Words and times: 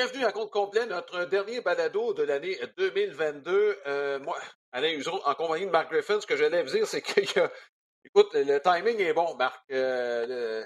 Bienvenue 0.00 0.24
à 0.24 0.32
compte 0.32 0.50
complet, 0.50 0.86
notre 0.86 1.26
dernier 1.26 1.60
balado 1.60 2.14
de 2.14 2.22
l'année 2.22 2.58
2022. 2.78 3.80
Euh, 3.86 4.18
moi, 4.20 4.34
Alain 4.72 4.92
Useron, 4.92 5.20
en 5.26 5.34
compagnie 5.34 5.66
de 5.66 5.70
Mark 5.70 5.92
Griffin, 5.92 6.18
ce 6.18 6.26
que 6.26 6.38
j'allais 6.38 6.62
vous 6.62 6.70
dire, 6.70 6.86
c'est 6.86 7.02
que, 7.02 7.20
écoute, 8.06 8.30
le 8.32 8.58
timing 8.60 8.98
est 8.98 9.12
bon, 9.12 9.34
Marc. 9.34 9.62
Euh, 9.70 10.64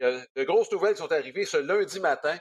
de 0.00 0.44
grosses 0.44 0.70
nouvelles 0.70 0.96
sont 0.96 1.10
arrivées 1.10 1.44
ce 1.44 1.56
lundi 1.56 1.98
matin, 1.98 2.38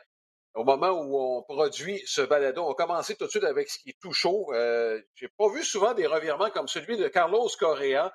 au 0.54 0.64
moment 0.64 0.92
où 0.92 1.20
on 1.20 1.42
produit 1.42 2.04
ce 2.06 2.22
balado. 2.22 2.66
On 2.66 2.68
va 2.68 2.76
commencer 2.76 3.16
tout 3.16 3.26
de 3.26 3.32
suite 3.32 3.44
avec 3.44 3.68
ce 3.68 3.80
qui 3.80 3.90
est 3.90 4.00
tout 4.00 4.14
chaud. 4.14 4.54
Euh, 4.54 5.02
J'ai 5.16 5.30
pas 5.40 5.50
vu 5.50 5.64
souvent 5.64 5.96
des 5.96 6.06
revirements 6.06 6.52
comme 6.52 6.68
celui 6.68 6.98
de 6.98 7.08
Carlos 7.08 7.50
Correa. 7.58 8.14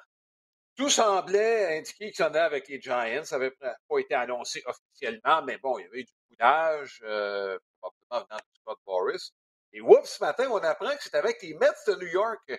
Tout 0.76 0.90
semblait 0.90 1.76
indiquer 1.76 2.12
qu'il 2.12 2.24
en 2.24 2.34
a 2.34 2.42
avec 2.42 2.68
les 2.68 2.80
Giants. 2.80 3.24
Ça 3.24 3.38
n'avait 3.38 3.50
pas 3.50 3.98
été 3.98 4.14
annoncé 4.14 4.62
officiellement, 4.64 5.42
mais 5.42 5.58
bon, 5.58 5.76
il 5.80 5.82
y 5.82 5.88
avait 5.88 6.00
eu 6.02 6.04
du 6.04 6.14
coulage. 6.30 7.00
Euh, 7.02 7.58
probablement 7.82 8.26
venant 8.28 8.40
de 8.40 8.58
Scott 8.60 8.78
Boris. 8.86 9.32
Et 9.72 9.80
ouf, 9.80 10.04
ce 10.04 10.22
matin, 10.22 10.48
on 10.50 10.58
apprend 10.58 10.94
que 10.96 11.02
c'est 11.02 11.14
avec 11.14 11.42
les 11.42 11.54
Mets 11.54 11.68
de 11.86 11.94
New 11.94 12.08
York. 12.08 12.52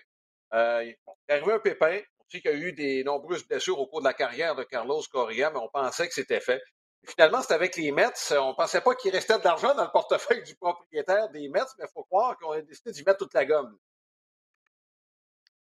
Euh, 0.52 0.80
est 0.80 0.98
arrivé 1.28 1.52
un 1.52 1.58
pépin. 1.58 2.00
On 2.18 2.24
sait 2.28 2.40
qu'il 2.40 2.50
y 2.50 2.54
a 2.54 2.56
eu 2.56 2.72
des 2.72 3.04
nombreuses 3.04 3.46
blessures 3.46 3.78
au 3.78 3.86
cours 3.86 4.00
de 4.00 4.06
la 4.06 4.14
carrière 4.14 4.54
de 4.54 4.64
Carlos 4.64 5.02
Correa, 5.10 5.50
mais 5.50 5.58
on 5.58 5.68
pensait 5.68 6.08
que 6.08 6.14
c'était 6.14 6.40
fait. 6.40 6.62
finalement, 7.06 7.42
c'est 7.42 7.54
avec 7.54 7.76
les 7.76 7.92
Mets. 7.92 8.32
On 8.32 8.50
ne 8.50 8.54
pensait 8.54 8.80
pas 8.80 8.94
qu'il 8.94 9.12
restait 9.12 9.38
de 9.38 9.44
l'argent 9.44 9.74
dans 9.74 9.84
le 9.84 9.90
portefeuille 9.90 10.42
du 10.42 10.54
propriétaire 10.56 11.28
des 11.30 11.48
Mets, 11.48 11.60
mais 11.78 11.84
il 11.88 11.92
faut 11.92 12.04
croire 12.04 12.36
qu'on 12.38 12.52
a 12.52 12.62
décidé 12.62 12.92
d'y 12.92 13.04
mettre 13.04 13.18
toute 13.18 13.34
la 13.34 13.44
gomme. 13.44 13.78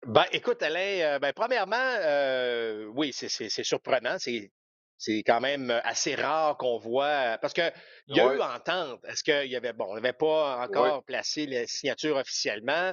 Ben, 0.06 0.24
écoute, 0.32 0.62
Alain, 0.62 1.00
euh, 1.00 1.18
ben, 1.18 1.32
premièrement, 1.32 1.76
euh, 1.76 2.86
oui, 2.94 3.12
c'est 3.12 3.64
surprenant. 3.64 4.16
C'est 4.18 4.50
c'est 4.98 5.22
quand 5.22 5.40
même 5.40 5.70
euh, 5.70 5.80
assez 5.84 6.16
rare 6.16 6.56
qu'on 6.58 6.78
voit. 6.78 7.38
Parce 7.40 7.54
qu'il 7.54 7.72
y 8.08 8.20
a 8.20 8.34
eu 8.34 8.40
entente. 8.40 9.00
Est-ce 9.06 9.22
qu'il 9.22 9.50
y 9.50 9.56
avait. 9.56 9.72
Bon, 9.72 9.86
on 9.88 9.94
n'avait 9.94 10.12
pas 10.12 10.58
encore 10.60 11.04
placé 11.04 11.46
la 11.46 11.66
signature 11.66 12.16
officiellement. 12.16 12.92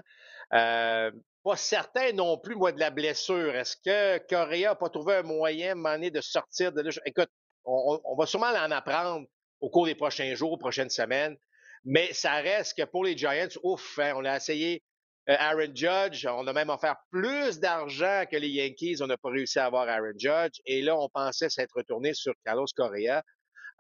Euh, 0.54 1.12
pas 1.44 1.56
certain 1.58 2.12
non 2.14 2.38
plus, 2.38 2.56
moi, 2.56 2.72
de 2.72 2.80
la 2.80 2.92
blessure. 2.92 3.56
Est-ce 3.56 3.76
que 3.78 4.18
Correa 4.28 4.70
n'a 4.70 4.76
pas 4.76 4.90
trouvé 4.90 5.16
un 5.16 5.24
moyen, 5.24 5.84
à 5.86 5.98
de 5.98 6.22
sortir 6.22 6.72
de 6.72 6.82
là? 6.82 6.92
Écoute, 7.06 7.30
on, 7.66 8.16
va 8.18 8.26
sûrement 8.28 8.48
en 8.48 8.72
apprendre 8.72 9.26
au 9.60 9.70
cours 9.70 9.86
des 9.86 9.96
prochains 9.96 10.34
jours, 10.36 10.58
prochaines 10.60 10.90
semaines. 10.90 11.36
Mais 11.84 12.14
ça 12.14 12.34
reste 12.36 12.78
que 12.78 12.84
pour 12.84 13.04
les 13.04 13.18
Giants, 13.18 13.48
ouf, 13.64 14.00
hein, 14.00 14.14
on 14.16 14.26
a 14.26 14.38
essayé 14.38 14.76
euh, 14.76 14.85
Aaron 15.28 15.74
Judge, 15.74 16.28
on 16.28 16.46
a 16.46 16.54
même 16.54 16.70
offert 16.70 16.98
plus 17.12 17.60
d'argent 17.60 18.26
que 18.30 18.38
les 18.38 18.50
Yankees. 18.50 18.98
On 19.02 19.08
n'a 19.08 19.18
pas 19.18 19.30
réussi 19.30 19.60
à 19.60 19.66
avoir 19.66 19.90
Aaron 19.90 20.14
Judge. 20.18 20.60
Et 20.66 20.82
là, 20.82 20.98
on 20.98 21.10
pensait 21.10 21.50
s'être 21.50 21.74
retourné 21.76 22.14
sur 22.14 22.34
Carlos 22.44 22.68
Correa. 22.76 23.24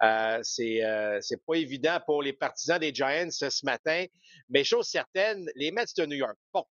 Euh, 0.01 0.39
c'est 0.43 0.83
euh, 0.83 1.19
pas 1.47 1.55
évident 1.55 1.99
pour 2.05 2.21
les 2.21 2.33
partisans 2.33 2.79
des 2.79 2.93
Giants 2.93 3.29
ce 3.31 3.65
matin, 3.65 4.05
mais 4.49 4.63
chose 4.63 4.87
certaine, 4.87 5.49
les 5.55 5.71
Mets 5.71 5.85
de 5.97 6.05
New 6.05 6.17
York. 6.17 6.35
Bon, 6.53 6.65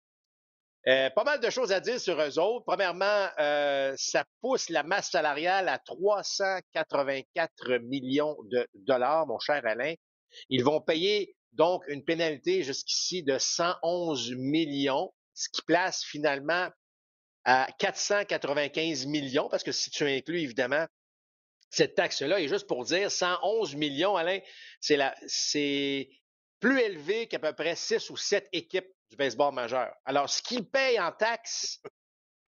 euh, 0.88 1.10
pas 1.10 1.24
mal 1.24 1.40
de 1.40 1.50
choses 1.50 1.72
à 1.72 1.80
dire 1.80 2.00
sur 2.00 2.20
eux 2.20 2.38
autres. 2.38 2.64
Premièrement, 2.66 3.28
ça 3.96 4.24
pousse 4.40 4.70
la 4.70 4.82
masse 4.82 5.10
salariale 5.10 5.68
à 5.68 5.78
384 5.78 7.78
millions 7.82 8.36
de 8.44 8.66
dollars, 8.74 9.26
mon 9.26 9.38
cher 9.38 9.60
Alain. 9.66 9.94
Ils 10.48 10.64
vont 10.64 10.80
payer 10.80 11.36
donc, 11.52 11.82
une 11.88 12.04
pénalité 12.04 12.62
jusqu'ici 12.62 13.22
de 13.22 13.38
111 13.38 14.32
millions, 14.36 15.12
ce 15.34 15.48
qui 15.48 15.62
place 15.62 16.04
finalement 16.04 16.68
à 17.44 17.68
495 17.78 19.06
millions, 19.06 19.48
parce 19.48 19.62
que 19.62 19.72
si 19.72 19.90
tu 19.90 20.04
inclus 20.04 20.40
évidemment 20.40 20.86
cette 21.70 21.94
taxe-là, 21.94 22.40
et 22.40 22.48
juste 22.48 22.66
pour 22.66 22.84
dire, 22.84 23.10
111 23.10 23.74
millions, 23.76 24.16
Alain, 24.16 24.40
c'est 24.80 24.98
c'est 25.26 26.10
plus 26.60 26.80
élevé 26.80 27.26
qu'à 27.26 27.38
peu 27.38 27.52
près 27.52 27.74
6 27.74 28.10
ou 28.10 28.16
7 28.16 28.48
équipes 28.52 28.88
du 29.08 29.16
baseball 29.16 29.54
majeur. 29.54 29.94
Alors, 30.04 30.28
ce 30.28 30.42
qu'ils 30.42 30.68
payent 30.68 31.00
en 31.00 31.10
taxes, 31.10 31.80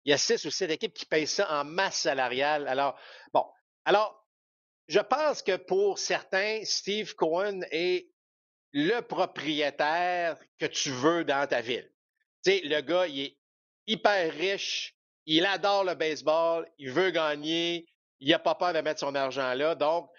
il 0.05 0.11
y 0.11 0.13
a 0.13 0.17
6 0.17 0.45
ou 0.45 0.51
7 0.51 0.71
équipes 0.71 0.93
qui 0.93 1.05
payent 1.05 1.27
ça 1.27 1.51
en 1.51 1.65
masse 1.65 2.01
salariale. 2.01 2.67
Alors, 2.67 2.97
bon, 3.33 3.45
alors, 3.85 4.25
je 4.87 4.99
pense 4.99 5.41
que 5.41 5.57
pour 5.57 5.99
certains, 5.99 6.61
Steve 6.63 7.13
Cohen 7.15 7.61
est 7.71 8.09
le 8.73 9.01
propriétaire 9.01 10.37
que 10.59 10.65
tu 10.65 10.91
veux 10.91 11.23
dans 11.23 11.47
ta 11.47 11.61
ville. 11.61 11.89
Tu 12.43 12.51
sais, 12.51 12.61
le 12.63 12.81
gars, 12.81 13.07
il 13.07 13.19
est 13.21 13.37
hyper 13.87 14.33
riche, 14.33 14.95
il 15.25 15.45
adore 15.45 15.83
le 15.83 15.95
baseball, 15.95 16.67
il 16.77 16.91
veut 16.91 17.11
gagner, 17.11 17.85
il 18.19 18.29
n'a 18.29 18.39
pas 18.39 18.55
peur 18.55 18.73
de 18.73 18.79
mettre 18.79 18.99
son 18.99 19.15
argent 19.15 19.53
là. 19.53 19.75
Donc, 19.75 20.09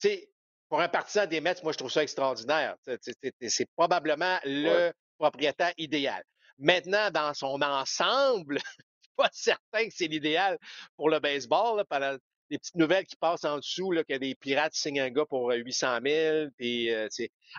tu 0.00 0.08
sais, 0.08 0.32
pour 0.68 0.80
un 0.80 0.88
partisan 0.88 1.26
des 1.26 1.40
Mets, 1.40 1.62
moi, 1.62 1.72
je 1.72 1.78
trouve 1.78 1.90
ça 1.90 2.02
extraordinaire. 2.02 2.76
C'est 3.06 3.70
probablement 3.76 4.38
le 4.44 4.90
propriétaire 5.18 5.72
idéal. 5.76 6.24
Maintenant, 6.58 7.10
dans 7.10 7.34
son 7.34 7.60
ensemble, 7.60 8.58
je 8.78 9.02
suis 9.02 9.14
pas 9.16 9.28
certain 9.32 9.86
que 9.86 9.94
c'est 9.94 10.06
l'idéal 10.06 10.58
pour 10.96 11.10
le 11.10 11.20
baseball. 11.20 11.76
Là, 11.76 11.84
pendant, 11.84 12.16
des 12.52 12.58
petites 12.58 12.76
nouvelles 12.76 13.06
qui 13.06 13.16
passent 13.16 13.44
en 13.44 13.56
dessous, 13.56 13.92
là, 13.92 14.04
que 14.04 14.14
des 14.18 14.34
pirates 14.34 14.74
signent 14.74 15.00
un 15.00 15.10
gars 15.10 15.24
pour 15.24 15.50
800 15.50 16.00
000. 16.04 16.48
Puis, 16.58 16.92
euh, 16.92 17.08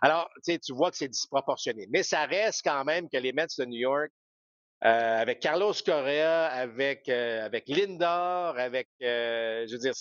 alors, 0.03 0.29
tu 0.45 0.59
vois 0.69 0.91
que 0.91 0.97
c'est 0.97 1.07
disproportionné. 1.07 1.87
Mais 1.89 2.03
ça 2.03 2.25
reste 2.25 2.61
quand 2.63 2.85
même 2.85 3.09
que 3.09 3.17
les 3.17 3.33
Mets 3.33 3.47
de 3.57 3.65
New 3.65 3.79
York, 3.79 4.11
euh, 4.85 5.21
avec 5.21 5.39
Carlos 5.39 5.73
Correa, 5.83 6.45
avec, 6.45 7.09
euh, 7.09 7.43
avec 7.43 7.67
Lindor, 7.67 8.59
avec, 8.59 8.87
je 9.01 9.71
veux 9.71 9.79
dire, 9.79 9.95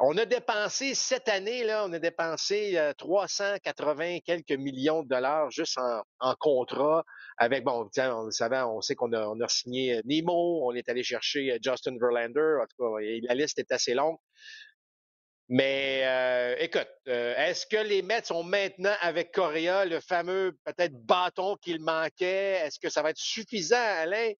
on 0.00 0.16
a 0.18 0.24
dépensé 0.26 0.94
cette 0.94 1.28
année, 1.28 1.64
là, 1.64 1.84
on 1.86 1.92
a 1.92 1.98
dépensé 1.98 2.78
380 2.98 4.18
quelques 4.24 4.52
millions 4.52 5.02
de 5.02 5.08
dollars 5.08 5.50
juste 5.50 5.78
en, 5.78 6.02
en 6.20 6.34
contrat 6.38 7.04
avec, 7.38 7.64
bon, 7.64 7.88
on, 7.96 8.30
savait, 8.30 8.60
on 8.60 8.80
sait 8.80 8.94
qu'on 8.94 9.12
a, 9.12 9.26
on 9.26 9.40
a 9.40 9.48
signé 9.48 9.96
euh, 9.96 10.02
Nemo, 10.04 10.62
on 10.64 10.74
est 10.74 10.88
allé 10.88 11.02
chercher 11.02 11.52
euh, 11.52 11.58
Justin 11.62 11.96
Verlander, 12.00 12.58
en 12.60 12.66
tout 12.66 12.76
cas, 12.78 13.00
la 13.22 13.34
liste 13.34 13.58
est 13.58 13.72
assez 13.72 13.94
longue. 13.94 14.16
Mais 15.48 16.02
euh, 16.04 16.56
écoute, 16.60 16.88
est-ce 17.06 17.66
que 17.66 17.76
les 17.76 18.00
Mets 18.00 18.24
sont 18.24 18.42
maintenant 18.42 18.94
avec 19.00 19.32
Correa 19.32 19.84
le 19.84 20.00
fameux 20.00 20.56
peut-être 20.64 20.94
bâton 21.04 21.56
qu'il 21.56 21.82
manquait? 21.82 22.60
Est-ce 22.64 22.78
que 22.78 22.88
ça 22.88 23.02
va 23.02 23.10
être 23.10 23.18
suffisant, 23.18 23.76
Alain, 23.76 24.32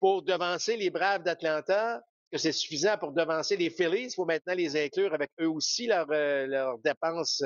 pour 0.00 0.22
devancer 0.22 0.76
les 0.76 0.90
Braves 0.90 1.22
d'Atlanta? 1.22 2.02
Que 2.32 2.38
c'est 2.38 2.52
suffisant 2.52 2.96
pour 2.96 3.12
devancer 3.12 3.56
les 3.56 3.70
Phillies? 3.70 4.04
Il 4.04 4.14
faut 4.14 4.24
maintenant 4.24 4.54
les 4.54 4.76
inclure 4.76 5.12
avec 5.14 5.30
eux 5.40 5.48
aussi 5.48 5.86
leurs 5.86 6.06
leurs 6.06 6.78
dépenses 6.78 7.42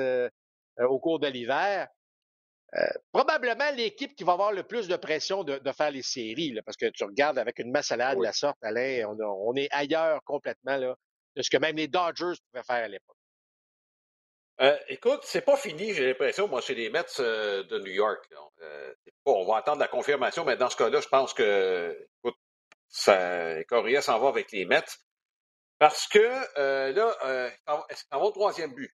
au 0.79 0.99
cours 0.99 1.19
de 1.19 1.27
l'hiver. 1.27 1.87
Euh, 2.77 2.81
probablement 3.13 3.71
l'équipe 3.71 4.15
qui 4.15 4.25
va 4.25 4.33
avoir 4.33 4.51
le 4.51 4.63
plus 4.63 4.89
de 4.89 4.97
pression 4.97 5.45
de, 5.45 5.59
faire 5.71 5.91
les 5.91 6.01
séries, 6.01 6.57
parce 6.65 6.75
que 6.75 6.87
tu 6.87 7.05
regardes 7.05 7.37
avec 7.37 7.59
une 7.59 7.71
masse 7.71 7.87
salade 7.87 8.17
de 8.17 8.23
la 8.23 8.33
sorte, 8.33 8.57
Alain, 8.63 9.05
on, 9.07 9.55
est 9.55 9.69
ailleurs 9.71 10.21
complètement 10.25 10.75
là, 10.75 10.95
de 11.37 11.41
ce 11.41 11.49
que 11.49 11.57
même 11.57 11.77
les 11.77 11.87
Dodgers 11.87 12.33
pouvaient 12.51 12.63
faire 12.63 12.83
à 12.83 12.87
l'époque. 12.87 13.15
Euh, 14.61 14.77
écoute, 14.89 15.21
c'est 15.23 15.41
pas 15.41 15.55
fini, 15.55 15.93
j'ai 15.93 16.07
l'impression, 16.07 16.49
moi, 16.49 16.59
chez 16.59 16.75
les 16.75 16.89
Mets 16.89 17.03
euh, 17.19 17.63
de 17.63 17.79
New 17.79 17.91
York. 17.91 18.27
on 19.25 19.45
va 19.45 19.57
attendre 19.57 19.79
la 19.79 19.87
confirmation, 19.87 20.43
mais 20.43 20.57
dans 20.57 20.69
ce 20.69 20.75
cas-là, 20.75 20.99
je 20.99 21.07
pense 21.07 21.33
que, 21.33 22.07
écoute, 22.19 22.35
ça, 22.95 23.63
Correa 23.65 24.01
s'en 24.01 24.19
va 24.19 24.29
avec 24.29 24.51
les 24.51 24.65
Mets. 24.65 24.83
Parce 25.77 26.07
que 26.07 26.19
là, 26.19 27.51
est-ce 27.89 28.03
qu'il 28.03 28.09
s'en 28.11 28.19
va 28.19 28.25
au 28.25 28.31
troisième 28.31 28.73
but? 28.73 28.91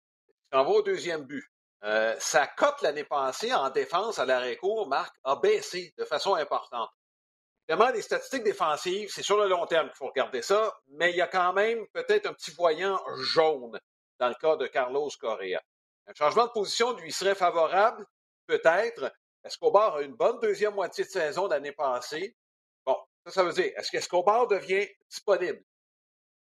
S'en 0.51 0.63
va 0.63 0.69
au 0.69 0.81
deuxième 0.81 1.23
but? 1.23 1.45
Euh, 1.83 2.15
sa 2.19 2.45
cote 2.45 2.81
l'année 2.83 3.03
passée 3.03 3.53
en 3.53 3.69
défense 3.69 4.19
à 4.19 4.25
l'arrêt-court, 4.25 4.87
Marc, 4.87 5.15
a 5.23 5.35
baissé 5.35 5.93
de 5.97 6.05
façon 6.05 6.35
importante. 6.35 6.89
Évidemment, 7.67 7.91
les 7.91 8.01
statistiques 8.01 8.43
défensives, 8.43 9.09
c'est 9.11 9.23
sur 9.23 9.37
le 9.37 9.47
long 9.47 9.65
terme 9.65 9.87
qu'il 9.87 9.97
faut 9.97 10.07
regarder 10.07 10.41
ça, 10.41 10.77
mais 10.89 11.11
il 11.11 11.17
y 11.17 11.21
a 11.21 11.27
quand 11.27 11.53
même 11.53 11.87
peut-être 11.93 12.27
un 12.27 12.33
petit 12.33 12.51
voyant 12.51 12.99
jaune 13.15 13.79
dans 14.19 14.29
le 14.29 14.35
cas 14.35 14.57
de 14.57 14.67
Carlos 14.67 15.09
Correa. 15.19 15.61
Un 16.07 16.13
changement 16.13 16.45
de 16.45 16.51
position 16.51 16.93
lui 16.97 17.11
serait 17.11 17.35
favorable, 17.35 18.05
peut-être, 18.45 19.11
Escobar 19.43 19.95
a 19.95 20.01
une 20.03 20.13
bonne 20.13 20.39
deuxième 20.39 20.75
moitié 20.75 21.03
de 21.03 21.09
saison 21.09 21.47
l'année 21.47 21.71
passée. 21.71 22.35
Ça, 23.25 23.31
ça 23.31 23.43
veut 23.43 23.53
dire, 23.53 23.71
est-ce 23.75 23.91
qu'Escobar 23.91 24.47
devient 24.47 24.87
disponible? 25.09 25.63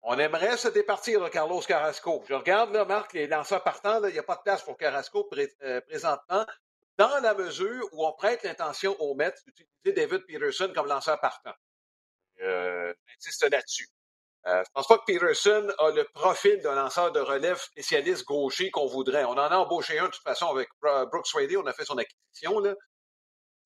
On 0.01 0.17
aimerait 0.19 0.57
se 0.57 0.67
départir 0.67 1.21
de 1.21 1.29
Carlos 1.29 1.61
Carrasco. 1.61 2.23
Je 2.27 2.33
regarde 2.33 2.73
là, 2.73 2.83
Marc, 2.83 3.13
les 3.13 3.25
lanceurs 3.25 3.63
partants, 3.63 4.03
il 4.03 4.11
n'y 4.11 4.19
a 4.19 4.23
pas 4.23 4.35
de 4.35 4.41
place 4.41 4.61
pour 4.61 4.77
Carrasco 4.77 5.29
euh, 5.63 5.81
présentement, 5.81 6.45
dans 6.97 7.19
la 7.21 7.33
mesure 7.33 7.87
où 7.93 8.05
on 8.05 8.11
prête 8.11 8.43
l'intention 8.43 8.95
aux 8.99 9.15
Mets 9.15 9.33
d'utiliser 9.45 9.93
David 9.93 10.25
Peterson 10.25 10.71
comme 10.75 10.87
lanceur 10.87 11.19
partant. 11.21 11.53
Euh, 12.41 12.93
J'insiste 13.07 13.49
là-dessus. 13.49 13.87
Euh, 14.45 14.55
je 14.55 14.59
ne 14.59 14.73
pense 14.73 14.87
pas 14.87 14.97
que 14.97 15.05
Peterson 15.05 15.71
a 15.79 15.91
le 15.91 16.03
profil 16.13 16.59
d'un 16.61 16.75
lanceur 16.75 17.13
de 17.13 17.21
relève 17.21 17.57
spécialiste 17.57 18.25
gaucher 18.25 18.71
qu'on 18.71 18.87
voudrait. 18.87 19.23
On 19.23 19.31
en 19.31 19.37
a 19.37 19.55
embauché 19.55 19.99
un 19.99 20.07
de 20.07 20.11
toute 20.11 20.23
façon 20.23 20.47
avec 20.47 20.67
Brooks 20.81 21.31
Rady, 21.33 21.55
on 21.55 21.65
a 21.65 21.71
fait 21.71 21.85
son 21.85 21.97
acquisition. 21.97 22.59
Là. 22.59 22.75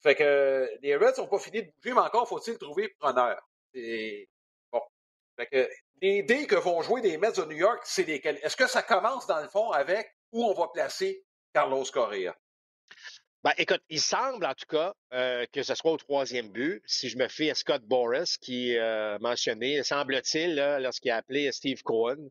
Fait 0.07 0.15
que 0.15 0.69
les 0.83 0.95
Reds 0.95 1.17
n'ont 1.17 1.27
pas 1.27 1.37
fini 1.37 1.63
de 1.63 1.69
bouger, 1.69 1.93
mais 1.93 1.99
encore 1.99 2.29
faut-il 2.29 2.57
trouver 2.57 2.87
preneur. 2.97 3.37
bon. 3.73 4.81
Fait 5.35 5.47
que 5.47 5.69
les 6.01 6.23
dés 6.23 6.47
que 6.47 6.55
vont 6.55 6.81
jouer 6.81 7.01
les 7.01 7.17
Mets 7.17 7.33
de 7.33 7.43
New 7.43 7.57
York, 7.57 7.81
c'est 7.83 8.05
lesquels? 8.05 8.39
Est-ce 8.41 8.55
que 8.55 8.67
ça 8.67 8.81
commence 8.81 9.27
dans 9.27 9.41
le 9.41 9.49
fond 9.49 9.69
avec 9.71 10.15
où 10.31 10.45
on 10.45 10.53
va 10.53 10.69
placer 10.69 11.25
Carlos 11.53 11.83
Correa? 11.91 12.33
Ben, 13.43 13.51
écoute, 13.57 13.81
il 13.89 13.99
semble 13.99 14.45
en 14.45 14.53
tout 14.53 14.65
cas 14.69 14.93
euh, 15.13 15.45
que 15.51 15.61
ce 15.61 15.75
soit 15.75 15.91
au 15.91 15.97
troisième 15.97 16.53
but. 16.53 16.81
Si 16.85 17.09
je 17.09 17.17
me 17.17 17.27
fie 17.27 17.49
à 17.49 17.55
Scott 17.55 17.83
Boris, 17.83 18.37
qui 18.37 18.77
euh, 18.77 19.17
mentionné, 19.19 19.83
semble-t-il, 19.83 20.55
lorsqu'il 20.79 21.11
a 21.11 21.17
appelé 21.17 21.51
Steve 21.51 21.83
Cohen, 21.83 22.29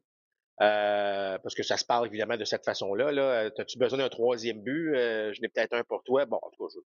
euh, 0.63 1.37
parce 1.43 1.55
que 1.55 1.63
ça 1.63 1.77
se 1.77 1.85
parle 1.85 2.07
évidemment 2.07 2.39
de 2.39 2.45
cette 2.47 2.65
façon-là. 2.65 3.13
Là. 3.13 3.51
As-tu 3.59 3.77
besoin 3.77 3.99
d'un 3.99 4.09
troisième 4.09 4.63
but? 4.63 4.95
je 4.95 5.43
n'ai 5.43 5.49
peut-être 5.49 5.75
un 5.75 5.85
pour 5.85 6.03
toi. 6.05 6.25
Bon, 6.25 6.39
en 6.41 6.49
tout 6.49 6.67
cas, 6.67 6.73
je... 6.75 6.81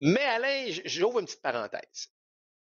Mais 0.00 0.24
Alain, 0.24 0.66
j'ouvre 0.84 1.20
une 1.20 1.26
petite 1.26 1.42
parenthèse. 1.42 2.08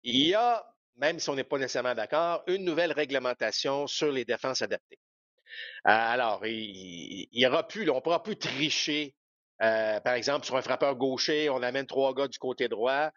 Il 0.02 0.28
y 0.28 0.34
a 0.34 0.64
même 0.96 1.18
si 1.18 1.28
on 1.30 1.34
n'est 1.34 1.44
pas 1.44 1.58
nécessairement 1.58 1.94
d'accord, 1.94 2.42
une 2.46 2.64
nouvelle 2.64 2.92
réglementation 2.92 3.86
sur 3.86 4.12
les 4.12 4.24
défenses 4.24 4.62
adaptées. 4.62 4.98
Euh, 5.86 5.90
alors, 5.90 6.44
il 6.46 7.46
aura 7.46 7.66
plus, 7.66 7.88
on 7.90 7.96
ne 7.96 8.00
pourra 8.00 8.22
plus 8.22 8.36
tricher. 8.36 9.14
Euh, 9.62 10.00
par 10.00 10.14
exemple, 10.14 10.44
sur 10.44 10.56
un 10.56 10.62
frappeur 10.62 10.96
gaucher, 10.96 11.48
on 11.48 11.62
amène 11.62 11.86
trois 11.86 12.14
gars 12.14 12.28
du 12.28 12.38
côté 12.38 12.68
droit. 12.68 13.10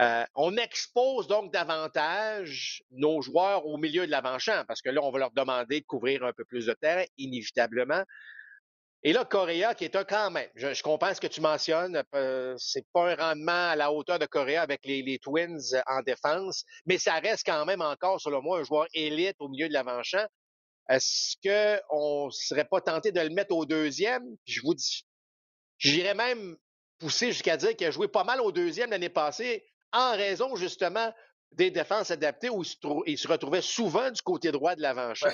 Euh, 0.00 0.24
on 0.36 0.56
expose 0.56 1.26
donc 1.26 1.52
davantage 1.52 2.82
nos 2.92 3.20
joueurs 3.20 3.66
au 3.66 3.78
milieu 3.78 4.06
de 4.06 4.10
l'avant-champ, 4.10 4.64
parce 4.68 4.80
que 4.80 4.90
là, 4.90 5.00
on 5.02 5.10
va 5.10 5.18
leur 5.18 5.32
demander 5.32 5.80
de 5.80 5.86
couvrir 5.86 6.24
un 6.24 6.32
peu 6.32 6.44
plus 6.44 6.66
de 6.66 6.72
terrain, 6.74 7.04
inévitablement. 7.16 8.04
Et 9.08 9.14
là, 9.14 9.24
Correa, 9.24 9.74
qui 9.74 9.86
est 9.86 9.96
un 9.96 10.04
quand 10.04 10.30
même, 10.30 10.50
je, 10.54 10.82
comprends 10.82 11.14
ce 11.14 11.20
que 11.22 11.26
tu 11.26 11.40
mentionnes, 11.40 12.02
euh, 12.14 12.54
c'est 12.58 12.84
pas 12.92 13.10
un 13.10 13.14
rendement 13.14 13.70
à 13.70 13.74
la 13.74 13.90
hauteur 13.90 14.18
de 14.18 14.26
Correa 14.26 14.60
avec 14.60 14.84
les, 14.84 15.18
Twins 15.18 15.62
en 15.86 16.02
défense, 16.02 16.66
mais 16.84 16.98
ça 16.98 17.14
reste 17.14 17.46
quand 17.46 17.64
même 17.64 17.80
encore, 17.80 18.20
selon 18.20 18.42
moi, 18.42 18.58
un 18.58 18.64
joueur 18.64 18.86
élite 18.92 19.36
au 19.38 19.48
milieu 19.48 19.66
de 19.66 19.72
l'avant-champ. 19.72 20.26
Est-ce 20.90 21.36
qu'on 21.42 22.28
serait 22.30 22.66
pas 22.66 22.82
tenté 22.82 23.10
de 23.10 23.18
le 23.18 23.30
mettre 23.30 23.56
au 23.56 23.64
deuxième? 23.64 24.24
Je 24.44 24.60
vous 24.60 24.74
dis, 24.74 25.06
j'irais 25.78 26.12
même 26.12 26.58
pousser 26.98 27.28
jusqu'à 27.28 27.56
dire 27.56 27.74
qu'il 27.76 27.86
a 27.86 27.90
joué 27.90 28.08
pas 28.08 28.24
mal 28.24 28.42
au 28.42 28.52
deuxième 28.52 28.90
l'année 28.90 29.08
passée 29.08 29.64
en 29.90 30.12
raison 30.12 30.54
justement 30.54 31.14
des 31.52 31.70
défenses 31.70 32.10
adaptées 32.10 32.50
où 32.50 32.62
il 33.06 33.16
se, 33.16 33.26
retrouvait 33.26 33.62
souvent 33.62 34.10
du 34.10 34.20
côté 34.20 34.52
droit 34.52 34.76
de 34.76 34.82
l'avant-champ. 34.82 35.32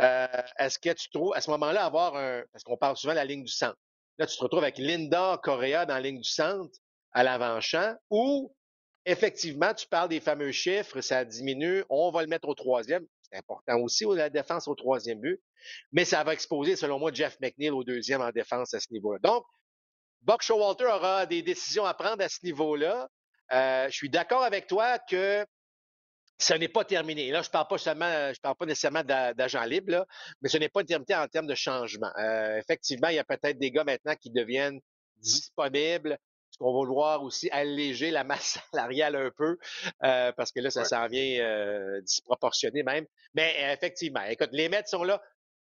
Euh, 0.00 0.26
est-ce 0.58 0.78
que 0.78 0.90
tu 0.90 1.10
trouves, 1.10 1.32
à 1.34 1.40
ce 1.40 1.50
moment-là, 1.50 1.84
avoir 1.84 2.16
un. 2.16 2.42
Parce 2.52 2.64
qu'on 2.64 2.76
parle 2.76 2.96
souvent 2.96 3.12
de 3.12 3.18
la 3.18 3.24
ligne 3.24 3.44
du 3.44 3.52
centre. 3.52 3.76
Là, 4.18 4.26
tu 4.26 4.36
te 4.36 4.42
retrouves 4.42 4.62
avec 4.62 4.78
Linda 4.78 5.38
Correa 5.42 5.86
dans 5.86 5.94
la 5.94 6.00
ligne 6.00 6.20
du 6.20 6.28
centre 6.28 6.78
à 7.12 7.22
l'avant-champ 7.22 7.94
ou 8.10 8.54
effectivement, 9.06 9.72
tu 9.74 9.86
parles 9.86 10.08
des 10.08 10.20
fameux 10.20 10.52
chiffres, 10.52 11.00
ça 11.00 11.24
diminue, 11.24 11.84
on 11.88 12.10
va 12.10 12.22
le 12.22 12.28
mettre 12.28 12.48
au 12.48 12.54
troisième. 12.54 13.06
C'est 13.22 13.38
important 13.38 13.78
aussi, 13.78 14.04
la 14.14 14.30
défense 14.30 14.68
au 14.68 14.74
troisième 14.74 15.20
but. 15.20 15.40
Mais 15.92 16.04
ça 16.04 16.24
va 16.24 16.32
exposer, 16.32 16.76
selon 16.76 16.98
moi, 16.98 17.12
Jeff 17.12 17.38
McNeil 17.40 17.70
au 17.70 17.84
deuxième 17.84 18.20
en 18.20 18.30
défense 18.30 18.74
à 18.74 18.80
ce 18.80 18.92
niveau-là. 18.92 19.18
Donc, 19.22 19.44
Buck 20.22 20.42
Showalter 20.42 20.86
aura 20.86 21.26
des 21.26 21.42
décisions 21.42 21.84
à 21.84 21.94
prendre 21.94 22.22
à 22.22 22.28
ce 22.28 22.44
niveau-là. 22.44 23.08
Euh, 23.52 23.88
je 23.88 23.96
suis 23.96 24.10
d'accord 24.10 24.42
avec 24.42 24.66
toi 24.66 24.98
que 24.98 25.44
ce 26.40 26.54
n'est 26.54 26.68
pas 26.68 26.84
terminé. 26.84 27.30
Là, 27.30 27.42
je 27.42 27.48
ne 27.48 27.52
parle 27.52 27.68
pas 27.68 27.78
seulement, 27.78 28.32
je 28.32 28.40
parle 28.40 28.56
pas 28.56 28.66
nécessairement 28.66 29.04
d'agents 29.04 29.64
libres, 29.64 30.06
mais 30.40 30.48
ce 30.48 30.58
n'est 30.58 30.68
pas 30.68 30.82
terminé 30.84 31.14
en 31.14 31.28
termes 31.28 31.46
de 31.46 31.54
changement. 31.54 32.10
Euh, 32.18 32.56
effectivement, 32.56 33.08
il 33.08 33.16
y 33.16 33.18
a 33.18 33.24
peut-être 33.24 33.58
des 33.58 33.70
gars 33.70 33.84
maintenant 33.84 34.14
qui 34.16 34.30
deviennent 34.30 34.80
disponibles. 35.18 36.12
Est-ce 36.12 36.58
qu'on 36.58 36.72
va 36.72 36.78
vouloir 36.78 37.22
aussi 37.22 37.50
alléger 37.50 38.10
la 38.10 38.24
masse 38.24 38.58
salariale 38.72 39.16
un 39.16 39.30
peu, 39.36 39.58
euh, 40.04 40.32
parce 40.32 40.50
que 40.50 40.60
là, 40.60 40.70
ça 40.70 40.84
s'en 40.84 41.06
vient 41.08 41.40
euh, 41.40 42.00
disproportionné 42.02 42.82
même. 42.82 43.06
Mais 43.34 43.54
effectivement, 43.72 44.22
écoute, 44.22 44.50
les 44.52 44.68
Mets 44.68 44.86
sont 44.86 45.04
là. 45.04 45.22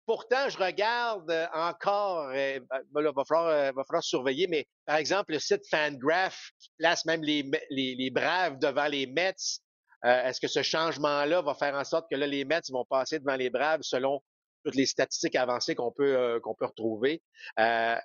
Pourtant, 0.06 0.48
je 0.48 0.56
regarde 0.56 1.30
encore, 1.52 2.28
ben, 2.28 2.62
là, 2.94 3.12
va 3.12 3.24
falloir, 3.26 3.74
va 3.74 3.84
falloir 3.84 4.02
surveiller, 4.02 4.46
mais 4.46 4.66
par 4.86 4.96
exemple, 4.96 5.32
le 5.32 5.38
site 5.38 5.68
Fangraph 5.70 6.50
qui 6.58 6.70
place 6.78 7.04
même 7.04 7.22
les, 7.22 7.44
les, 7.68 7.94
les 7.94 8.10
Braves 8.10 8.58
devant 8.58 8.86
les 8.86 9.06
Mets, 9.06 9.60
euh, 10.04 10.24
est-ce 10.24 10.40
que 10.40 10.48
ce 10.48 10.62
changement-là 10.62 11.42
va 11.42 11.54
faire 11.54 11.74
en 11.74 11.84
sorte 11.84 12.08
que 12.10 12.16
là, 12.16 12.26
les 12.26 12.44
Mets 12.44 12.60
vont 12.70 12.84
passer 12.84 13.18
devant 13.18 13.36
les 13.36 13.50
Braves 13.50 13.82
selon 13.82 14.22
toutes 14.64 14.74
les 14.74 14.86
statistiques 14.86 15.36
avancées 15.36 15.74
qu'on 15.74 15.90
peut, 15.90 16.16
euh, 16.16 16.40
peut 16.40 16.66
retrouver? 16.66 17.22
Euh, 17.58 17.96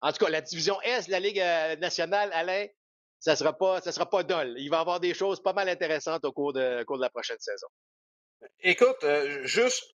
en 0.00 0.12
tout 0.12 0.24
cas, 0.24 0.30
la 0.30 0.40
division 0.40 0.80
S 0.82 1.06
de 1.06 1.12
la 1.12 1.20
Ligue 1.20 1.42
nationale, 1.80 2.30
Alain, 2.32 2.66
ça 3.20 3.36
sera 3.36 3.56
sera 3.80 4.08
pas 4.08 4.22
dol. 4.22 4.54
Il 4.58 4.68
va 4.68 4.78
y 4.78 4.80
avoir 4.80 5.00
des 5.00 5.14
choses 5.14 5.42
pas 5.42 5.54
mal 5.54 5.68
intéressantes 5.68 6.24
au 6.24 6.32
cours 6.32 6.52
de, 6.52 6.82
cours 6.84 6.96
de 6.96 7.02
la 7.02 7.10
prochaine 7.10 7.38
saison. 7.38 7.66
Écoute, 8.60 9.02
juste, 9.44 9.94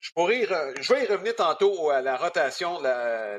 je 0.00 0.12
pourrais, 0.12 0.46
je 0.80 0.94
vais 0.94 1.04
y 1.04 1.06
revenir 1.06 1.36
tantôt 1.36 1.90
à 1.90 2.00
la 2.00 2.16
rotation 2.16 2.80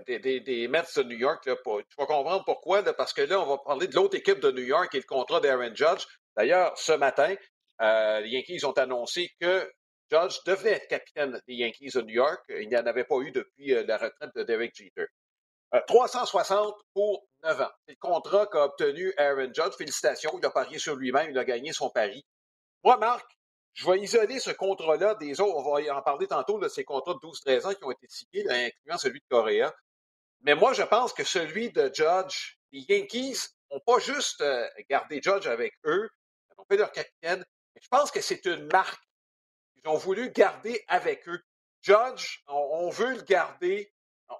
des, 0.06 0.20
des, 0.20 0.68
Mets 0.68 0.84
de 0.96 1.04
New 1.04 1.18
York. 1.18 1.44
Là, 1.48 1.56
tu 1.56 1.96
vas 1.98 2.06
comprendre 2.06 2.46
pourquoi, 2.46 2.84
parce 2.94 3.14
que 3.14 3.24
là, 3.24 3.40
on 3.40 3.48
va 3.48 3.58
parler 3.58 3.88
de 3.88 3.96
l'autre 3.96 4.16
équipe 4.16 4.40
de 4.42 4.52
New 4.52 4.64
York 4.66 4.94
et 4.94 5.00
le 5.00 5.04
contrat 5.04 5.40
d'Aaron 5.40 5.74
Judge. 5.74 6.06
D'ailleurs, 6.40 6.78
ce 6.78 6.94
matin, 6.94 7.36
euh, 7.82 8.22
les 8.22 8.30
Yankees 8.30 8.64
ont 8.64 8.72
annoncé 8.72 9.30
que 9.42 9.70
Judge 10.10 10.38
devait 10.46 10.72
être 10.72 10.88
capitaine 10.88 11.38
des 11.50 11.56
Yankees 11.56 11.92
de 11.96 12.02
New 12.02 12.14
York. 12.14 12.42
Il 12.48 12.70
n'y 12.70 12.78
en 12.78 12.86
avait 12.86 13.04
pas 13.04 13.18
eu 13.18 13.32
depuis 13.32 13.74
euh, 13.74 13.84
la 13.86 13.98
retraite 13.98 14.34
de 14.34 14.44
Derek 14.44 14.74
Jeter. 14.74 15.08
360 15.88 16.70
euh, 16.70 16.82
pour 16.94 17.28
9 17.44 17.60
ans. 17.60 17.72
C'est 17.86 17.92
le 17.92 17.98
contrat 18.00 18.48
qu'a 18.48 18.64
obtenu 18.64 19.14
Aaron 19.18 19.52
Judge. 19.54 19.74
Félicitations, 19.78 20.32
il 20.42 20.46
a 20.46 20.50
parié 20.50 20.80
sur 20.80 20.96
lui-même, 20.96 21.30
il 21.30 21.38
a 21.38 21.44
gagné 21.44 21.74
son 21.74 21.90
pari. 21.90 22.26
Moi, 22.86 22.96
Marc, 22.96 23.30
je 23.74 23.86
vais 23.92 24.00
isoler 24.00 24.40
ce 24.40 24.52
contrat-là 24.52 25.16
des 25.16 25.42
autres. 25.42 25.58
On 25.58 25.74
va 25.74 25.94
en 25.94 26.02
parler 26.02 26.28
tantôt 26.28 26.58
de 26.58 26.70
ces 26.70 26.86
contrats 26.86 27.16
de 27.16 27.20
12-13 27.20 27.68
ans 27.68 27.74
qui 27.74 27.84
ont 27.84 27.92
été 27.92 28.08
signés, 28.08 28.50
incluant 28.50 28.98
celui 28.98 29.20
de 29.20 29.26
Correa. 29.30 29.76
Mais 30.44 30.56
moi, 30.56 30.72
je 30.72 30.84
pense 30.84 31.12
que 31.12 31.26
celui 31.26 31.70
de 31.74 31.92
Judge, 31.94 32.56
les 32.72 32.86
Yankees 32.88 33.40
n'ont 33.74 33.82
pas 33.86 34.00
juste 34.00 34.42
gardé 34.90 35.20
Judge 35.22 35.46
avec 35.46 35.74
eux, 35.84 36.10
leur 36.78 36.92
capitaine. 36.92 37.46
je 37.82 37.88
pense 37.90 38.12
que 38.12 38.22
c'est 38.22 38.46
une 38.46 38.68
marque 38.72 39.02
qu'ils 39.76 39.90
ont 39.90 39.98
voulu 39.98 40.32
garder 40.32 40.84
avec 40.88 41.28
eux. 41.28 41.42
Judge, 41.82 42.40
on, 42.48 42.90
veut 42.90 43.16
le 43.16 43.22
garder. 43.22 43.92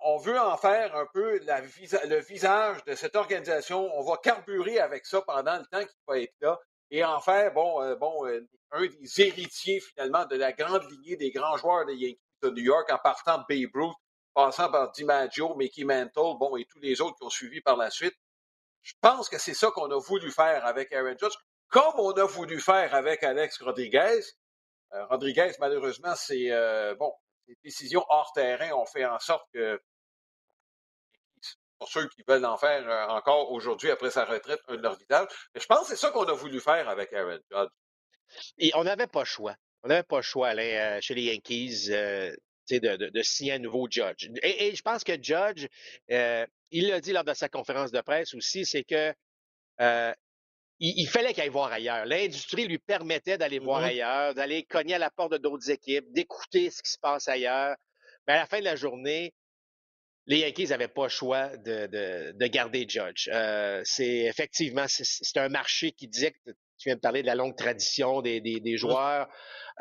On 0.02 0.18
veut 0.18 0.40
en 0.40 0.58
faire 0.58 0.96
un 0.96 1.08
peu 1.14 1.40
le 1.40 2.20
visage 2.20 2.84
de 2.86 2.96
cette 2.96 3.16
organisation. 3.16 3.90
On 3.98 4.02
va 4.02 4.18
carburer 4.18 4.80
avec 4.80 5.06
ça 5.06 5.22
pendant 5.22 5.58
le 5.58 5.66
temps 5.66 5.86
qu'il 5.86 6.04
va 6.08 6.20
être 6.20 6.36
là 6.42 6.60
et 6.92 7.04
en 7.04 7.20
faire, 7.20 7.54
bon, 7.54 7.82
euh, 7.82 7.96
bon, 7.96 8.26
euh, 8.26 8.48
un 8.72 8.86
des 8.86 9.22
héritiers 9.22 9.80
finalement 9.80 10.26
de 10.26 10.36
la 10.36 10.52
grande 10.54 10.90
lignée 10.90 11.16
des 11.16 11.32
grands 11.32 11.58
joueurs 11.58 11.86
des 11.86 11.96
Yankees 11.96 12.20
de 12.42 12.50
New 12.50 12.64
York 12.64 12.90
en 12.92 12.98
partant 12.98 13.38
de 13.38 13.44
Babe 13.48 13.70
Ruth, 13.76 13.96
passant 14.34 14.72
par 14.72 14.92
DiMaggio, 14.92 15.56
Mickey 15.56 15.84
Mantle, 15.84 16.38
bon, 16.40 16.56
et 16.58 16.66
tous 16.66 16.80
les 16.80 17.02
autres 17.02 17.18
qui 17.18 17.26
ont 17.26 17.30
suivi 17.30 17.62
par 17.62 17.78
la 17.78 17.90
suite. 17.92 18.16
Je 18.82 18.94
pense 19.02 19.30
que 19.30 19.38
c'est 19.38 19.54
ça 19.54 19.72
qu'on 19.72 19.92
a 19.92 20.00
voulu 20.00 20.32
faire 20.32 20.66
avec 20.66 20.92
Aaron 20.94 21.16
Judge 21.20 21.36
comme 21.70 21.94
on 21.98 22.12
a 22.12 22.26
voulu 22.26 22.60
faire 22.60 22.94
avec 22.94 23.24
Alex 23.24 23.62
Rodriguez. 23.62 24.22
Euh, 24.94 25.06
Rodriguez, 25.06 25.52
malheureusement, 25.60 26.16
c'est 26.16 26.52
euh, 26.52 26.96
bon, 26.96 27.14
les 27.48 27.56
décisions 27.64 28.04
hors 28.10 28.32
terrain 28.34 28.72
ont 28.72 28.86
fait 28.86 29.06
en 29.06 29.20
sorte 29.20 29.48
que 29.54 29.80
pour 31.78 31.88
ceux 31.88 32.10
qui 32.10 32.24
veulent 32.28 32.46
en 32.46 32.58
faire 32.58 32.90
euh, 32.90 33.08
encore 33.08 33.52
aujourd'hui 33.52 33.92
après 33.92 34.10
sa 34.10 34.26
retraite, 34.26 34.60
un 34.68 34.76
de 34.76 34.82
leurs. 34.82 34.98
Mais 35.54 35.62
je 35.62 35.66
pense 35.66 35.82
que 35.82 35.88
c'est 35.88 35.96
ça 35.96 36.12
qu'on 36.12 36.26
a 36.26 36.34
voulu 36.34 36.60
faire 36.60 36.90
avec 36.90 37.14
Aaron 37.14 37.40
Judge. 37.52 37.70
Et 38.58 38.72
on 38.76 38.84
n'avait 38.84 39.08
pas 39.08 39.22
le 39.22 39.26
choix. 39.26 39.56
On 39.84 39.88
n'avait 39.88 40.04
pas 40.04 40.18
le 40.18 40.24
choix, 40.24 40.52
chez 41.02 41.14
les 41.14 41.24
Yankees, 41.24 41.90
de, 42.70 43.22
signer 43.22 43.54
un 43.54 43.60
nouveau 43.60 43.88
Judge. 43.90 44.30
Et 44.44 44.76
je 44.76 44.82
pense 44.82 45.04
que 45.04 45.14
Judge, 45.14 45.68
il 46.10 46.88
l'a 46.90 47.00
dit 47.00 47.14
lors 47.14 47.24
de 47.24 47.34
sa 47.34 47.48
conférence 47.48 47.92
de 47.92 48.02
presse 48.02 48.34
aussi, 48.34 48.66
c'est 48.66 48.84
que 48.84 49.14
il, 50.80 51.08
fallait 51.08 51.34
qu'il 51.34 51.44
aille 51.44 51.50
voir 51.50 51.72
ailleurs. 51.72 52.06
L'industrie 52.06 52.66
lui 52.66 52.78
permettait 52.78 53.38
d'aller 53.38 53.60
voir 53.60 53.82
mm-hmm. 53.82 53.88
ailleurs, 53.88 54.34
d'aller 54.34 54.64
cogner 54.64 54.96
à 54.96 55.00
la 55.00 55.10
porte 55.10 55.34
de 55.34 55.38
d'autres 55.38 55.70
équipes, 55.70 56.06
d'écouter 56.12 56.70
ce 56.70 56.82
qui 56.82 56.92
se 56.92 56.98
passe 57.00 57.28
ailleurs. 57.28 57.76
Mais 58.28 58.34
à 58.34 58.38
la 58.38 58.46
fin 58.46 58.60
de 58.60 58.66
la 58.66 58.76
journée, 58.76 59.34
les 60.28 60.40
Yankees 60.40 60.68
n'avaient 60.68 60.88
pas 60.88 61.04
le 61.04 61.10
choix 61.10 61.58
de, 61.58 62.32
de, 62.34 62.48
garder 62.48 62.86
Judge. 62.88 63.30
Euh, 63.34 63.82
c'est 63.84 64.26
effectivement, 64.26 64.86
c'est 64.88 65.38
un 65.38 65.50
marché 65.50 65.92
qui 65.92 66.08
disait 66.08 66.32
que 66.32 66.52
tu 66.78 66.88
viens 66.88 66.96
de 66.96 67.02
parler 67.02 67.22
de 67.24 67.28
la 67.28 67.36
longue 67.36 67.58
tradition 67.58 68.22
des, 68.22 68.40
des, 68.40 68.60
des 68.60 68.78
joueurs, 68.78 69.28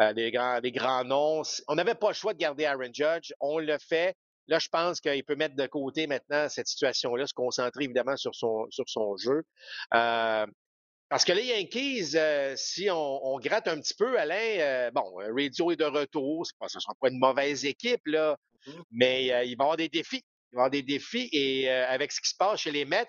euh, 0.00 0.14
des, 0.14 0.30
grands, 0.30 0.60
des 0.60 0.72
grands 0.72 1.04
noms. 1.04 1.42
On 1.68 1.74
n'avait 1.74 1.94
pas 1.94 2.08
le 2.08 2.14
choix 2.14 2.32
de 2.32 2.38
garder 2.38 2.64
Aaron 2.64 2.90
Judge. 2.92 3.32
On 3.40 3.58
le 3.58 3.76
fait. 3.78 4.16
Là, 4.48 4.58
je 4.58 4.68
pense 4.68 5.00
qu'il 5.02 5.22
peut 5.24 5.36
mettre 5.36 5.54
de 5.54 5.66
côté 5.66 6.06
maintenant 6.06 6.48
cette 6.48 6.66
situation-là, 6.66 7.26
se 7.26 7.34
concentrer 7.34 7.84
évidemment 7.84 8.16
sur 8.16 8.34
son, 8.34 8.66
sur 8.70 8.88
son 8.88 9.16
jeu. 9.18 9.42
Euh, 9.94 10.46
parce 11.08 11.24
que 11.24 11.32
les 11.32 11.46
Yankees, 11.46 12.12
euh, 12.14 12.54
si 12.56 12.90
on, 12.90 13.26
on, 13.26 13.38
gratte 13.38 13.68
un 13.68 13.80
petit 13.80 13.94
peu, 13.94 14.18
Alain, 14.18 14.34
euh, 14.34 14.90
bon, 14.90 15.04
Radio 15.34 15.70
est 15.70 15.76
de 15.76 15.84
retour, 15.84 16.46
c'est 16.46 16.56
pas, 16.58 16.68
ce 16.68 16.78
ne 16.78 16.80
sera 16.80 16.94
pas 17.00 17.08
une 17.08 17.18
mauvaise 17.18 17.64
équipe, 17.64 18.06
là, 18.06 18.36
mm-hmm. 18.66 18.82
mais 18.92 19.24
il 19.26 19.30
va 19.30 19.44
y 19.44 19.52
avoir 19.52 19.76
des 19.76 19.88
défis. 19.88 20.24
Il 20.52 20.56
va 20.56 20.60
y 20.60 20.60
avoir 20.60 20.70
des 20.70 20.82
défis 20.82 21.28
et 21.32 21.68
avec 21.70 22.12
ce 22.12 22.20
qui 22.20 22.30
se 22.30 22.36
passe 22.36 22.60
chez 22.60 22.70
les 22.70 22.84
Mets, 22.84 23.06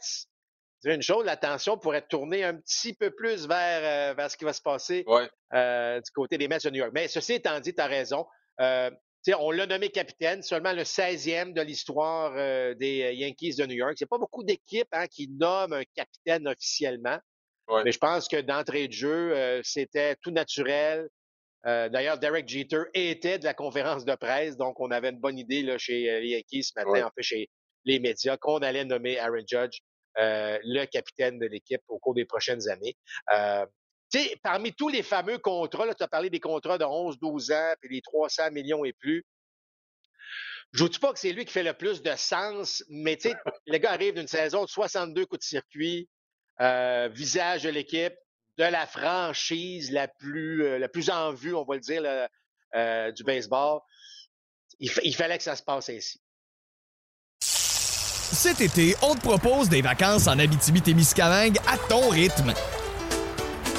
une 0.85 1.01
chose, 1.01 1.25
l'attention 1.25 1.77
pourrait 1.77 2.05
tourner 2.07 2.43
un 2.43 2.55
petit 2.55 2.93
peu 2.93 3.11
plus 3.11 3.47
vers, 3.47 4.15
vers 4.15 4.31
ce 4.31 4.37
qui 4.37 4.45
va 4.45 4.53
se 4.53 4.61
passer 4.61 5.03
du 5.03 6.11
côté 6.13 6.37
des 6.37 6.47
Mets 6.47 6.59
de 6.63 6.69
New 6.69 6.79
York. 6.79 6.91
Mais 6.93 7.07
ceci 7.07 7.33
étant 7.33 7.59
dit, 7.59 7.73
tu 7.73 7.81
as 7.81 7.87
raison. 7.87 8.25
Euh, 8.61 8.89
on 9.37 9.51
l'a 9.51 9.65
nommé 9.65 9.89
capitaine, 9.89 10.41
seulement 10.41 10.73
le 10.73 10.83
16e 10.83 11.53
de 11.53 11.61
l'histoire 11.61 12.33
euh, 12.35 12.73
des 12.75 13.03
euh, 13.03 13.11
Yankees 13.13 13.55
de 13.55 13.65
New 13.65 13.75
York. 13.75 14.01
A 14.01 14.07
pas 14.07 14.17
beaucoup 14.17 14.43
d'équipes 14.43 14.87
hein, 14.91 15.07
qui 15.07 15.27
nomment 15.27 15.73
un 15.73 15.83
capitaine 15.95 16.47
officiellement. 16.47 17.19
Mais 17.83 17.91
je 17.91 17.97
pense 17.99 18.27
que 18.27 18.41
d'entrée 18.41 18.87
de 18.87 18.93
jeu, 18.93 19.35
euh, 19.35 19.61
c'était 19.63 20.15
tout 20.21 20.31
naturel. 20.31 21.09
D'ailleurs, 21.65 22.17
Derek 22.17 22.47
Jeter 22.47 22.83
était 22.93 23.37
de 23.37 23.43
la 23.43 23.53
conférence 23.53 24.05
de 24.05 24.15
presse, 24.15 24.55
donc 24.55 24.79
on 24.79 24.91
avait 24.91 25.09
une 25.09 25.19
bonne 25.19 25.37
idée 25.37 25.61
là, 25.61 25.77
chez 25.77 26.21
les 26.21 26.29
Yankees 26.29 26.63
ce 26.63 26.71
matin, 26.75 27.05
en 27.05 27.11
fait, 27.11 27.21
chez 27.21 27.49
les 27.83 27.99
médias, 27.99 28.37
qu'on 28.37 28.59
allait 28.59 28.85
nommer 28.85 29.19
Aaron 29.19 29.43
Judge 29.45 29.79
le 30.15 30.85
capitaine 30.85 31.37
de 31.37 31.45
l'équipe 31.45 31.81
au 31.89 31.99
cours 31.99 32.13
des 32.13 32.23
prochaines 32.23 32.69
années. 32.69 32.95
Tu 34.11 34.19
sais, 34.19 34.37
parmi 34.41 34.73
tous 34.73 34.89
les 34.89 35.03
fameux 35.03 35.37
contrats, 35.37 35.85
là, 35.85 35.93
tu 35.93 36.01
as 36.01 36.07
parlé 36.07 36.29
des 36.29 36.39
contrats 36.39 36.77
de 36.77 36.85
11, 36.85 37.19
12 37.19 37.51
ans, 37.51 37.73
puis 37.81 37.93
les 37.93 38.01
300 38.01 38.51
millions 38.51 38.83
et 38.83 38.93
plus. 38.93 39.25
Je 40.71 40.83
ne 40.83 40.89
dis 40.89 40.99
pas 40.99 41.13
que 41.13 41.19
c'est 41.19 41.31
lui 41.31 41.45
qui 41.45 41.51
fait 41.51 41.63
le 41.63 41.73
plus 41.73 42.01
de 42.01 42.15
sens, 42.15 42.83
mais 42.89 43.17
tu 43.17 43.29
sais, 43.29 43.35
le 43.65 43.77
gars 43.77 43.91
arrive 43.91 44.15
d'une 44.15 44.27
saison 44.27 44.63
de 44.63 44.69
62 44.69 45.25
coups 45.25 45.39
de 45.39 45.43
circuit, 45.43 46.09
euh, 46.61 47.09
visage 47.11 47.63
de 47.63 47.69
l'équipe, 47.69 48.13
de 48.57 48.63
la 48.63 48.85
franchise 48.85 49.91
la 49.91 50.07
plus, 50.07 50.65
euh, 50.65 50.77
la 50.77 50.89
plus 50.89 51.09
en 51.09 51.33
vue, 51.33 51.55
on 51.55 51.63
va 51.63 51.75
le 51.75 51.81
dire, 51.81 52.03
euh, 52.75 53.11
du 53.11 53.23
baseball. 53.23 53.79
Il, 54.79 55.15
fallait 55.15 55.37
que 55.37 55.43
ça 55.43 55.55
se 55.55 55.63
passe 55.63 55.89
ainsi. 55.89 56.21
Cet 57.41 58.61
été, 58.61 58.95
on 59.01 59.15
te 59.15 59.21
propose 59.21 59.67
des 59.67 59.81
vacances 59.81 60.27
en 60.27 60.39
Abitibi-Témiscamingue 60.39 61.57
à 61.67 61.77
ton 61.89 62.09
rythme. 62.09 62.53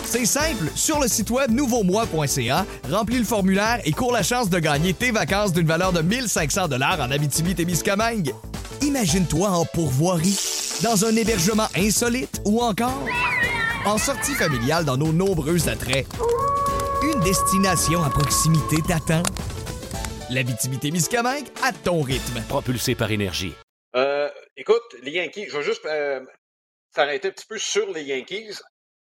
C'est 0.05 0.27
simple, 0.27 0.69
sur 0.75 0.99
le 0.99 1.07
site 1.07 1.31
web 1.31 1.53
nouveaumois.ca, 1.53 2.67
remplis 2.91 3.19
le 3.19 3.25
formulaire 3.25 3.81
et 3.85 3.93
cours 3.93 4.13
la 4.13 4.25
chance 4.25 4.51
de 4.51 4.59
gagner 4.59 4.93
tes 4.93 5.13
vacances 5.13 5.53
d'une 5.53 5.69
valeur 5.69 5.93
de 5.93 6.03
1500 6.03 6.69
dollars 6.69 7.01
en 7.01 7.11
Abitibi-Témiscamingue. 7.13 8.35
Imagine-toi 8.83 9.49
en 9.49 9.65
pourvoirie, 9.65 10.37
dans 10.83 11.05
un 11.05 11.15
hébergement 11.15 11.69
insolite 11.77 12.41
ou 12.45 12.61
encore 12.61 13.07
en 13.85 13.99
sortie 13.99 14.35
familiale 14.35 14.85
dans 14.85 14.97
nos 14.97 15.13
nombreux 15.13 15.69
attraits. 15.69 16.07
Une 17.03 17.21
destination 17.21 18.03
à 18.03 18.11
proximité 18.11 18.77
t'attend. 18.87 19.23
L'Abitibi-Témiscamingue 20.31 21.49
à 21.63 21.73
ton 21.73 22.03
rythme. 22.03 22.43
Propulsé 22.49 22.95
par 22.95 23.11
énergie. 23.11 23.53
Euh, 23.97 24.31
écoute, 24.57 24.83
les 25.03 25.13
Yankees, 25.13 25.49
je 25.49 25.57
veux 25.57 25.63
juste 25.63 25.85
euh, 25.87 26.21
s'arrêter 26.95 27.29
un 27.29 27.33
petit 27.33 27.47
peu 27.47 27.59
sur 27.59 27.91
les 27.91 28.05
Yankees. 28.05 28.61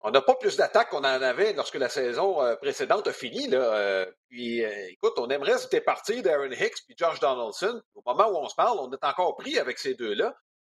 On 0.01 0.11
n'a 0.11 0.21
pas 0.21 0.35
plus 0.35 0.55
d'attaques 0.55 0.89
qu'on 0.89 0.99
en 0.99 1.03
avait 1.03 1.53
lorsque 1.53 1.75
la 1.75 1.89
saison 1.89 2.39
euh, 2.39 2.55
précédente 2.57 3.07
a 3.07 3.13
fini. 3.13 3.47
Là. 3.47 3.57
Euh, 3.57 4.05
puis, 4.29 4.63
euh, 4.63 4.69
écoute, 4.89 5.13
on 5.17 5.29
aimerait 5.29 5.57
se 5.57 5.67
départir 5.67 6.21
d'Aaron 6.21 6.51
Hicks 6.51 6.85
puis 6.85 6.95
Josh 6.95 7.19
Donaldson. 7.19 7.81
Au 7.95 8.03
moment 8.05 8.29
où 8.29 8.37
on 8.37 8.47
se 8.47 8.53
parle, 8.53 8.77
on 8.79 8.91
est 8.91 9.03
encore 9.03 9.35
pris 9.35 9.57
avec 9.57 9.79
ces 9.79 9.95
deux-là. 9.95 10.35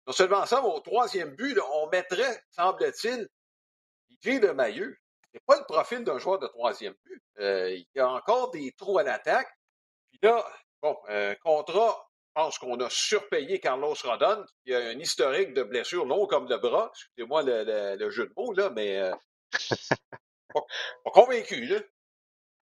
Non 0.08 0.14
seulement 0.14 0.46
ça, 0.46 0.62
mais 0.62 0.70
au 0.70 0.80
troisième 0.80 1.36
but, 1.36 1.60
on 1.74 1.90
mettrait, 1.90 2.42
semble-t-il, 2.52 3.28
DJ 4.10 4.40
de 4.40 4.50
Maillot. 4.50 4.94
C'est 5.34 5.44
pas 5.46 5.60
le 5.60 5.66
profil 5.66 6.04
d'un 6.04 6.18
joueur 6.18 6.40
de 6.40 6.48
troisième 6.48 6.96
but. 7.04 7.22
il 7.40 7.86
y 7.94 8.00
a 8.00 8.10
encore 8.10 8.50
des 8.52 8.72
trous 8.78 8.98
à 8.98 9.04
l'attaque. 9.04 9.50
Puis 10.10 10.20
là, 10.24 10.46
bon, 10.82 10.98
contrat 11.44 12.08
je 12.38 12.44
pense 12.44 12.60
qu'on 12.60 12.80
a 12.82 12.90
surpayé 12.92 13.60
Carlos 13.60 13.96
Rodon, 14.04 14.46
qui 14.64 14.72
a 14.72 14.78
un 14.78 15.00
historique 15.00 15.56
de 15.56 15.64
blessures 15.64 16.06
long 16.06 16.28
comme 16.28 16.48
le 16.48 16.58
bras. 16.60 16.92
Excusez-moi 16.94 17.42
le, 17.42 18.10
jeu 18.12 18.28
de 18.28 18.34
mots, 18.38 18.54
là, 18.54 18.70
mais 18.70 19.00
euh, 19.00 19.12
pas, 20.54 20.62
convaincu, 21.06 21.66
là. 21.66 21.80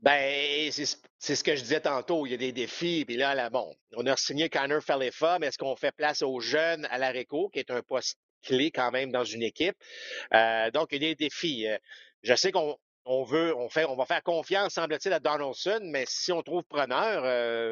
Ben, 0.01 0.71
c'est 0.71 1.35
ce 1.35 1.43
que 1.43 1.55
je 1.55 1.61
disais 1.61 1.81
tantôt. 1.81 2.25
Il 2.25 2.31
y 2.31 2.33
a 2.33 2.37
des 2.37 2.51
défis. 2.51 3.05
Puis 3.05 3.17
là, 3.17 3.35
là 3.35 3.49
bon, 3.49 3.73
on 3.95 4.05
a 4.07 4.17
signé 4.17 4.49
Connor 4.49 4.81
Falefa, 4.81 5.37
mais 5.39 5.47
est-ce 5.47 5.57
qu'on 5.57 5.75
fait 5.75 5.91
place 5.91 6.21
aux 6.21 6.39
jeunes 6.39 6.85
à 6.89 6.97
l'aréco, 6.97 7.49
qui 7.49 7.59
est 7.59 7.71
un 7.71 7.81
poste 7.81 8.17
clé 8.43 8.71
quand 8.71 8.91
même 8.91 9.11
dans 9.11 9.23
une 9.23 9.43
équipe? 9.43 9.75
Euh, 10.33 10.71
donc, 10.71 10.89
il 10.91 11.03
y 11.03 11.05
a 11.05 11.09
des 11.09 11.15
défis. 11.15 11.67
Euh, 11.67 11.77
je 12.23 12.35
sais 12.35 12.51
qu'on 12.51 12.77
on 13.05 13.23
veut, 13.23 13.55
on 13.55 13.69
fait, 13.69 13.85
on 13.85 13.95
va 13.95 14.05
faire 14.05 14.23
confiance, 14.23 14.73
semble-t-il, 14.73 15.13
à 15.13 15.19
Donaldson, 15.19 15.79
mais 15.83 16.05
si 16.07 16.31
on 16.31 16.43
trouve 16.43 16.63
preneur, 16.63 17.23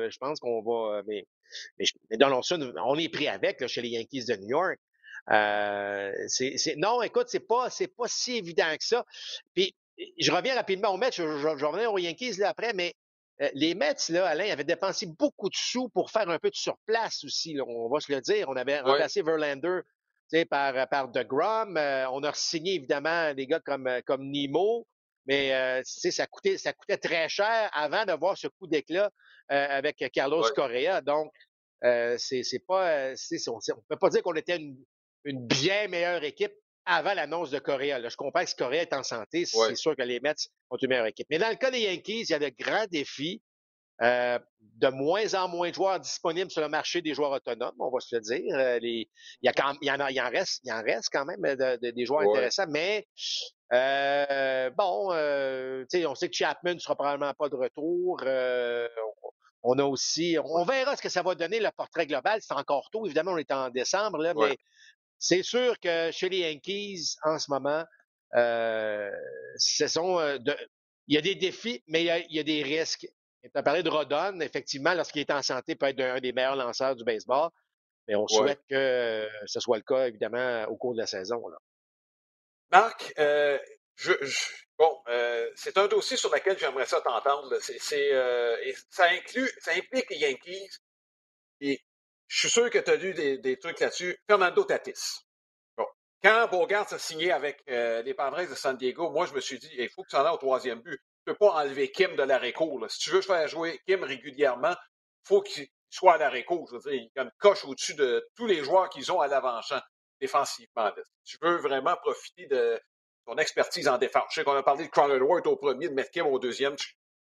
je 0.09 0.17
pense 0.17 0.39
qu'on 0.39 0.61
va. 0.61 1.03
Mais 1.07 1.25
mais, 1.77 2.17
Donaldson, 2.17 2.73
on 2.85 2.97
est 2.97 3.09
pris 3.09 3.27
avec 3.27 3.61
là, 3.61 3.67
chez 3.67 3.81
les 3.81 3.89
Yankees 3.89 4.25
de 4.25 4.35
New 4.35 4.49
York. 4.49 4.79
Euh, 5.31 6.11
non, 6.77 7.01
écoute, 7.01 7.27
c'est 7.29 7.39
pas, 7.39 7.69
c'est 7.69 7.87
pas 7.87 8.07
si 8.07 8.37
évident 8.37 8.75
que 8.77 8.83
ça. 8.83 9.05
Puis, 9.53 9.75
je 10.17 10.31
reviens 10.31 10.55
rapidement 10.55 10.89
au 10.89 10.97
Mets, 10.97 11.11
je, 11.11 11.37
je, 11.37 11.57
je 11.57 11.65
reviens 11.65 11.89
aux 11.89 11.97
Yankees 11.97 12.37
là 12.37 12.49
après, 12.49 12.73
mais 12.73 12.93
euh, 13.41 13.49
les 13.53 13.75
Mets, 13.75 13.95
là, 14.09 14.27
Alain, 14.27 14.49
avaient 14.51 14.63
dépensé 14.63 15.05
beaucoup 15.05 15.49
de 15.49 15.55
sous 15.55 15.89
pour 15.89 16.11
faire 16.11 16.29
un 16.29 16.39
peu 16.39 16.49
de 16.49 16.55
surplace 16.55 17.23
aussi, 17.23 17.53
là, 17.53 17.63
on 17.67 17.89
va 17.89 17.99
se 17.99 18.11
le 18.11 18.21
dire. 18.21 18.49
On 18.49 18.55
avait 18.55 18.79
remplacé 18.79 19.21
Verlander 19.21 19.81
par, 20.49 20.87
par 20.89 21.09
DeGrom. 21.09 21.77
Euh, 21.77 22.09
on 22.11 22.23
a 22.23 22.33
signé 22.33 22.75
évidemment 22.75 23.33
des 23.33 23.47
gars 23.47 23.61
comme, 23.61 23.89
comme 24.05 24.29
Nemo, 24.29 24.85
mais 25.25 25.53
euh, 25.53 25.81
ça, 25.83 26.25
coûtait, 26.27 26.57
ça 26.57 26.73
coûtait 26.73 26.97
très 26.97 27.29
cher 27.29 27.69
avant 27.73 28.03
de 28.03 28.13
voir 28.13 28.37
ce 28.37 28.47
coup 28.47 28.67
d'éclat 28.67 29.11
euh, 29.51 29.67
avec 29.69 30.03
Carlos 30.11 30.43
Correa. 30.55 31.01
Donc, 31.01 31.31
euh, 31.83 32.15
c'est 32.17 32.43
pas, 32.67 33.13
on 33.47 33.57
ne 33.57 33.81
peut 33.87 33.97
pas 33.99 34.09
dire 34.09 34.23
qu'on 34.23 34.33
était 34.33 34.57
une, 34.57 35.47
bien 35.47 35.87
meilleure 35.87 36.23
équipe 36.23 36.53
avant 36.89 37.13
l'annonce 37.13 37.51
de 37.51 37.59
Correa. 37.59 37.99
Là, 37.99 38.09
je 38.09 38.15
comprends 38.15 38.43
que 38.43 38.49
si 38.49 38.55
Correa 38.55 38.81
est 38.81 38.93
en 38.93 39.03
santé, 39.03 39.45
c'est 39.45 39.75
sûr 39.75 39.95
que 39.95 40.01
les 40.01 40.19
Mets 40.19 40.35
ont 40.69 40.77
une 40.77 40.89
meilleure 40.89 41.05
équipe. 41.05 41.27
Mais 41.29 41.37
dans 41.37 41.49
le 41.49 41.55
cas 41.55 41.71
des 41.71 41.81
Yankees, 41.81 42.21
il 42.21 42.29
y 42.29 42.33
a 42.33 42.39
de 42.39 42.51
grands 42.57 42.87
défis. 42.89 43.41
Euh, 44.01 44.39
de 44.77 44.87
moins 44.87 45.33
en 45.33 45.49
moins 45.49 45.71
de 45.71 45.75
joueurs 45.75 45.99
disponibles 45.99 46.49
sur 46.49 46.61
le 46.61 46.69
marché 46.69 47.01
des 47.01 47.13
joueurs 47.13 47.31
autonomes, 47.31 47.75
on 47.79 47.89
va 47.89 47.99
se 47.99 48.15
le 48.15 48.21
dire. 48.21 48.55
Euh, 48.55 48.79
les, 48.79 49.09
il, 49.41 49.45
y 49.45 49.49
a 49.49 49.51
quand, 49.51 49.75
il, 49.81 49.89
y 49.89 49.91
en 49.91 49.99
a, 49.99 50.09
il, 50.09 50.21
en 50.21 50.29
reste, 50.29 50.61
il 50.63 50.71
en 50.71 50.81
reste 50.81 51.09
quand 51.11 51.25
même 51.25 51.41
de, 51.41 51.91
des 51.91 52.05
joueurs 52.05 52.21
intéressants, 52.21 52.67
mais 52.69 53.05
euh, 53.73 54.69
bon, 54.71 55.09
euh, 55.11 55.85
on 56.07 56.15
sait 56.15 56.29
que 56.29 56.35
Chapman 56.35 56.75
ne 56.75 56.79
sera 56.79 56.95
probablement 56.95 57.33
pas 57.33 57.49
de 57.49 57.55
retour. 57.55 58.21
Euh, 58.23 58.87
on 59.61 59.77
a 59.77 59.83
aussi, 59.83 60.37
on 60.43 60.63
verra 60.63 60.95
ce 60.95 61.01
que 61.01 61.09
ça 61.09 61.21
va 61.21 61.35
donner 61.35 61.59
le 61.59 61.69
portrait 61.75 62.07
global. 62.07 62.39
C'est 62.41 62.53
encore 62.53 62.89
tôt, 62.91 63.05
évidemment, 63.05 63.33
on 63.33 63.37
est 63.37 63.51
en 63.51 63.69
décembre, 63.69 64.19
là, 64.19 64.33
mais 64.33 64.57
c'est 65.19 65.43
sûr 65.43 65.79
que 65.79 66.09
chez 66.11 66.29
les 66.29 66.39
Yankees, 66.39 67.15
en 67.23 67.37
ce 67.37 67.51
moment, 67.51 67.83
euh, 68.35 69.11
ce 69.57 69.87
sont 69.87 70.17
de, 70.17 70.55
il 71.07 71.15
y 71.15 71.17
a 71.17 71.21
des 71.21 71.35
défis, 71.35 71.83
mais 71.87 72.01
il 72.01 72.05
y 72.05 72.11
a, 72.11 72.19
il 72.19 72.35
y 72.35 72.39
a 72.39 72.43
des 72.43 72.63
risques. 72.63 73.07
Tu 73.43 73.49
as 73.53 73.63
parlé 73.63 73.83
de 73.83 73.89
Rodon, 73.89 74.39
effectivement, 74.41 74.93
lorsqu'il 74.93 75.21
est 75.21 75.31
en 75.31 75.41
santé, 75.41 75.75
peut 75.75 75.87
être 75.87 76.01
un 76.01 76.19
des 76.19 76.33
meilleurs 76.33 76.55
lanceurs 76.55 76.95
du 76.95 77.03
baseball. 77.03 77.49
Mais 78.07 78.15
on 78.15 78.27
souhaite 78.27 78.61
que 78.69 79.27
ce 79.45 79.59
soit 79.59 79.77
le 79.77 79.83
cas, 79.83 80.07
évidemment, 80.07 80.63
au 80.65 80.75
cours 80.77 80.93
de 80.93 80.99
la 80.99 81.05
saison. 81.05 81.47
Là. 81.47 81.57
Marc, 82.71 83.13
euh, 83.19 83.57
je, 83.95 84.13
bon, 84.77 85.01
euh, 85.09 85.49
c'est 85.55 85.77
un 85.77 85.87
dossier 85.87 86.17
sur 86.17 86.33
lequel 86.33 86.57
j'aimerais 86.57 86.85
ça 86.85 87.01
t'entendre. 87.01 87.55
C'est, 87.59 88.13
euh, 88.13 88.55
ça 88.89 89.05
inclut, 89.09 89.51
ça 89.59 89.71
implique 89.73 90.09
les 90.09 90.17
Yankees. 90.17 90.69
Je 92.29 92.39
suis 92.39 92.49
sûr 92.49 92.69
que 92.69 92.79
tu 92.79 92.89
as 92.89 92.95
lu 92.95 93.13
des, 93.13 93.37
des 93.39 93.59
trucs 93.59 93.81
là-dessus. 93.81 94.17
Fernando 94.25 94.63
Tatis. 94.63 95.25
Bon. 95.75 95.85
Quand 96.23 96.47
Bogart 96.49 96.93
a 96.93 96.97
signé 96.97 97.33
avec 97.33 97.61
les 97.67 98.13
Padres 98.13 98.47
de 98.47 98.55
San 98.55 98.77
Diego, 98.77 99.09
moi, 99.09 99.25
je 99.25 99.33
me 99.33 99.41
suis 99.41 99.59
dit, 99.59 99.69
il 99.77 99.89
faut 99.89 100.03
que 100.03 100.11
ça 100.11 100.23
en 100.23 100.27
ait 100.27 100.33
au 100.33 100.37
troisième 100.37 100.79
but 100.79 101.01
peux 101.29 101.35
pas 101.35 101.51
enlever 101.51 101.91
Kim 101.91 102.15
de 102.15 102.23
l'arrêt-court. 102.23 102.83
Si 102.89 102.99
tu 102.99 103.11
veux 103.11 103.21
faire 103.21 103.47
jouer 103.47 103.79
Kim 103.85 104.03
régulièrement, 104.03 104.75
faut 105.23 105.41
qu'il 105.41 105.67
soit 105.89 106.13
à 106.13 106.17
l'arrêt-court. 106.17 106.67
Je 106.71 106.77
veux 106.77 106.91
dire, 106.91 107.09
il 107.15 107.31
coche 107.37 107.65
au-dessus 107.65 107.93
de 107.93 108.27
tous 108.35 108.47
les 108.47 108.63
joueurs 108.63 108.89
qu'ils 108.89 109.11
ont 109.11 109.19
à 109.19 109.27
l'avant-champ 109.27 109.79
défensivement. 110.19 110.91
Si 111.23 111.37
tu 111.37 111.45
veux 111.45 111.57
vraiment 111.57 111.95
profiter 111.97 112.47
de 112.47 112.81
ton 113.25 113.35
expertise 113.37 113.87
en 113.87 113.97
défense. 113.97 114.23
Je 114.31 114.35
sais 114.35 114.43
qu'on 114.43 114.55
a 114.55 114.63
parlé 114.63 114.85
de 114.85 114.89
Cronenworth 114.89 115.45
au 115.45 115.55
premier, 115.55 115.87
de 115.87 115.93
mettre 115.93 116.09
Kim 116.09 116.25
au 116.25 116.39
deuxième. 116.39 116.75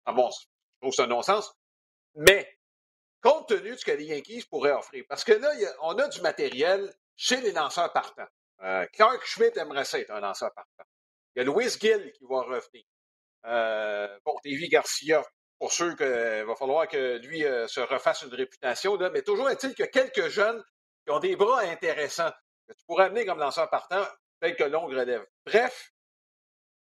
À 0.07 0.13
mon, 0.13 0.31
je 0.31 0.47
trouve 0.81 0.95
c'est 0.95 1.03
un 1.03 1.07
non-sens. 1.07 1.53
Mais 2.15 2.58
compte 3.23 3.49
tenu 3.49 3.71
de 3.71 3.77
ce 3.77 3.85
que 3.85 3.93
les 3.93 4.05
Yankees 4.05 4.45
pourraient 4.49 4.73
offrir. 4.73 5.05
Parce 5.09 5.25
que 5.25 5.33
là, 5.33 5.51
on 5.83 5.95
a 5.99 6.09
du 6.09 6.21
matériel 6.21 6.93
chez 7.17 7.41
les 7.41 7.53
lanceurs 7.53 7.93
partants. 7.93 8.29
Euh, 8.63 8.87
Clark 8.93 9.25
Schmidt 9.25 9.59
aimerait 9.59 9.85
ça 9.85 9.99
être 9.99 10.11
un 10.11 10.21
lanceur 10.21 10.53
partant. 10.53 10.85
Il 11.35 11.41
y 11.41 11.43
a 11.43 11.45
Louis 11.45 11.69
Gill 11.69 12.13
qui 12.13 12.25
va 12.25 12.43
revenir. 12.43 12.85
Euh, 13.47 14.19
bon, 14.25 14.35
Davy 14.45 14.69
Garcia, 14.69 15.25
pour 15.59 15.73
sûr 15.73 15.97
qu'il 15.97 16.07
va 16.07 16.55
falloir 16.57 16.89
que 16.89 17.19
lui 17.19 17.45
euh, 17.45 17.67
se 17.69 17.81
refasse 17.81 18.23
une 18.23 18.35
réputation, 18.35 18.97
mais 19.13 19.23
toujours 19.23 19.49
est-il 19.51 19.75
que 19.75 19.85
quelques 19.85 20.29
jeunes 20.29 20.63
qui 21.05 21.13
ont 21.13 21.21
des 21.21 21.37
bras 21.37 21.61
intéressants 21.61 22.33
que 22.67 22.73
tu 22.75 22.85
pourrais 22.85 23.07
amener 23.07 23.25
comme 23.25 23.39
lanceur 23.39 23.71
partant, 23.71 24.05
peut-être 24.41 24.57
que. 24.57 25.27
Bref, 25.47 25.93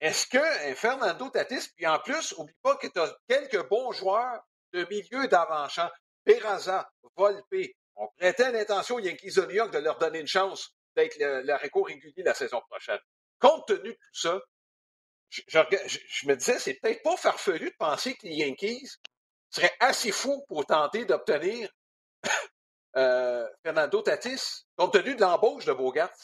est-ce 0.02 0.28
que 0.28 0.76
Fernando 0.76 1.30
Tatis, 1.30 1.70
puis 1.76 1.86
en 1.88 2.00
plus, 2.00 2.34
oublie 2.38 2.56
pas 2.62 2.76
que 2.78 2.88
tu 2.88 3.00
as 3.00 3.16
quelques 3.28 3.68
bons 3.70 3.92
joueurs 3.92 4.42
de 4.76 4.86
milieu 4.90 5.28
d'avant-champ. 5.28 5.90
Peraza, 6.26 6.92
Volpe, 7.16 7.76
on 7.96 8.08
prêtait 8.18 8.52
l'intention 8.52 8.96
aux 8.96 9.00
Yankees 9.00 9.36
de 9.36 9.46
New 9.46 9.56
York 9.56 9.72
de 9.72 9.78
leur 9.80 9.98
donner 9.98 10.20
une 10.20 10.28
chance 10.28 10.76
d'être 10.96 11.18
récours 11.62 11.88
régulier 11.88 12.24
la 12.24 12.34
saison 12.34 12.62
prochaine. 12.70 13.00
Compte 13.40 13.68
tenu 13.68 13.90
de 13.90 13.94
tout 13.94 14.14
ça, 14.14 14.42
je, 15.30 16.28
me 16.28 16.36
disais, 16.36 16.60
c'est 16.60 16.76
peut-être 16.76 17.04
pas 17.04 17.18
farfelu 17.18 17.70
de 17.70 17.76
penser 17.78 18.16
que 18.16 18.26
les 18.26 18.36
Yankees 18.36 18.98
seraient 19.50 19.76
assez 19.80 20.12
fous 20.12 20.44
pour 20.48 20.66
tenter 20.66 21.06
d'obtenir 21.06 21.70
euh, 22.96 23.48
Fernando 23.64 24.02
Tatis, 24.02 24.66
compte 24.76 24.94
tenu 24.94 25.16
de 25.16 25.22
l'embauche 25.22 25.66
de 25.66 25.74
Bogart. 25.74 26.16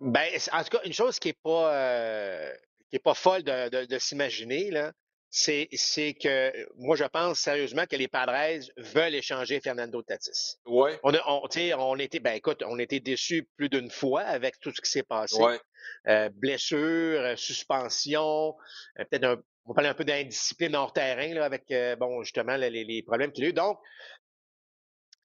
Ben, 0.00 0.30
en 0.52 0.62
tout 0.62 0.70
cas, 0.70 0.82
une 0.84 0.92
chose 0.92 1.18
qui 1.18 1.28
n'est 1.28 1.38
pas, 1.42 1.74
euh, 1.74 2.54
pas 3.02 3.14
folle 3.14 3.42
de, 3.42 3.84
de 3.84 3.98
s'imaginer, 3.98 4.70
là, 4.70 4.92
c'est, 5.30 5.68
c'est 5.72 6.14
que 6.14 6.52
moi, 6.76 6.96
je 6.96 7.04
pense 7.04 7.40
sérieusement 7.40 7.84
que 7.84 7.96
les 7.96 8.08
Padres 8.08 8.64
veulent 8.78 9.14
échanger 9.14 9.60
Fernando 9.60 10.02
Tatis. 10.02 10.56
Ouais. 10.64 10.98
On, 11.02 11.12
a, 11.14 11.20
on, 11.26 11.42
on 11.78 11.98
était, 11.98 12.20
ben 12.20 12.32
écoute, 12.32 12.62
on 12.66 12.78
était 12.78 13.00
déçus 13.00 13.46
plus 13.56 13.68
d'une 13.68 13.90
fois 13.90 14.22
avec 14.22 14.58
tout 14.60 14.72
ce 14.74 14.80
qui 14.80 14.90
s'est 14.90 15.02
passé. 15.02 15.40
Ouais. 15.40 15.60
Euh, 16.06 16.30
blessure, 16.32 17.20
euh, 17.20 17.36
suspension, 17.36 18.56
euh, 18.98 19.04
peut-être 19.04 19.24
un, 19.24 19.36
on 19.66 19.74
parler 19.74 19.90
un 19.90 19.94
peu 19.94 20.04
d'indiscipline 20.04 20.74
hors 20.74 20.92
terrain 20.94 21.34
là, 21.34 21.44
avec 21.44 21.70
euh, 21.70 21.94
bon 21.96 22.22
justement 22.22 22.56
les, 22.56 22.70
les 22.70 23.02
problèmes 23.02 23.30
qu'il 23.32 23.44
a 23.44 23.48
eu. 23.48 23.52
Donc, 23.52 23.78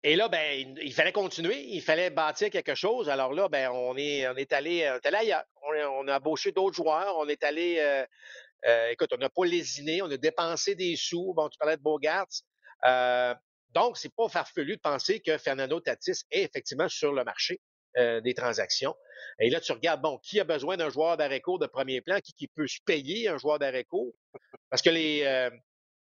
et 0.04 0.18
là, 0.18 0.28
ben, 0.28 0.60
il, 0.60 0.84
il, 0.84 0.94
fallait 0.94 1.14
continuer, 1.14 1.64
il 1.70 1.82
fallait 1.82 2.10
bâtir 2.10 2.50
quelque 2.50 2.76
chose. 2.76 3.10
Alors 3.10 3.34
là, 3.34 3.48
ben, 3.48 3.70
on 3.72 3.96
est, 3.96 4.28
on 4.28 4.36
est 4.36 4.52
allé, 4.52 4.90
on 4.92 4.96
est 4.96 5.06
allé 5.06 5.18
ailleurs. 5.18 5.46
On, 5.62 6.06
on 6.06 6.08
a 6.10 6.18
embauché 6.18 6.52
d'autres 6.52 6.76
joueurs, 6.76 7.16
on 7.18 7.28
est 7.30 7.42
allé 7.44 8.06
euh, 8.68 8.90
écoute, 8.90 9.10
on 9.14 9.18
n'a 9.18 9.30
pas 9.30 9.46
lésiné, 9.46 10.02
on 10.02 10.10
a 10.10 10.18
dépensé 10.18 10.76
des 10.76 10.96
sous. 10.96 11.34
Bon, 11.34 11.50
tu 11.50 11.58
parlais 11.58 11.78
de 11.78 11.82
Bogart. 11.82 12.28
Euh, 12.86 13.34
donc, 13.72 13.98
c'est 13.98 14.14
pas 14.14 14.30
farfelu 14.30 14.76
de 14.76 14.82
penser 14.82 15.20
que 15.20 15.38
Fernando 15.38 15.80
Tatis 15.80 16.24
est 16.32 16.44
effectivement 16.44 16.88
sur 16.88 17.12
le 17.12 17.24
marché 17.24 17.60
euh, 17.98 18.22
des 18.22 18.34
transactions. 18.34 18.96
Et 19.40 19.50
là, 19.50 19.60
tu 19.60 19.72
regardes, 19.72 20.02
bon, 20.02 20.18
qui 20.20 20.40
a 20.40 20.44
besoin 20.44 20.78
d'un 20.78 20.90
joueur 20.90 21.18
d'arrêt 21.18 21.42
de 21.46 21.68
premier 21.68 22.02
plan, 22.02 22.20
qui, 22.20 22.34
qui 22.34 22.48
peut 22.48 22.68
se 22.68 22.80
payer 22.86 23.28
un 23.28 23.38
joueur 23.38 23.60
d'arrêt 23.60 23.86
Parce 24.70 24.82
que 24.82 24.90
les, 24.90 25.24
euh, 25.24 25.50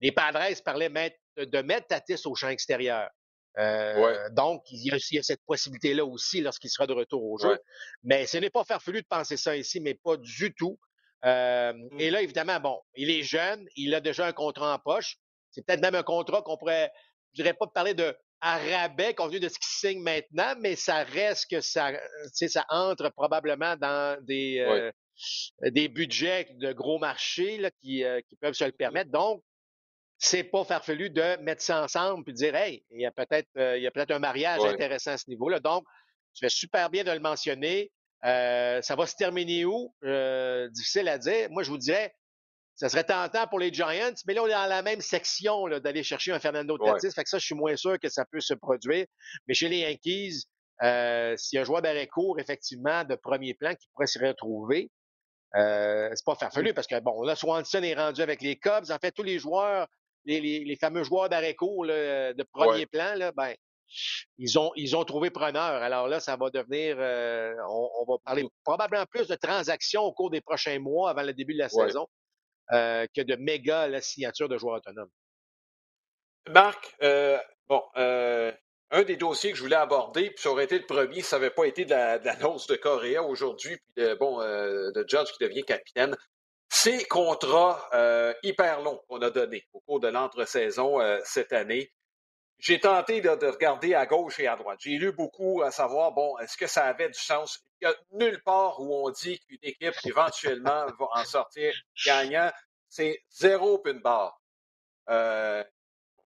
les 0.00 0.12
Padres 0.12 0.40
parlaient 0.64 0.90
de 1.36 1.62
mettre 1.62 1.86
Tatis 1.88 2.26
au 2.26 2.34
champ 2.34 2.48
extérieur. 2.48 3.10
Euh, 3.58 4.00
ouais. 4.00 4.30
Donc, 4.32 4.62
il 4.70 4.86
y, 4.86 4.92
a, 4.92 4.96
il 4.96 5.16
y, 5.16 5.18
a, 5.18 5.22
cette 5.22 5.42
possibilité-là 5.44 6.04
aussi 6.04 6.40
lorsqu'il 6.40 6.70
sera 6.70 6.86
de 6.86 6.92
retour 6.92 7.24
au 7.24 7.38
jeu. 7.38 7.50
Ouais. 7.50 7.60
Mais 8.04 8.26
ce 8.26 8.38
n'est 8.38 8.50
pas 8.50 8.64
farfelu 8.64 9.02
de 9.02 9.06
penser 9.08 9.36
ça 9.36 9.56
ici, 9.56 9.80
mais 9.80 9.94
pas 9.94 10.16
du 10.16 10.54
tout. 10.54 10.78
Euh, 11.24 11.72
Mm. 11.72 12.00
Et 12.00 12.10
là, 12.10 12.22
évidemment, 12.22 12.60
bon, 12.60 12.80
il 12.94 13.10
est 13.10 13.22
jeune, 13.22 13.66
il 13.76 13.94
a 13.94 14.00
déjà 14.00 14.26
un 14.26 14.32
contrat 14.32 14.74
en 14.74 14.78
poche. 14.78 15.16
C'est 15.50 15.64
peut-être 15.66 15.82
même 15.82 15.94
un 15.94 16.02
contrat 16.02 16.42
qu'on 16.42 16.56
pourrait, 16.56 16.90
je 17.32 17.42
dirais 17.42 17.54
pas 17.54 17.66
parler 17.66 17.94
de 17.94 18.16
à 18.40 18.58
rabais 18.58 19.14
compte 19.14 19.30
tenu 19.30 19.40
de 19.40 19.48
ce 19.48 19.58
qu'il 19.58 19.90
signe 19.90 20.00
maintenant, 20.00 20.54
mais 20.60 20.76
ça 20.76 21.02
reste 21.02 21.50
que 21.50 21.60
ça, 21.60 21.90
ça 22.32 22.64
entre 22.68 23.08
probablement 23.08 23.74
dans 23.76 24.16
des, 24.24 24.60
euh, 24.60 24.92
des 25.70 25.88
budgets 25.88 26.46
de 26.52 26.72
gros 26.72 27.00
marchés 27.00 27.58
là, 27.58 27.72
qui, 27.80 28.04
euh, 28.04 28.20
qui 28.28 28.36
peuvent 28.36 28.54
se 28.54 28.64
le 28.64 28.70
permettre. 28.70 29.10
Donc, 29.10 29.42
c'est 30.18 30.44
pas 30.44 30.64
farfelu 30.64 31.10
de 31.10 31.36
mettre 31.42 31.62
ça 31.62 31.82
ensemble 31.82 32.24
puis 32.24 32.32
de 32.32 32.38
dire, 32.38 32.54
hey, 32.54 32.84
il 32.90 33.00
y 33.00 33.06
a 33.06 33.10
peut-être, 33.10 33.48
euh, 33.56 33.76
il 33.76 33.82
y 33.82 33.88
a 33.88 33.90
peut-être 33.90 34.12
un 34.12 34.20
mariage 34.20 34.60
intéressant 34.64 35.12
à 35.12 35.18
ce 35.18 35.28
niveau-là. 35.28 35.58
Donc, 35.58 35.84
tu 36.34 36.44
fais 36.44 36.48
super 36.48 36.90
bien 36.90 37.02
de 37.02 37.10
le 37.10 37.20
mentionner. 37.20 37.90
Euh, 38.24 38.82
ça 38.82 38.96
va 38.96 39.06
se 39.06 39.14
terminer 39.14 39.64
où? 39.64 39.94
Euh, 40.04 40.68
difficile 40.70 41.08
à 41.08 41.18
dire. 41.18 41.48
Moi, 41.50 41.62
je 41.62 41.70
vous 41.70 41.78
dirais, 41.78 42.12
ça 42.74 42.88
serait 42.88 43.04
tentant 43.04 43.46
pour 43.46 43.58
les 43.58 43.72
Giants, 43.72 44.14
mais 44.26 44.34
là, 44.34 44.42
on 44.42 44.46
est 44.46 44.50
dans 44.52 44.66
la 44.66 44.82
même 44.82 45.00
section 45.00 45.66
là, 45.66 45.80
d'aller 45.80 46.02
chercher 46.02 46.32
un 46.32 46.38
Fernando 46.40 46.76
Tatis. 46.78 47.06
Ouais. 47.06 47.12
Fait 47.12 47.24
que 47.24 47.28
ça, 47.28 47.38
je 47.38 47.44
suis 47.44 47.54
moins 47.54 47.76
sûr 47.76 47.98
que 48.00 48.08
ça 48.08 48.24
peut 48.30 48.40
se 48.40 48.54
produire. 48.54 49.06
Mais 49.46 49.54
chez 49.54 49.68
les 49.68 49.78
Yankees, 49.78 50.44
euh, 50.82 51.36
s'il 51.36 51.56
y 51.56 51.58
a 51.58 51.62
un 51.62 51.64
joueur 51.64 51.82
d'arrêt 51.82 52.06
court, 52.06 52.38
effectivement, 52.38 53.04
de 53.04 53.14
premier 53.16 53.54
plan 53.54 53.74
qui 53.74 53.88
pourrait 53.92 54.06
s'y 54.06 54.18
retrouver, 54.18 54.90
euh, 55.56 56.10
c'est 56.14 56.24
pas 56.24 56.34
farfelu 56.34 56.74
parce 56.74 56.86
que, 56.86 56.98
bon, 57.00 57.22
là, 57.22 57.34
Swanson 57.34 57.82
est 57.82 57.94
rendu 57.94 58.20
avec 58.20 58.42
les 58.42 58.56
Cubs. 58.56 58.90
En 58.90 58.98
fait, 58.98 59.12
tous 59.12 59.22
les 59.22 59.38
joueurs, 59.38 59.86
les, 60.24 60.40
les, 60.40 60.64
les 60.64 60.76
fameux 60.76 61.04
joueurs 61.04 61.28
d'arrêt 61.28 61.54
court 61.54 61.84
là, 61.84 62.32
de 62.34 62.42
premier 62.52 62.80
Ouais. 62.80 62.86
plan, 62.86 63.14
là, 63.14 63.32
ben, 63.32 63.54
ils 64.38 64.58
ont, 64.58 64.70
ils 64.76 64.96
ont 64.96 65.04
trouvé 65.04 65.30
preneur. 65.30 65.82
Alors 65.82 66.08
là, 66.08 66.20
ça 66.20 66.36
va 66.36 66.50
devenir, 66.50 66.96
euh, 66.98 67.54
on, 67.68 67.90
on, 68.00 68.12
va 68.12 68.18
parler 68.24 68.44
probablement 68.64 69.06
plus 69.06 69.26
de 69.28 69.34
transactions 69.34 70.02
au 70.02 70.12
cours 70.12 70.30
des 70.30 70.40
prochains 70.40 70.78
mois 70.78 71.10
avant 71.10 71.22
le 71.22 71.32
début 71.32 71.54
de 71.54 71.58
la 71.58 71.68
Ouais. 71.72 71.86
saison 71.86 72.06
euh, 72.72 73.06
que 73.14 73.22
de 73.22 73.36
méga 73.36 73.88
la 73.88 74.00
signature 74.00 74.48
de 74.48 74.58
joueurs 74.58 74.76
autonomes. 74.76 75.10
Marc, 76.48 76.94
euh, 77.02 77.38
bon, 77.68 77.82
un 77.94 79.02
des 79.02 79.16
dossiers 79.16 79.50
que 79.52 79.58
je 79.58 79.62
voulais 79.62 79.76
aborder, 79.76 80.30
puis 80.30 80.38
ça 80.42 80.50
aurait 80.50 80.64
été 80.64 80.78
le 80.78 80.86
premier, 80.86 81.20
ça 81.20 81.36
n'avait 81.38 81.50
pas 81.50 81.64
été 81.66 81.84
de 81.84 81.90
la- 81.90 82.18
de 82.18 82.24
l'annonce 82.24 82.66
de, 82.66 82.76
Correa 82.76 83.22
aujourd'hui, 83.22 83.76
puis 83.76 83.92
de, 84.04 84.14
bon, 84.14 84.38
de 84.38 85.04
Judge 85.08 85.30
qui 85.32 85.44
devient 85.44 85.62
capitaine. 85.64 86.16
Ces 86.70 87.04
contrats 87.04 87.88
hyper 88.42 88.80
longs 88.80 89.00
qu'on 89.08 89.20
a 89.22 89.30
donnés 89.30 89.66
au 89.72 89.80
cours 89.80 90.00
de 90.00 90.08
l'entre-saison 90.08 90.98
cette 91.24 91.52
année. 91.52 91.92
J'ai 92.58 92.80
tenté 92.80 93.20
de, 93.20 93.34
de, 93.36 93.46
regarder 93.46 93.94
à 93.94 94.04
gauche 94.06 94.40
et 94.40 94.48
à 94.48 94.56
droite. 94.56 94.80
J'ai 94.82 94.98
lu 94.98 95.12
beaucoup 95.12 95.62
à 95.62 95.70
savoir, 95.70 96.12
bon, 96.12 96.36
est-ce 96.38 96.56
que 96.56 96.66
ça 96.66 96.84
avait 96.84 97.08
du 97.08 97.18
sens? 97.18 97.60
Il 97.80 97.86
n'y 97.86 97.94
a 97.94 97.96
nulle 98.12 98.42
part 98.42 98.80
où 98.80 99.06
on 99.06 99.10
dit 99.10 99.38
qu'une 99.40 99.58
équipe 99.62 99.94
éventuellement 100.04 100.86
va 100.98 101.08
en 101.12 101.24
sortir 101.24 101.72
gagnant. 102.04 102.50
C'est 102.88 103.22
zéro 103.30 103.80
une 103.84 104.00
barre. 104.00 104.40
Euh, 105.08 105.62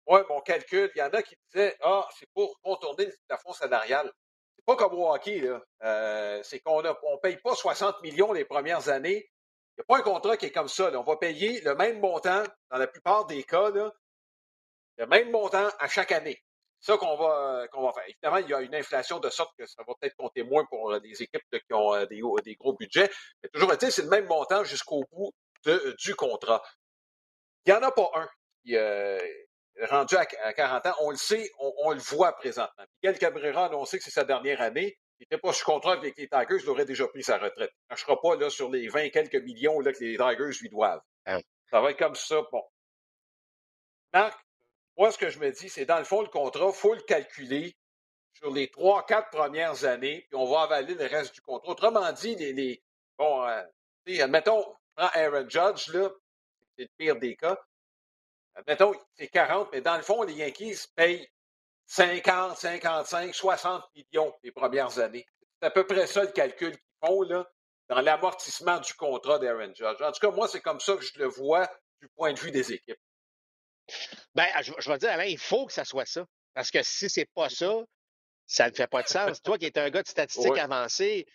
moi, 0.06 0.26
mon 0.30 0.42
calcul, 0.42 0.92
il 0.96 1.00
y 1.00 1.02
en 1.02 1.10
a 1.10 1.22
qui 1.22 1.36
disaient 1.54 1.78
Ah, 1.82 2.08
c'est 2.18 2.30
pour 2.34 2.60
contourner 2.62 3.06
le 3.06 3.16
plafond 3.28 3.54
salarial. 3.54 4.12
C'est 4.56 4.66
pas 4.66 4.76
comme 4.76 4.94
au 4.96 5.14
hockey, 5.14 5.40
là. 5.40 5.62
Euh, 5.84 6.42
c'est 6.44 6.60
qu'on 6.60 6.82
ne 6.82 6.90
on 7.04 7.18
paye 7.20 7.38
pas 7.38 7.56
60 7.56 8.02
millions 8.02 8.34
les 8.34 8.44
premières 8.44 8.90
années. 8.90 9.30
Il 9.78 9.82
n'y 9.82 9.84
a 9.84 9.86
pas 9.86 9.98
un 9.98 10.02
contrat 10.02 10.36
qui 10.36 10.48
est 10.48 10.52
comme 10.52 10.68
ça. 10.68 10.90
Là. 10.90 11.00
On 11.00 11.04
va 11.04 11.16
payer 11.18 11.62
le 11.62 11.76
même 11.76 12.00
montant, 12.00 12.44
dans 12.72 12.78
la 12.78 12.88
plupart 12.88 13.26
des 13.28 13.44
cas, 13.44 13.70
là, 13.70 13.94
le 14.98 15.08
même 15.08 15.32
montant 15.32 15.70
à 15.80 15.88
chaque 15.88 16.12
année. 16.12 16.42
C'est 16.80 16.92
ça 16.92 16.98
qu'on 16.98 17.18
va, 17.18 17.68
qu'on 17.72 17.84
va 17.84 17.92
faire. 17.94 18.04
Évidemment, 18.08 18.38
il 18.38 18.50
y 18.50 18.54
a 18.54 18.62
une 18.62 18.76
inflation 18.76 19.20
de 19.20 19.30
sorte 19.30 19.56
que 19.58 19.66
ça 19.66 19.84
va 19.88 19.94
peut-être 20.00 20.16
compter 20.16 20.44
moins 20.44 20.66
pour 20.66 20.92
euh, 20.92 21.00
des 21.00 21.22
équipes 21.24 21.42
qui 21.52 21.74
ont 21.74 21.94
euh, 21.94 22.06
des, 22.06 22.22
des, 22.44 22.56
gros 22.56 22.74
budgets. 22.74 23.10
Mais 23.42 23.50
toujours 23.50 23.74
est-il, 23.74 23.92
c'est 23.92 24.04
le 24.04 24.10
même 24.10 24.28
montant 24.28 24.64
jusqu'au 24.64 25.04
bout 25.12 25.34
de, 25.66 25.96
du 26.00 26.16
contrat. 26.16 26.62
Il 27.66 27.74
n'y 27.74 27.80
en 27.80 27.84
a 27.84 27.92
pas 27.92 28.10
un 28.14 28.30
qui 28.64 28.76
euh, 28.76 29.20
est 29.76 29.86
rendu 29.86 30.16
à, 30.16 30.26
à 30.44 30.54
40 30.54 30.86
ans. 30.86 30.96
On 31.00 31.10
le 31.10 31.18
sait, 31.18 31.50
on, 31.60 31.74
on 31.86 31.92
le 31.92 32.00
voit 32.00 32.34
présentement. 32.34 32.86
Miguel 33.02 33.18
Cabrera 33.18 33.64
a 33.64 33.66
annoncé 33.68 33.98
que 33.98 34.04
c'est 34.04 34.12
sa 34.12 34.24
dernière 34.24 34.62
année. 34.62 34.98
Il 35.20 35.24
n'était 35.24 35.40
pas 35.40 35.52
sous 35.52 35.66
contrat 35.66 35.94
avec 35.94 36.16
les 36.18 36.30
Tigers, 36.30 36.62
il 36.62 36.70
aurait 36.70 36.86
déjà 36.86 37.08
pris 37.08 37.24
sa 37.24 37.40
retraite. 37.40 37.72
Il 37.74 37.86
ne 37.86 37.90
marchera 37.90 38.22
pas 38.22 38.36
là, 38.36 38.52
sur 38.52 38.70
les 38.70 38.88
20 38.88 39.00
et 39.02 39.12
quelques 39.12 39.44
millions 39.44 39.80
là, 39.80 39.92
que 39.92 40.04
les 40.04 40.16
Tigers 40.16 40.60
lui 40.62 40.70
doivent. 40.70 41.02
Ah. 41.26 41.40
Ça 41.72 41.82
va 41.82 41.90
être 41.90 41.98
comme 41.98 42.14
ça. 42.14 42.44
Bon. 42.52 42.62
Marc, 44.14 44.40
moi, 44.98 45.12
ce 45.12 45.18
que 45.18 45.30
je 45.30 45.40
me 45.40 45.52
dis, 45.52 45.70
c'est 45.70 45.86
dans 45.86 46.00
le 46.00 46.04
fond, 46.04 46.22
le 46.22 46.28
contrat, 46.28 46.68
il 46.68 46.74
faut 46.74 46.94
le 46.96 47.02
calculer 47.02 47.76
sur 48.34 48.52
les 48.52 48.70
trois, 48.70 49.06
quatre 49.06 49.30
premières 49.30 49.86
années, 49.86 50.26
puis 50.30 50.40
on 50.40 50.46
va 50.46 50.62
avaler 50.62 50.96
le 50.96 51.06
reste 51.06 51.36
du 51.36 51.42
contrat. 51.42 51.72
Autrement 51.72 52.12
dit, 52.12 52.36
les, 52.36 52.82
bon, 53.18 53.44
euh, 53.48 53.64
admettons, 54.20 54.64
prends 54.96 55.10
Aaron 55.14 55.48
Judge, 55.48 55.90
là, 55.90 56.10
c'est 56.76 56.84
le 56.84 56.90
pire 56.98 57.16
des 57.18 57.36
cas. 57.36 57.60
Admettons, 58.56 58.94
c'est 59.16 59.28
40, 59.28 59.70
mais 59.72 59.82
dans 59.82 59.98
le 59.98 60.02
fond, 60.02 60.24
les 60.24 60.34
Yankees 60.34 60.88
payent 60.96 61.28
50, 61.86 62.58
55, 62.58 63.34
60 63.34 63.84
millions 63.96 64.34
les 64.44 64.52
premières 64.52 64.98
années. 65.00 65.26
C'est 65.60 65.68
à 65.68 65.72
peu 65.72 65.86
près 65.86 66.08
ça 66.08 66.24
le 66.24 66.32
calcul 66.32 66.72
qu'ils 66.72 67.08
font, 67.08 67.22
là, 67.22 67.48
dans 67.88 68.02
l'amortissement 68.02 68.80
du 68.80 68.94
contrat 68.96 69.40
d'Aaron 69.40 69.74
Judge. 69.76 70.02
En 70.02 70.12
tout 70.12 70.20
cas, 70.20 70.32
moi, 70.32 70.48
c'est 70.48 70.62
comme 70.62 70.80
ça 70.80 70.96
que 70.96 71.04
je 71.04 71.18
le 71.20 71.28
vois 71.28 71.70
du 72.02 72.10
point 72.10 72.34
de 72.34 72.40
vue 72.40 72.52
des 72.52 72.74
équipes. 72.74 73.00
Ben, 74.36 74.48
je, 74.62 74.72
je 74.78 74.90
vais 74.90 74.98
dire, 74.98 75.12
Alain, 75.12 75.26
il 75.26 75.38
faut 75.38 75.66
que 75.66 75.74
ça 75.74 75.86
soit 75.86 76.06
ça. 76.06 76.26
Parce 76.54 76.72
que 76.72 76.82
si 76.84 77.10
c'est 77.10 77.30
pas 77.36 77.50
ça, 77.50 77.84
ça 78.48 78.70
ne 78.70 78.74
fait 78.74 78.88
pas 78.88 79.04
de 79.04 79.08
sens. 79.08 79.42
Toi 79.44 79.58
qui 79.58 79.66
es 79.66 79.78
un 79.78 79.90
gars 79.90 80.02
de 80.02 80.08
statistiques 80.08 80.58
avancées, 80.58 81.26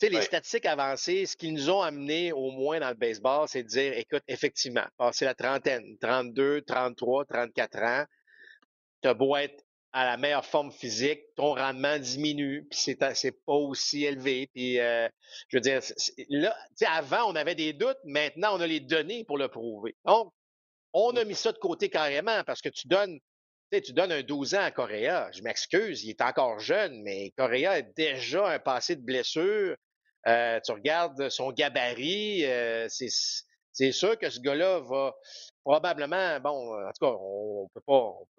tu 0.00 0.06
sais, 0.06 0.12
les 0.12 0.22
statistiques 0.22 0.66
avancées, 0.66 1.26
ce 1.26 1.36
qu'ils 1.36 1.54
nous 1.54 1.70
ont 1.70 1.80
amené 1.80 2.32
au 2.32 2.50
moins 2.50 2.78
dans 2.78 2.90
le 2.90 2.94
baseball, 2.94 3.48
c'est 3.48 3.62
de 3.62 3.68
dire, 3.68 3.96
écoute, 3.96 4.22
effectivement, 4.28 4.84
passer 4.96 5.24
la 5.24 5.34
trentaine, 5.34 5.98
32, 6.00 6.62
33, 6.62 7.24
34 7.24 7.78
ans, 7.82 8.04
tu 9.02 9.14
beau 9.14 9.36
être 9.36 9.64
à 9.92 10.04
la 10.04 10.16
meilleure 10.16 10.44
forme 10.44 10.70
physique, 10.70 11.22
ton 11.34 11.54
rendement 11.54 11.98
diminue, 11.98 12.66
puis 12.70 12.78
c'est, 12.78 13.14
c'est 13.14 13.44
pas 13.44 13.54
aussi 13.54 14.04
élevé. 14.04 14.48
Puis, 14.54 14.78
euh, 14.78 15.08
je 15.48 15.56
veux 15.56 15.60
dire, 15.60 15.80
là, 16.28 16.56
avant, 16.86 17.30
on 17.30 17.34
avait 17.34 17.54
des 17.54 17.72
doutes, 17.72 17.98
maintenant, 18.04 18.56
on 18.56 18.60
a 18.60 18.66
les 18.66 18.80
données 18.80 19.24
pour 19.24 19.38
le 19.38 19.48
prouver. 19.48 19.96
Donc, 20.04 20.32
on 20.92 21.16
a 21.16 21.24
mis 21.24 21.34
ça 21.34 21.52
de 21.52 21.58
côté 21.58 21.88
carrément 21.90 22.42
parce 22.44 22.60
que 22.60 22.68
tu 22.68 22.88
donnes, 22.88 23.18
tu 23.72 23.92
donnes 23.92 24.12
un 24.12 24.22
12 24.22 24.54
ans 24.54 24.62
à 24.62 24.70
Correa. 24.70 25.30
Je 25.32 25.42
m'excuse, 25.42 26.04
il 26.04 26.10
est 26.10 26.22
encore 26.22 26.58
jeune, 26.58 27.02
mais 27.02 27.32
Correa 27.36 27.72
a 27.72 27.82
déjà 27.82 28.48
un 28.48 28.58
passé 28.58 28.96
de 28.96 29.02
blessure. 29.02 29.76
Euh, 30.26 30.60
tu 30.64 30.72
regardes 30.72 31.28
son 31.28 31.52
gabarit, 31.52 32.44
euh, 32.44 32.86
c'est, 32.88 33.08
c'est 33.72 33.92
sûr 33.92 34.18
que 34.18 34.30
ce 34.30 34.40
gars-là 34.40 34.80
va 34.80 35.14
probablement, 35.64 36.40
bon, 36.40 36.74
en 36.74 36.90
tout 36.92 37.06
cas, 37.06 37.12
on, 37.20 37.62
on 37.64 37.68
peut 37.72 37.80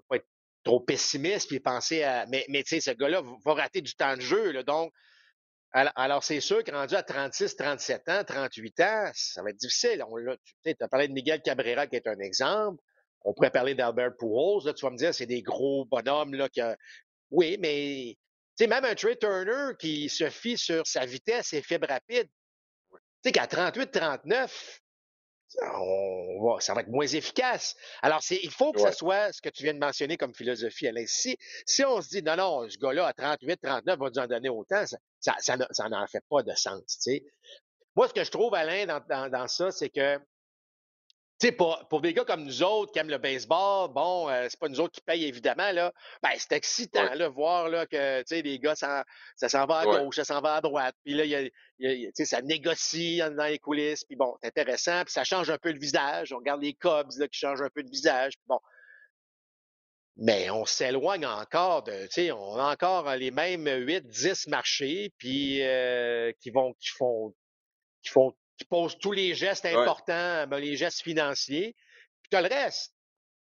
pas 0.08 0.18
être 0.18 0.28
trop 0.64 0.80
pessimiste 0.80 1.48
puis 1.48 1.60
penser 1.60 2.04
à. 2.04 2.26
Mais, 2.28 2.46
mais 2.50 2.64
tu 2.64 2.76
sais, 2.76 2.82
ce 2.82 2.92
gars-là 2.92 3.24
va 3.46 3.54
rater 3.54 3.82
du 3.82 3.94
temps 3.96 4.16
de 4.16 4.22
jeu. 4.22 4.52
Là, 4.52 4.64
donc, 4.64 4.92
alors, 5.72 6.24
c'est 6.24 6.40
sûr 6.40 6.64
que 6.64 6.72
rendu 6.72 6.96
à 6.96 7.04
36, 7.04 7.56
37 7.56 8.10
ans, 8.10 8.24
38 8.24 8.80
ans, 8.80 9.12
ça 9.14 9.44
va 9.44 9.52
être 9.52 9.58
difficile. 9.58 10.04
On, 10.08 10.18
tu 10.66 10.76
as 10.80 10.88
parlé 10.88 11.08
de 11.08 11.14
Miguel 11.14 11.42
Cabrera 11.42 11.86
qui 11.88 11.96
est 11.96 12.08
un 12.08 12.20
exemple. 12.20 12.82
On 13.24 13.34
pourrait 13.34 13.52
parler 13.52 13.76
d'Albert 13.76 14.16
Pujols. 14.18 14.66
Là, 14.66 14.74
tu 14.74 14.86
vas 14.86 14.92
me 14.92 14.98
dire, 14.98 15.14
c'est 15.14 15.28
des 15.28 15.42
gros 15.42 15.86
bonhommes. 15.86 16.34
Là, 16.34 16.50
que... 16.50 16.76
Oui, 17.30 17.58
mais 17.60 18.18
tu 18.58 18.64
sais, 18.64 18.68
même 18.68 18.84
un 18.84 18.96
Trey 18.96 19.16
Turner 19.18 19.74
qui 19.78 20.10
se 20.10 20.30
fie 20.30 20.58
sur 20.58 20.88
sa 20.88 21.06
vitesse 21.06 21.54
et 21.54 21.62
fibre 21.62 21.88
rapide, 21.88 22.28
tu 22.92 23.00
sais 23.26 23.32
qu'à 23.32 23.46
38, 23.46 23.92
39, 23.92 24.82
on 25.62 26.60
ça 26.60 26.74
va 26.74 26.82
être 26.82 26.90
moins 26.90 27.08
efficace. 27.08 27.76
Alors, 28.02 28.22
c'est, 28.22 28.40
il 28.44 28.52
faut 28.52 28.72
que 28.72 28.82
ce 28.82 28.92
soit 28.92 29.32
ce 29.34 29.42
que 29.42 29.50
tu 29.50 29.64
viens 29.64 29.74
de 29.74 29.80
mentionner 29.80 30.18
comme 30.18 30.34
philosophie, 30.34 30.88
Alain. 30.88 31.06
Si, 31.08 31.38
si 31.66 31.84
on 31.84 32.02
se 32.02 32.10
dit, 32.10 32.24
non, 32.24 32.36
non, 32.36 32.70
ce 32.70 32.78
gars-là, 32.78 33.08
à 33.08 33.14
38, 33.14 33.60
39, 33.62 34.00
va 34.00 34.10
nous 34.10 34.20
en 34.20 34.28
donner 34.28 34.50
autant, 34.50 34.86
ça, 34.86 34.98
ça, 35.40 35.58
ça, 35.72 35.90
n'en 35.90 36.08
fait 36.08 36.24
pas 36.30 36.44
de 36.44 36.54
sens, 36.54 36.82
tu 36.86 37.12
sais. 37.12 37.24
Moi, 37.96 38.08
ce 38.08 38.14
que 38.14 38.24
je 38.24 38.32
trouve, 38.32 38.54
Alain, 38.54 38.86
dans, 38.86 39.02
dans, 39.10 39.30
dans 39.30 39.48
ça, 39.48 39.72
c'est 39.72 39.90
que 39.90 40.20
sais, 41.48 41.52
pour, 41.52 41.88
pour 41.90 42.02
des 42.02 42.14
gars 42.14 42.26
comme 42.26 42.44
nous 42.44 42.64
autres 42.64 42.92
qui 42.92 43.00
aiment 43.00 43.10
le 43.10 43.18
baseball, 43.18 43.92
bon, 43.94 44.30
euh, 44.30 44.48
c'est 44.50 44.60
pas 44.60 44.68
nous 44.68 44.80
autres 44.80 44.94
qui 44.94 45.02
payent 45.02 45.26
évidemment, 45.26 45.72
là. 45.72 45.94
Ben, 46.22 46.32
c'est 46.38 46.52
excitant, 46.54 47.14
là, 47.14 47.30
voir, 47.30 47.70
là, 47.70 47.86
que, 47.86 48.20
tu 48.22 48.36
sais, 48.36 48.42
les 48.42 48.60
gars, 48.60 48.76
ça, 48.76 49.06
ça 49.36 49.48
s'en 49.48 49.66
va 49.66 49.80
à 49.80 49.86
gauche, 49.86 50.16
ça 50.16 50.26
s'en 50.26 50.42
va 50.42 50.56
à 50.56 50.62
droite. 50.62 50.96
Puis 51.04 51.14
là, 51.14 51.26
y 51.26 51.36
a, 51.36 52.12
tu 52.12 52.26
ça 52.26 52.42
négocie 52.42 53.20
dans 53.20 53.46
les 53.46 53.60
coulisses. 53.60 54.04
Puis 54.04 54.16
bon, 54.16 54.36
c'est 54.42 54.50
intéressant. 54.50 55.04
Puis 55.04 55.14
ça 55.14 55.24
change 55.24 55.50
un 55.50 55.58
peu 55.58 55.72
le 55.72 55.80
visage. 55.80 56.34
On 56.34 56.38
regarde 56.38 56.62
les 56.62 56.74
Cubs, 56.74 57.12
là, 57.18 57.28
qui 57.28 57.40
changent 57.40 57.62
un 57.62 57.70
peu 57.70 57.84
de 57.84 57.90
visage. 57.90 58.34
bon. 58.48 58.60
Mais 60.22 60.50
on 60.50 60.66
s'éloigne 60.66 61.26
encore 61.26 61.84
de, 61.84 62.06
tu 62.08 62.12
sais, 62.12 62.32
on 62.34 62.58
a 62.58 62.74
encore 62.74 63.10
les 63.16 63.32
mêmes 63.32 63.66
8, 63.66 64.06
10 64.06 64.48
marchés, 64.48 65.14
puis 65.18 65.62
euh, 65.62 66.34
qui 66.42 66.50
vont, 66.50 66.74
qui 66.74 66.90
font, 66.90 67.34
qui 68.04 68.10
font 68.10 68.34
qui 68.60 68.66
pose 68.66 68.98
tous 69.00 69.14
les 69.14 69.34
gestes 69.34 69.66
importants, 69.66 70.46
ben, 70.48 70.60
les 70.60 70.76
gestes 70.76 71.02
financiers. 71.02 71.76
Puis 72.22 72.38
as 72.38 72.42
le 72.42 72.54
reste. 72.54 72.94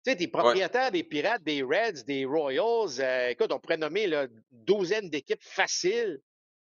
Tu 0.06 0.12
sais, 0.12 0.16
des 0.16 0.30
propriétaires 0.30 0.92
des 0.92 1.04
Pirates, 1.04 1.44
des 1.44 1.62
Reds, 1.62 2.06
des 2.06 2.24
Royals, 2.24 3.02
euh, 3.02 3.30
écoute, 3.30 3.52
on 3.52 3.60
pourrait 3.60 3.78
nommer 3.78 4.08
là, 4.08 4.24
une 4.24 4.44
douzaine 4.52 5.10
d'équipes 5.10 5.44
faciles. 5.44 6.22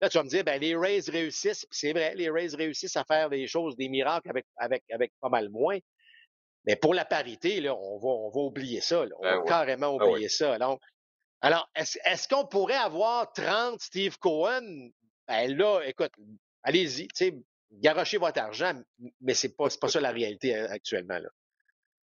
Là, 0.01 0.09
tu 0.09 0.17
vas 0.17 0.23
me 0.23 0.29
dire, 0.29 0.43
ben, 0.43 0.61
les 0.61 0.75
Rays 0.75 1.01
réussissent. 1.07 1.65
c'est 1.71 1.93
vrai, 1.93 2.13
les 2.15 2.29
Rays 2.29 2.53
réussissent 2.55 2.97
à 2.97 3.05
faire 3.05 3.29
des 3.29 3.47
choses, 3.47 3.75
des 3.75 3.89
miracles 3.89 4.29
avec, 4.29 4.45
avec, 4.57 4.83
avec 4.91 5.11
pas 5.21 5.29
mal 5.29 5.49
moins. 5.49 5.79
Mais 6.65 6.75
pour 6.75 6.93
la 6.93 7.05
parité, 7.05 7.61
là, 7.61 7.73
on 7.75 7.97
va, 7.97 8.09
on 8.09 8.29
va 8.29 8.41
oublier 8.41 8.81
ça. 8.81 9.05
On 9.19 9.23
ben 9.23 9.37
va 9.37 9.43
carrément 9.43 9.97
ben 9.97 10.07
oublier 10.07 10.29
ça. 10.29 10.59
Donc, 10.59 10.81
alors, 11.41 11.69
est-ce, 11.75 11.97
est-ce 12.05 12.27
qu'on 12.27 12.45
pourrait 12.45 12.73
avoir 12.73 13.31
30 13.33 13.79
Steve 13.79 14.17
Cohen? 14.19 14.89
Ben 15.27 15.55
là, 15.55 15.81
écoute, 15.85 16.11
allez-y. 16.63 17.07
Garochez 17.79 18.17
votre 18.17 18.39
argent, 18.39 18.81
mais 19.21 19.33
c'est 19.33 19.55
pas, 19.55 19.67
pas 19.79 19.87
ça 19.87 19.99
la 19.99 20.11
réalité 20.11 20.55
hein, 20.55 20.67
actuellement. 20.69 21.19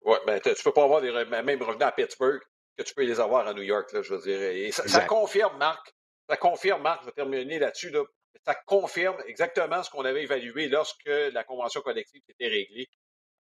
Ouais, 0.02 0.18
ben, 0.26 0.40
tu 0.40 0.62
peux 0.62 0.72
pas 0.72 0.85
avoir 0.85 1.00
des 1.00 1.12
mêmes 1.12 1.62
revenus 1.62 1.83
à 1.83 1.92
Pittsburgh 1.92 2.40
que 2.76 2.83
tu 2.83 2.94
peux 2.94 3.04
les 3.04 3.20
avoir 3.20 3.46
à 3.46 3.54
New 3.54 3.62
York, 3.62 3.92
là, 3.92 4.02
je 4.02 4.14
veux 4.14 4.20
dire. 4.22 4.40
Et 4.40 4.70
ça, 4.70 5.04
confirme, 5.04 5.59
Marc, 5.59 5.92
ça 6.28 6.37
confirme, 6.37 6.83
Marc, 6.83 7.02
je 7.02 7.07
vais 7.07 7.12
terminer 7.12 7.59
là-dessus, 7.59 7.90
là, 7.90 8.04
ça 8.44 8.54
confirme 8.54 9.16
exactement 9.26 9.83
ce 9.83 9.90
qu'on 9.90 10.04
avait 10.04 10.22
évalué 10.22 10.68
lorsque 10.68 11.07
la 11.07 11.44
convention 11.44 11.81
collective 11.81 12.22
était 12.28 12.46
réglée 12.46 12.88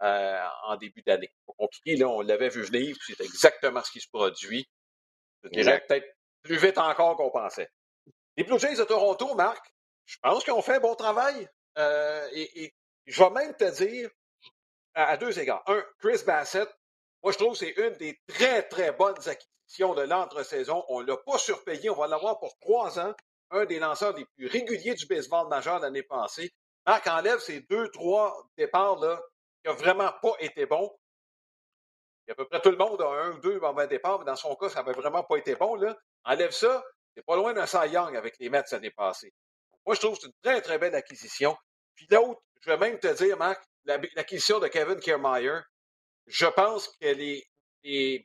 euh, 0.02 0.44
en 0.66 0.76
début 0.76 1.04
d'année. 1.04 1.32
Pas 1.46 1.54
compliqué, 1.58 1.96
là, 1.96 2.08
on 2.08 2.22
l'avait 2.22 2.50
vu 2.50 2.64
venir, 2.64 2.96
c'est 3.06 3.22
exactement 3.22 3.84
ce 3.84 3.92
qui 3.92 4.02
se 4.02 4.10
produit. 4.10 4.68
Je 5.44 5.50
dirais 5.50 5.84
peut-être 5.88 6.08
plus 6.42 6.58
vite 6.58 6.78
encore 6.78 7.16
qu'on 7.16 7.30
pensait. 7.30 7.70
Les 8.36 8.44
Blue 8.44 8.60
Jays 8.60 8.76
de 8.76 8.84
Toronto, 8.84 9.36
Marc, 9.36 9.64
je 10.06 10.18
pense 10.22 10.44
qu'ils 10.44 10.54
ont 10.54 10.62
fait 10.62 10.76
un 10.76 10.80
bon 10.80 10.96
travail. 10.96 11.48
Euh, 11.78 12.28
et, 12.34 12.74
je 13.06 13.24
vais 13.24 13.30
même 13.30 13.56
te 13.56 13.70
dire, 13.84 14.10
à, 14.94 15.16
deux 15.18 15.40
égards. 15.40 15.64
Un, 15.68 15.84
Chris 16.00 16.24
Bassett, 16.26 16.70
moi 17.24 17.32
je 17.32 17.38
trouve 17.38 17.54
que 17.54 17.60
c'est 17.60 17.78
une 17.78 17.94
des 17.94 18.20
très, 18.28 18.64
très 18.64 18.92
bonnes 18.92 19.28
acquisitions 19.28 19.94
de 19.94 20.02
l'entre-saison. 20.02 20.84
On 20.90 21.02
ne 21.02 21.08
l'a 21.08 21.18
pas 21.18 21.38
surpayé, 21.38 21.90
on 21.90 21.96
va 21.96 22.08
l'avoir 22.08 22.40
pour 22.40 22.58
trois 22.60 23.00
ans. 23.00 23.14
Un 23.50 23.66
des 23.66 23.80
lanceurs 23.80 24.14
les 24.18 24.26
plus 24.26 24.48
réguliers 24.48 24.96
du 24.96 25.06
baseball 25.06 25.48
majeur 25.48 25.80
l'année 25.80 26.04
passée. 26.04 26.52
Marc 26.86 27.08
enlève 27.08 27.40
ces 27.40 27.62
deux, 27.62 27.90
trois 27.92 28.36
départs 28.58 29.00
là, 29.00 29.22
qui 29.64 29.70
n'ont 29.70 29.78
vraiment 29.78 30.12
pas 30.22 30.34
été 30.40 30.66
bons. 30.66 30.98
A 32.28 32.34
à 32.34 32.36
peu 32.36 32.46
près 32.46 32.60
tout 32.62 32.72
le 32.72 32.78
monde 32.78 33.02
a 33.02 33.08
un 33.08 33.32
ou 33.32 33.40
deux 33.40 33.60
mauvais 33.60 33.88
départs, 33.88 34.20
mais 34.20 34.26
dans 34.26 34.36
son 34.36 34.54
cas, 34.56 34.68
ça 34.68 34.84
n'avait 34.84 35.00
vraiment 35.00 35.24
pas 35.24 35.38
été 35.38 35.56
bon. 35.56 35.76
Là. 35.76 35.96
Enlève 36.26 36.52
ça, 36.52 36.84
c'est 37.16 37.26
pas 37.26 37.38
loin 37.38 37.54
d'un 37.54 37.66
Cy 37.66 37.96
avec 37.96 38.38
les 38.40 38.50
Mets 38.50 38.64
l'année 38.72 38.92
passée. 38.92 39.34
Moi, 39.86 39.96
je 39.96 40.02
trouve 40.02 40.16
que 40.16 40.24
c'est 40.24 40.28
une 40.28 40.34
très, 40.44 40.62
très 40.62 40.78
belle 40.78 40.96
acquisition. 40.96 41.58
Puis 41.98 42.08
l'autre, 42.12 42.42
je 42.62 42.70
vais 42.70 42.78
même 42.78 43.00
te 43.00 43.14
dire, 43.16 43.36
Marc, 43.38 43.62
l'acquisition 43.86 44.60
de 44.60 44.68
Kevin 44.68 45.00
Kiermaier, 45.00 45.60
je 46.28 46.46
pense 46.46 46.88
que 47.02 47.08
les, 47.08 47.44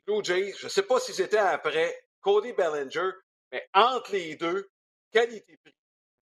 Blue 0.05 0.23
Jays, 0.23 0.53
je 0.59 0.65
ne 0.65 0.69
sais 0.69 0.83
pas 0.83 0.99
si 0.99 1.13
c'était 1.13 1.37
après 1.37 2.05
Cody 2.21 2.53
Bellinger, 2.53 3.11
mais 3.51 3.67
entre 3.73 4.11
les 4.11 4.35
deux, 4.35 4.69
qualité-prix, 5.11 5.75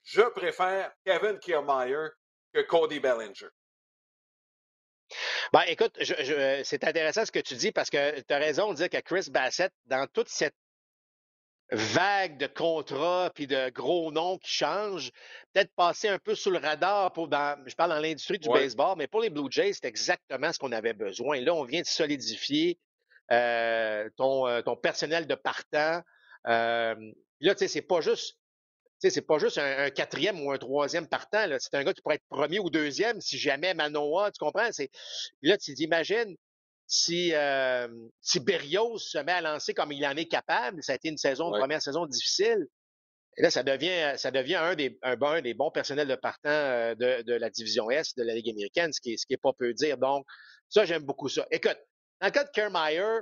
je 0.04 0.22
préfère 0.22 0.94
Kevin 1.06 1.40
Kiermaier 1.40 2.08
que 2.54 2.62
Cody 2.62 3.00
Bellinger. 3.00 3.50
Ben, 5.52 5.64
écoute, 5.68 5.98
c'est 6.64 6.84
intéressant 6.86 7.26
ce 7.26 7.32
que 7.32 7.40
tu 7.40 7.56
dis 7.56 7.74
parce 7.74 7.90
que 7.90 8.22
tu 8.22 8.34
as 8.34 8.38
raison 8.38 8.72
de 8.72 8.78
dire 8.78 8.90
que 8.90 9.00
Chris 9.00 9.28
Bassett, 9.30 9.74
dans 9.86 10.08
toute 10.08 10.30
cette 10.30 10.56
vague 11.72 12.38
de 12.38 12.48
contrats 12.48 13.32
puis 13.34 13.48
de 13.48 13.70
gros 13.70 14.12
noms 14.12 14.38
qui 14.38 14.52
changent, 14.52 15.12
peut-être 15.54 15.74
passer 15.76 16.10
un 16.10 16.20
peu 16.20 16.36
sous 16.36 16.52
le 16.52 16.58
radar 16.58 17.14
pour 17.14 17.28
dans, 17.28 17.58
je 17.66 17.76
parle 17.76 17.92
dans 17.92 18.00
l'industrie 18.00 18.40
du 18.40 18.50
baseball, 18.50 18.96
mais 18.98 19.08
pour 19.08 19.22
les 19.22 19.30
Blue 19.30 19.50
Jays, 19.50 19.74
c'est 19.74 19.86
exactement 19.86 20.52
ce 20.52 20.60
qu'on 20.60 20.72
avait 20.72 20.94
besoin. 20.94 21.40
Là, 21.40 21.54
on 21.54 21.64
vient 21.64 21.82
de 21.82 21.86
solidifier 21.86 22.78
euh, 23.32 24.10
ton, 24.18 24.48
euh, 24.48 24.62
ton 24.62 24.76
personnel 24.76 25.28
de 25.28 25.36
partant. 25.36 26.02
Euh, 26.48 26.96
là, 27.40 27.56
tu 27.56 27.60
sais, 27.60 27.68
c'est 27.68 27.82
pas 27.82 28.02
juste 28.02 28.38
c'est 29.10 29.26
pas 29.26 29.40
juste 29.40 29.58
un, 29.58 29.90
quatrième 29.90 30.40
ou 30.46 30.52
un 30.52 30.60
troisième 30.60 31.08
partant. 31.08 31.48
C'est 31.58 31.74
un 31.74 31.84
gars 31.84 31.94
qui 31.94 32.02
pourrait 32.04 32.16
être 32.16 32.28
premier 32.30 32.60
ou 32.60 32.70
deuxième 32.70 33.20
si 33.20 33.40
jamais 33.40 33.74
Manoa, 33.74 34.30
tu 34.32 34.38
comprends? 34.38 34.70
Là, 35.42 35.58
tu 35.58 35.74
t'imagines, 35.74 36.36
si, 36.92 37.34
euh, 37.34 37.88
si 38.20 38.42
Berrios 38.42 38.98
se 39.00 39.18
met 39.18 39.32
à 39.32 39.40
lancer 39.42 39.74
comme 39.74 39.94
il 39.94 40.06
en 40.06 40.16
est 40.18 40.28
capable, 40.28 40.84
ça 40.84 40.92
a 40.92 40.96
été 40.96 41.08
une 41.08 41.18
saison, 41.18 41.54
une 41.54 41.58
première 41.58 41.82
saison 41.82 42.06
difficile. 42.06 42.68
Et 43.38 43.44
là, 43.44 43.50
ça 43.50 43.64
devient, 43.64 44.16
ça 44.18 44.30
devient 44.30 44.56
un 44.56 44.76
des, 44.76 45.00
un, 45.02 45.16
un 45.22 45.42
des 45.42 45.54
bons 45.54 45.72
personnels 45.72 46.10
de 46.10 46.16
partant 46.16 46.50
euh, 46.50 46.94
de, 46.96 47.22
de, 47.22 47.34
la 47.34 47.50
division 47.50 47.90
S 47.90 48.14
de 48.16 48.24
la 48.24 48.36
Ligue 48.36 48.50
américaine, 48.50 48.92
ce 48.92 49.00
qui 49.00 49.18
ce 49.18 49.26
qui 49.26 49.34
est 49.34 49.42
pas 49.42 49.54
peu 49.58 49.74
dire. 49.74 49.98
Donc, 49.98 50.26
ça, 50.68 50.84
j'aime 50.84 51.04
beaucoup 51.04 51.30
ça. 51.30 51.48
Écoute, 51.50 51.78
dans 52.20 52.28
le 52.28 52.32
cas 52.32 52.44
de 52.44 52.50
Kiermaier, 52.50 53.22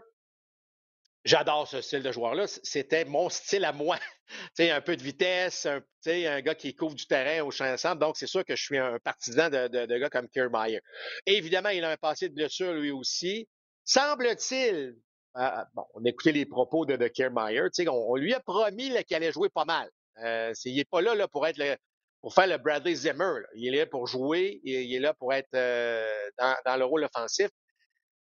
j'adore 1.23 1.67
ce 1.67 1.81
style 1.81 2.01
de 2.01 2.11
joueur-là. 2.11 2.47
C'était 2.47 3.05
mon 3.05 3.29
style 3.29 3.65
à 3.65 3.71
moi. 3.71 3.99
tu 4.29 4.35
sais, 4.55 4.71
un 4.71 4.81
peu 4.81 4.97
de 4.97 5.03
vitesse, 5.03 5.67
un, 5.67 5.83
un 6.07 6.41
gars 6.41 6.55
qui 6.55 6.73
couvre 6.75 6.95
du 6.95 7.05
terrain 7.05 7.45
au 7.45 7.51
champ 7.51 7.71
ensemble. 7.71 8.01
Donc, 8.01 8.17
c'est 8.17 8.25
sûr 8.25 8.43
que 8.43 8.55
je 8.55 8.63
suis 8.63 8.79
un 8.79 8.97
partisan 9.03 9.49
de, 9.49 9.67
de, 9.67 9.85
de 9.85 9.97
gars 9.99 10.09
comme 10.09 10.27
Kiermaier. 10.27 10.81
Évidemment, 11.27 11.69
il 11.69 11.83
a 11.83 11.91
un 11.91 11.97
passé 11.97 12.29
de 12.29 12.33
blessure 12.33 12.73
lui 12.73 12.89
aussi. 12.89 13.47
Semble-t-il, 13.89 14.95
ah, 15.33 15.67
bon, 15.73 15.83
on 15.95 16.05
a 16.05 16.09
écouté 16.09 16.31
les 16.31 16.45
propos 16.45 16.85
de, 16.85 16.95
de 16.95 17.07
Kiermaier, 17.07 17.69
on, 17.87 18.11
on 18.11 18.15
lui 18.17 18.35
a 18.35 18.39
promis 18.39 18.93
qu'il 19.05 19.17
allait 19.17 19.31
jouer 19.31 19.49
pas 19.49 19.65
mal. 19.65 19.89
Euh, 20.23 20.53
il 20.65 20.75
n'est 20.75 20.85
pas 20.85 21.01
là, 21.01 21.15
là 21.15 21.27
pour 21.27 21.47
être 21.47 21.57
le, 21.57 21.75
pour 22.21 22.35
faire 22.35 22.45
le 22.45 22.59
Bradley 22.59 22.93
Zimmer. 22.93 23.41
Il 23.55 23.73
est 23.73 23.79
là 23.79 23.85
pour 23.87 24.05
jouer, 24.05 24.61
il, 24.63 24.93
est 24.93 24.99
là 24.99 25.15
pour 25.15 25.33
être 25.33 25.49
euh, 25.55 26.07
dans, 26.37 26.55
dans, 26.67 26.77
le 26.77 26.85
rôle 26.85 27.03
offensif. 27.03 27.49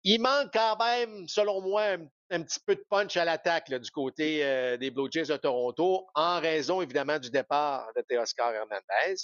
Il 0.03 0.20
manque 0.20 0.53
quand 0.53 0.77
même, 0.79 1.29
selon 1.29 1.61
moi, 1.61 1.96
un, 2.31 2.42
petit 2.42 2.59
peu 2.66 2.75
de 2.75 2.85
punch 2.90 3.16
à 3.16 3.25
l'attaque 3.25 3.72
du 3.72 3.90
côté 3.92 4.44
euh, 4.44 4.77
des 4.77 4.90
Blue 4.90 5.07
Jays 5.12 5.27
de 5.27 5.37
Toronto, 5.37 6.09
en 6.16 6.40
raison 6.40 6.83
évidemment 6.83 7.20
du 7.20 7.31
départ 7.31 7.87
de 7.94 8.03
Teoscar 8.09 8.53
Hernandez. 8.53 9.14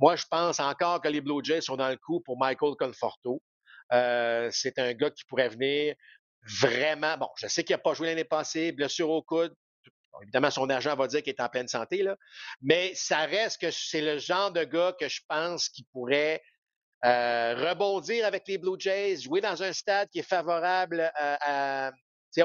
Moi, 0.00 0.16
je 0.16 0.24
pense 0.28 0.58
encore 0.58 1.00
que 1.00 1.06
les 1.06 1.20
Blue 1.20 1.44
Jays 1.44 1.60
sont 1.60 1.76
dans 1.76 1.90
le 1.90 1.96
coup 1.96 2.20
pour 2.24 2.36
Michael 2.36 2.74
Conforto. 2.76 3.40
Euh, 3.92 4.48
c'est 4.52 4.78
un 4.78 4.92
gars 4.94 5.10
qui 5.10 5.24
pourrait 5.24 5.48
venir 5.48 5.94
vraiment, 6.60 7.16
bon, 7.18 7.28
je 7.36 7.46
sais 7.46 7.64
qu'il 7.64 7.74
n'a 7.74 7.78
pas 7.78 7.94
joué 7.94 8.08
l'année 8.08 8.24
passée, 8.24 8.72
blessure 8.72 9.10
au 9.10 9.22
coude. 9.22 9.54
évidemment, 10.22 10.50
son 10.50 10.70
agent 10.70 10.94
va 10.96 11.06
dire 11.06 11.22
qu'il 11.22 11.32
est 11.32 11.40
en 11.40 11.48
pleine 11.48 11.68
santé, 11.68 12.02
là. 12.02 12.16
Mais 12.60 12.94
ça 12.94 13.20
reste 13.26 13.60
que 13.60 13.70
c'est 13.70 14.00
le 14.00 14.18
genre 14.18 14.50
de 14.52 14.64
gars 14.64 14.94
que 14.98 15.08
je 15.08 15.20
pense 15.28 15.68
qui 15.68 15.84
pourrait 15.92 16.42
euh, 17.04 17.54
rebondir 17.68 18.24
avec 18.26 18.48
les 18.48 18.58
Blue 18.58 18.76
Jays, 18.78 19.18
jouer 19.18 19.40
dans 19.40 19.62
un 19.62 19.72
stade 19.72 20.08
qui 20.10 20.20
est 20.20 20.28
favorable 20.28 21.10
à, 21.14 21.92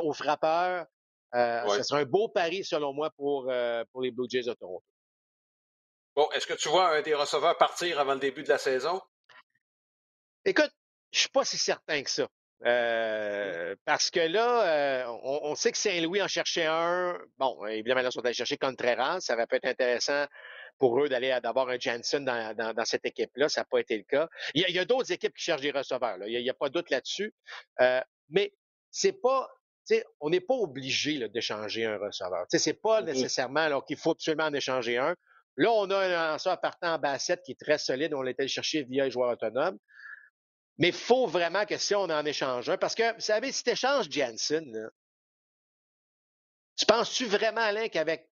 aux 0.03 0.13
frappeurs. 0.13 0.85
Euh, 1.33 1.67
Ce 1.77 1.83
serait 1.83 2.01
un 2.01 2.05
beau 2.05 2.27
pari, 2.27 2.63
selon 2.63 2.93
moi, 2.93 3.09
pour, 3.11 3.49
euh, 3.49 3.83
pour 3.91 4.01
les 4.01 4.11
Blue 4.11 4.27
Jays 4.29 4.43
de 4.43 4.53
Toronto. 4.53 4.83
Bon, 6.15 6.29
est-ce 6.31 6.45
que 6.45 6.53
tu 6.53 6.67
vois 6.67 6.97
un 6.97 7.01
des 7.01 7.13
receveurs 7.13 7.57
partir 7.57 7.99
avant 7.99 8.13
le 8.13 8.19
début 8.19 8.43
de 8.43 8.49
la 8.49 8.57
saison? 8.57 9.01
Écoute, 10.43 10.71
je 11.11 11.19
suis 11.19 11.29
pas 11.29 11.45
si 11.45 11.57
certain 11.57 12.01
que 12.03 12.09
ça. 12.09 12.27
Euh, 12.65 13.75
parce 13.85 14.11
que 14.11 14.19
là, 14.19 15.03
euh, 15.03 15.17
on, 15.23 15.55
sait 15.55 15.71
que 15.71 15.77
Saint-Louis 15.77 16.21
en 16.21 16.27
cherchait 16.27 16.67
un. 16.67 17.17
Bon, 17.37 17.65
évidemment, 17.65 18.01
là, 18.01 18.09
ils 18.09 18.11
sont 18.11 18.23
allés 18.23 18.33
chercher 18.33 18.57
Contreras. 18.57 19.19
Ça 19.19 19.33
aurait 19.33 19.47
pu 19.47 19.55
être 19.55 19.65
intéressant 19.65 20.25
pour 20.77 21.01
eux 21.03 21.09
d'aller 21.09 21.37
d'avoir 21.41 21.69
un 21.69 21.79
Jansen 21.79 22.23
dans, 22.23 22.55
dans, 22.55 22.85
cette 22.85 23.05
équipe-là. 23.05 23.49
Ça 23.49 23.61
n'a 23.61 23.65
pas 23.65 23.79
été 23.79 23.97
le 23.97 24.03
cas. 24.03 24.29
Il 24.53 24.63
y 24.67 24.79
a, 24.79 24.85
d'autres 24.85 25.11
équipes 25.11 25.33
qui 25.35 25.43
cherchent 25.43 25.61
des 25.61 25.71
receveurs. 25.71 26.17
Là. 26.17 26.27
Il 26.27 26.41
n'y 26.41 26.49
a, 26.49 26.53
pas 26.53 26.69
de 26.69 26.73
doute 26.73 26.89
là-dessus. 26.91 27.33
Euh, 27.81 28.01
mais 28.29 28.53
c'est 28.91 29.19
pas. 29.21 29.49
On 30.19 30.29
n'est 30.29 30.39
pas 30.39 30.53
obligé 30.53 31.27
d'échanger 31.29 31.85
un 31.85 31.97
receveur. 31.97 32.45
C'est 32.49 32.79
pas 32.79 33.01
nécessairement 33.01 33.81
qu'il 33.81 33.97
faut 33.97 34.11
absolument 34.11 34.45
en 34.45 34.53
échanger 34.53 34.97
un. 34.97 35.15
Là, 35.57 35.71
on 35.71 35.89
a 35.89 35.97
un 35.97 36.31
lanceur 36.31 36.61
partant 36.61 36.93
en 36.93 36.99
bassette 36.99 37.41
qui 37.43 37.53
est 37.53 37.59
très 37.59 37.77
solide. 37.77 38.13
On 38.13 38.21
l'a 38.21 38.31
été 38.31 38.47
chercher 38.47 38.83
via 38.83 39.05
les 39.05 39.11
joueurs 39.11 39.31
autonomes. 39.31 39.77
Mais 40.81 40.87
il 40.87 40.95
faut 40.95 41.27
vraiment 41.27 41.63
que 41.67 41.77
si 41.77 41.93
on 41.93 42.05
en 42.05 42.25
échange 42.25 42.67
un, 42.67 42.75
parce 42.75 42.95
que, 42.95 43.13
vous 43.13 43.21
savez, 43.21 43.51
si 43.51 43.63
tu 43.63 43.69
échanges 43.69 44.09
Jansen, 44.09 44.89
tu 46.75 46.87
penses-tu 46.87 47.27
vraiment, 47.27 47.61
Alain, 47.61 47.87
qu'avec 47.87 48.27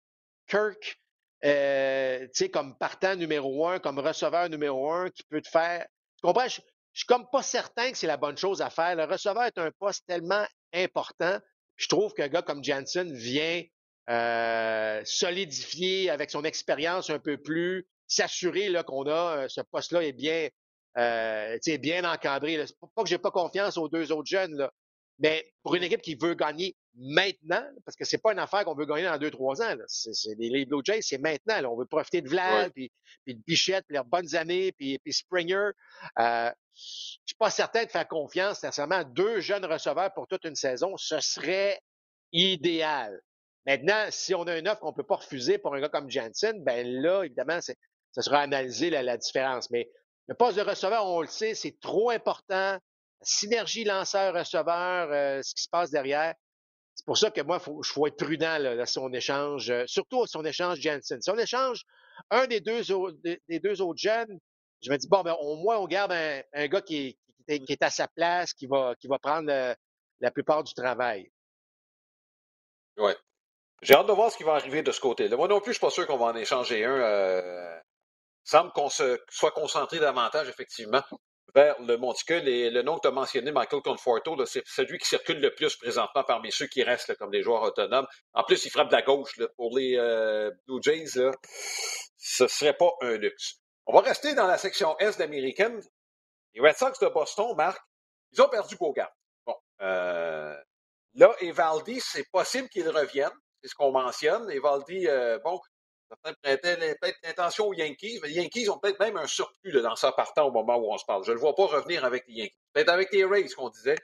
Kirk, 0.47 1.01
euh, 1.47 2.21
tu 2.27 2.31
sais, 2.35 2.51
comme 2.51 2.77
partant 2.77 3.17
numéro 3.17 3.67
un, 3.67 3.79
comme 3.79 3.99
receveur 3.99 4.51
numéro 4.51 4.93
un, 4.93 5.09
qui 5.09 5.23
peut 5.23 5.41
te 5.41 5.49
faire. 5.49 5.87
Tu 6.19 6.27
comprends? 6.27 6.47
Je, 6.47 6.61
je 6.93 6.99
suis 6.99 7.07
comme 7.07 7.27
pas 7.33 7.43
certain 7.43 7.91
que 7.91 7.97
c'est 7.97 8.07
la 8.07 8.19
bonne 8.19 8.37
chose 8.37 8.61
à 8.61 8.69
faire. 8.69 8.95
Le 8.95 9.05
receveur 9.05 9.45
est 9.45 9.57
un 9.57 9.71
poste 9.79 10.05
tellement 10.07 10.45
important. 10.75 11.39
Je 11.77 11.89
trouve 11.89 12.13
qu'un 12.13 12.29
gars 12.29 12.43
comme 12.43 12.63
Jansen 12.63 13.11
vient 13.15 13.63
euh, 14.11 15.01
solidifier 15.07 16.11
avec 16.11 16.31
son 16.31 16.45
expérience 16.45 17.09
un 17.09 17.19
peu 17.19 17.39
plus, 17.39 17.89
s'assurer 18.07 18.71
qu'on 18.87 19.07
a 19.07 19.45
euh, 19.45 19.49
ce 19.49 19.63
poste-là 19.63 20.03
est 20.03 20.13
bien 20.13 20.51
euh, 20.97 21.59
bien 21.81 22.05
encadré. 22.05 22.65
C'est 22.67 22.77
pas 22.95 23.03
que 23.03 23.09
j'ai 23.09 23.19
pas 23.19 23.31
confiance 23.31 23.77
aux 23.77 23.89
deux 23.89 24.13
autres 24.13 24.29
jeunes, 24.29 24.57
là. 24.57 24.73
mais 25.19 25.45
pour 25.63 25.75
une 25.75 25.83
équipe 25.83 26.03
qui 26.03 26.15
veut 26.15 26.35
gagner 26.35 26.77
maintenant, 26.97 27.65
parce 27.85 27.97
que 27.97 28.05
c'est 28.05 28.19
pas 28.19 28.33
une 28.33 28.39
affaire 28.39 28.65
qu'on 28.65 28.75
veut 28.75 28.87
gagner 28.87 29.05
dans 29.05 29.19
deux, 29.19 29.31
trois 29.31 29.61
ans. 29.63 29.75
C'est, 29.87 30.13
les, 30.39 30.65
Blue 30.65 30.83
Jays, 30.85 31.03
c'est 31.03 31.19
maintenant. 31.19 31.61
Là. 31.61 31.71
On 31.71 31.77
veut 31.77 31.87
profiter 31.87 32.21
de 32.21 32.29
Vlad, 32.29 32.73
puis, 32.73 32.91
de 33.27 33.41
Bichette, 33.47 33.85
puis 33.87 33.95
leurs 33.95 34.05
bonnes 34.05 34.35
années, 34.37 34.73
puis, 34.73 34.99
puis 34.99 35.13
Springer. 35.13 35.71
Euh, 36.19 36.51
je 36.75 37.21
suis 37.27 37.37
pas 37.39 37.51
certain 37.51 37.85
de 37.85 37.91
faire 37.91 38.07
confiance 38.07 38.63
nécessairement 38.63 38.97
à 38.97 39.05
deux 39.05 39.41
jeunes 39.41 39.65
receveurs 39.65 40.13
pour 40.15 40.27
toute 40.27 40.45
une 40.45 40.57
saison. 40.57 40.97
Ce 40.97 41.21
serait 41.21 41.81
idéal. 42.33 43.21
Maintenant, 43.67 44.07
si 44.11 44.35
on 44.35 44.43
a 44.43 44.59
une 44.59 44.69
offre 44.69 44.81
qu'on 44.81 44.93
peut 44.93 45.05
pas 45.05 45.17
refuser 45.17 45.59
pour 45.59 45.75
un 45.75 45.81
gars 45.81 45.89
comme 45.89 46.11
Jansen, 46.11 46.63
ben 46.63 46.87
là, 46.87 47.25
évidemment, 47.25 47.61
ça 47.61 47.75
sera 48.23 48.41
analysé 48.41 48.91
la, 48.91 49.03
la 49.03 49.17
différence. 49.17 49.71
Mais 49.71 49.89
le 50.27 50.35
poste 50.35 50.57
de 50.57 50.63
receveur, 50.63 51.07
on 51.07 51.21
le 51.21 51.27
sait, 51.27 51.55
c'est 51.55 51.79
trop 51.81 52.11
important. 52.11 52.79
Synergie 53.23 53.85
lanceur-receveur, 53.85 55.11
euh, 55.11 55.43
ce 55.43 55.55
qui 55.55 55.63
se 55.63 55.69
passe 55.69 55.91
derrière. 55.91 56.35
C'est 56.95 57.07
pour 57.07 57.19
ça 57.19 57.31
que 57.31 57.41
moi, 57.41 57.61
il 57.67 57.85
faut, 57.85 58.07
être 58.07 58.17
prudent 58.17 58.59
là, 58.59 58.87
si 58.87 58.99
on 58.99 59.13
échange, 59.13 59.71
euh, 59.71 59.85
surtout 59.87 60.27
si 60.27 60.37
on 60.37 60.45
échange 60.45 60.79
Jensen. 60.79 61.21
Si 61.21 61.31
on 61.31 61.39
échange 61.39 61.83
un 62.31 62.47
des 62.47 62.61
deux, 62.61 62.83
des, 63.23 63.61
deux 63.61 63.81
autres 63.83 63.99
jeunes, 63.99 64.39
je 64.83 64.91
me 64.91 64.97
dis, 64.97 65.09
bon, 65.09 65.23
ben, 65.23 65.35
au 65.41 65.57
moins, 65.57 65.79
on 65.79 65.87
garde 65.87 66.13
un, 66.13 66.67
gars 66.69 66.83
qui 66.83 67.19
est, 67.49 67.83
à 67.83 67.91
sa 67.91 68.07
place, 68.07 68.53
qui 68.53 68.67
va, 68.67 68.95
qui 69.01 69.09
va 69.09 69.19
prendre 69.19 69.51
la 70.21 70.31
plupart 70.31 70.63
du 70.63 70.75
travail. 70.75 71.31
Oui. 72.99 73.13
J'ai 73.83 73.95
hâte 73.95 74.07
de 74.07 74.13
voir 74.13 74.31
ce 74.31 74.37
qui 74.37 74.45
va 74.45 74.55
arriver 74.55 74.83
de 74.83 74.93
ce 74.93 75.01
côté-là. 75.01 75.37
Moi 75.37 75.49
non 75.49 75.61
plus, 75.61 75.73
je 75.73 75.79
suis 75.79 75.81
pas 75.81 75.91
sûr 75.91 76.07
qu'on 76.07 76.17
va 76.17 76.27
en 76.27 76.37
échanger 76.37 76.85
un 76.85 76.91
euh, 76.91 77.81
semble 78.45 78.73
qu'on 78.73 78.89
se 78.89 79.19
soit 79.31 79.51
concentré 79.51 79.99
davantage, 79.99 80.49
effectivement, 80.49 81.03
vers 81.55 81.81
le 81.81 81.97
monticule. 81.97 82.47
Et 82.49 82.71
le 82.71 82.83
nom 82.83 82.97
que 82.97 83.03
tu 83.03 83.09
as 83.09 83.13
mentionné, 83.13 83.53
Michael 83.53 83.83
Conforto, 83.83 84.45
c'est 84.47 84.63
celui 84.67 84.99
qui 84.99 85.09
circule 85.09 85.41
le 85.41 85.55
plus 85.55 85.77
présentement 85.77 86.25
parmi 86.25 86.53
ceux 86.53 86.67
qui 86.67 86.83
restent 86.83 87.17
comme 87.17 87.31
des 87.31 87.43
joueurs 87.43 87.63
autonomes. 87.63 88.07
En 88.35 88.45
plus, 88.45 88.65
il 88.65 88.71
frappe 88.71 88.89
de 88.89 88.97
la 88.97 89.03
gauche. 89.03 89.39
pour 89.57 89.77
les 89.77 89.97
euh, 89.97 90.51
Blue 90.67 90.81
Jays, 90.83 91.17
là, 91.17 91.33
ce 92.17 92.47
serait 92.47 92.77
pas 92.77 92.91
un 93.01 93.17
luxe. 93.17 93.57
On 93.87 93.93
va 93.95 94.01
rester 94.01 94.35
dans 94.35 94.47
la 94.47 94.59
section 94.59 94.97
Est 94.99 95.19
d'Américaine. 95.19 95.81
Les 96.55 96.61
Red 96.61 96.77
Sox 96.77 96.99
de 97.01 97.09
Boston, 97.09 97.55
Marc, 97.57 97.81
ils 98.33 98.41
ont 98.41 98.49
perdu 98.49 98.77
Bogart. 98.77 99.13
Bon, 99.47 99.57
euh, 99.83 100.57
là, 101.15 101.35
Evaldi, 101.41 102.01
c'est 102.01 102.29
possible 102.31 102.69
qu'il 102.69 102.89
revienne. 102.89 103.33
C'est 103.63 103.69
ce 103.69 103.75
qu'on 103.75 103.93
mentionne. 103.93 104.51
Evaldi, 104.51 105.07
euh, 105.09 105.39
bon, 105.45 105.61
Certains 106.09 106.35
prêtaient 106.43 106.95
peut-être 107.01 107.19
l'intention 107.23 107.69
aux 107.69 107.75
Yankees, 107.75 108.21
mais 108.23 108.29
les 108.29 108.35
Yankees 108.35 108.69
ont 108.69 108.79
peut-être 108.79 109.01
même 109.01 109.17
un 109.17 109.27
surplus 109.27 109.73
de 109.73 109.81
lanceurs 109.81 110.15
partant 110.15 110.47
au 110.47 110.53
moment 110.53 110.77
où 110.77 110.93
on 110.93 110.99
se 110.99 111.05
parle. 111.05 111.25
Je 111.25 111.31
ne 111.31 111.35
le 111.35 111.41
vois 111.41 111.55
pas 111.55 111.67
revenir 111.67 112.05
avec 112.05 112.27
les 112.29 112.35
Yankees. 112.35 112.59
Peut-être 112.73 112.91
avec 112.91 113.13
les 113.13 113.25
Rays, 113.25 113.49
qu'on 113.49 113.71
disait. 113.71 113.99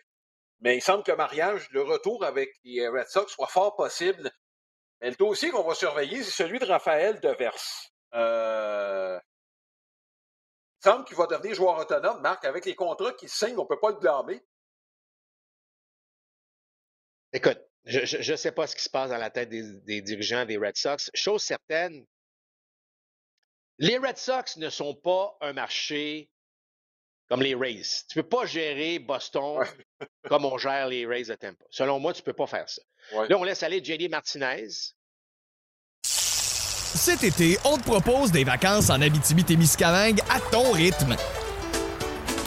Mais 0.61 0.77
il 0.77 0.83
semble 0.83 1.03
que 1.03 1.13
mariage, 1.13 1.69
le 1.71 1.83
retour 1.83 2.25
avec 2.25 2.51
les 2.65 2.87
Red 2.89 3.09
Sox 3.09 3.33
soit 3.33 3.47
fort 3.47 3.77
possible. 3.77 4.31
Mais 5.01 5.11
le 5.11 5.17
dossier 5.17 5.51
qu'on 5.51 5.63
va 5.63 5.75
surveiller, 5.75 6.23
c'est 6.23 6.43
celui 6.45 6.59
de 6.59 6.67
Raphaël 6.67 7.21
Devers. 7.21 7.91
Euh... 8.15 9.19
Il 10.81 10.85
semble 10.85 11.05
qu'il 11.05 11.17
va 11.17 11.27
devenir 11.27 11.55
joueur 11.55 11.79
autonome, 11.79 12.21
Marc, 12.23 12.45
avec 12.45 12.65
les 12.65 12.75
contrats 12.75 13.13
qu'il 13.13 13.29
signe, 13.29 13.57
on 13.59 13.63
ne 13.63 13.69
peut 13.69 13.79
pas 13.79 13.91
le 13.91 13.99
blâmer. 13.99 14.43
Écoute, 17.33 17.61
je 17.85 18.31
ne 18.33 18.37
sais 18.37 18.53
pas 18.53 18.67
ce 18.67 18.77
qui 18.77 18.83
se 18.83 18.91
passe 18.91 19.11
dans 19.11 19.19
la 19.19 19.31
tête 19.31 19.49
des, 19.49 20.03
dirigeants 20.03 20.45
des 20.45 20.57
Red 20.57 20.77
Sox. 20.77 21.11
Chose 21.15 21.43
certaine, 21.43 22.05
les 23.79 23.99
Red 23.99 24.19
Sox 24.19 24.57
ne 24.57 24.69
sont 24.69 24.95
pas 24.95 25.37
un 25.41 25.53
marché 25.53 26.31
comme 27.29 27.43
les 27.43 27.55
Rays. 27.55 27.83
Tu 28.09 28.19
ne 28.19 28.23
peux 28.23 28.29
pas 28.29 28.45
gérer 28.45 28.99
Boston 28.99 29.65
comme 30.29 30.45
on 30.45 30.59
gère 30.59 30.89
les 30.89 31.07
Rays 31.07 31.25
de 31.25 31.35
Tampa. 31.35 31.65
Selon 31.71 31.99
moi, 31.99 32.13
tu 32.13 32.21
ne 32.21 32.25
peux 32.25 32.33
pas 32.33 32.47
faire 32.47 32.69
ça. 32.69 32.83
Là, 33.13 33.39
on 33.39 33.45
laisse 33.45 33.63
aller 33.63 33.83
JD 33.83 34.11
Martinez. 34.11 34.69
Cet 36.03 37.23
été, 37.23 37.57
on 37.65 37.79
te 37.79 37.85
propose 37.85 38.33
des 38.33 38.45
vacances 38.45 38.91
en 38.91 39.01
Abitibi-Témiscamingue 39.01 40.21
à 40.29 40.41
ton 40.51 40.73
rythme. 40.73 41.17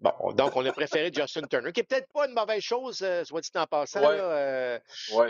Bon, 0.00 0.32
donc 0.32 0.56
on 0.56 0.64
a 0.64 0.72
préféré 0.72 1.10
Justin 1.12 1.42
Turner, 1.42 1.72
qui 1.72 1.80
est 1.80 1.84
peut-être 1.84 2.08
pas 2.12 2.26
une 2.26 2.34
mauvaise 2.34 2.62
chose, 2.62 3.02
euh, 3.02 3.24
soit 3.24 3.40
dit 3.40 3.50
en 3.54 3.66
passant. 3.66 4.00
Euh, 4.02 4.78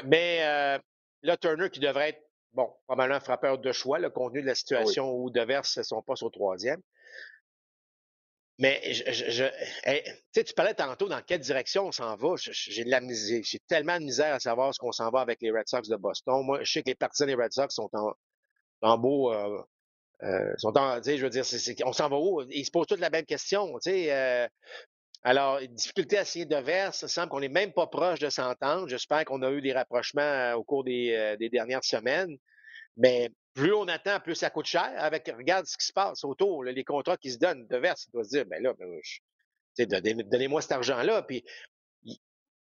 mais 0.05 0.41
euh, 0.43 0.79
là, 1.23 1.37
Turner 1.37 1.71
qui 1.71 1.81
devrait 1.81 2.11
être, 2.11 2.23
bon, 2.53 2.71
probablement 2.87 3.17
un 3.17 3.21
frappeur 3.21 3.59
de 3.59 3.73
choix, 3.73 3.99
le 3.99 4.11
contenu 4.11 4.43
de 4.43 4.47
la 4.47 4.55
situation 4.55 5.13
où 5.13 5.31
Devers 5.31 5.65
son 5.65 6.03
poste 6.03 6.23
au 6.23 6.31
troisième. 6.31 6.81
Mais 8.59 8.81
je, 8.93 9.45
tu 10.41 10.55
parlais 10.55 10.75
tantôt 10.75 11.09
dans 11.09 11.21
quelle 11.23 11.41
direction 11.41 11.87
on 11.87 11.93
s'en 11.93 12.15
va. 12.15 12.35
J'ai 12.37 12.85
de 12.85 12.91
la 12.91 13.01
j'ai 13.11 13.59
tellement 13.67 13.99
de 13.99 14.05
misère 14.05 14.33
à 14.33 14.39
savoir 14.39 14.73
ce 14.73 14.79
qu'on 14.79 14.93
s'en 14.93 15.11
va 15.11 15.21
avec 15.21 15.43
les 15.43 15.51
Red 15.51 15.67
Sox 15.67 15.89
de 15.89 15.97
Boston. 15.97 16.45
Moi, 16.45 16.63
je 16.63 16.71
sais 16.71 16.83
que 16.83 16.91
les 16.91 16.95
partisans 16.95 17.27
des 17.27 17.35
Red 17.35 17.53
Sox 17.53 17.75
sont 17.75 17.91
en, 17.95 18.13
en 18.83 18.99
beau 18.99 19.33
euh, 19.33 19.61
on 20.23 21.93
s'en 21.93 22.09
va 22.09 22.17
où? 22.17 22.43
Ils 22.51 22.65
se 22.65 22.71
posent 22.71 22.87
toutes 22.87 23.01
la 23.01 23.11
même 23.11 23.25
question. 23.25 23.79
Euh, 23.87 24.49
alors, 25.23 25.61
difficulté 25.69 26.19
à 26.19 26.25
signer 26.25 26.47
de 26.47 26.57
verse, 26.57 26.99
ça 26.99 27.09
semble 27.09 27.31
qu'on 27.31 27.41
n'est 27.41 27.49
même 27.49 27.73
pas 27.73 27.87
proche 27.87 28.21
de 28.21 28.29
s'entendre. 28.31 28.89
J'espère 28.89 29.25
qu'on 29.25 29.43
a 29.43 29.51
eu 29.51 29.61
des 29.61 29.73
rapprochements 29.73 30.23
euh, 30.23 30.55
au 30.55 30.65
cours 30.65 30.85
des, 30.85 31.37
dernières 31.53 31.85
semaines. 31.85 32.37
Mais 32.97 33.31
plus 33.55 33.73
on 33.73 33.89
attend, 33.89 34.21
plus 34.21 34.35
ça 34.35 34.51
coûte 34.51 34.67
cher. 34.67 34.93
Avec, 34.99 35.31
regarde 35.37 35.67
ce 35.67 35.77
qui 35.77 35.87
se 35.87 35.93
passe 35.93 36.25
autour, 36.25 36.65
les 36.65 36.85
contrats 36.85 37.17
qui 37.17 37.33
se 37.33 37.39
donnent. 37.39 37.67
De 37.67 37.77
verse, 37.77 38.07
il 38.07 38.13
doit 38.13 38.25
se 38.25 38.31
dire, 38.31 38.47
ben 38.47 38.63
là, 38.63 38.75
ben, 38.75 40.23
donnez-moi 40.31 40.63
cet 40.63 40.73
argent-là. 40.73 41.27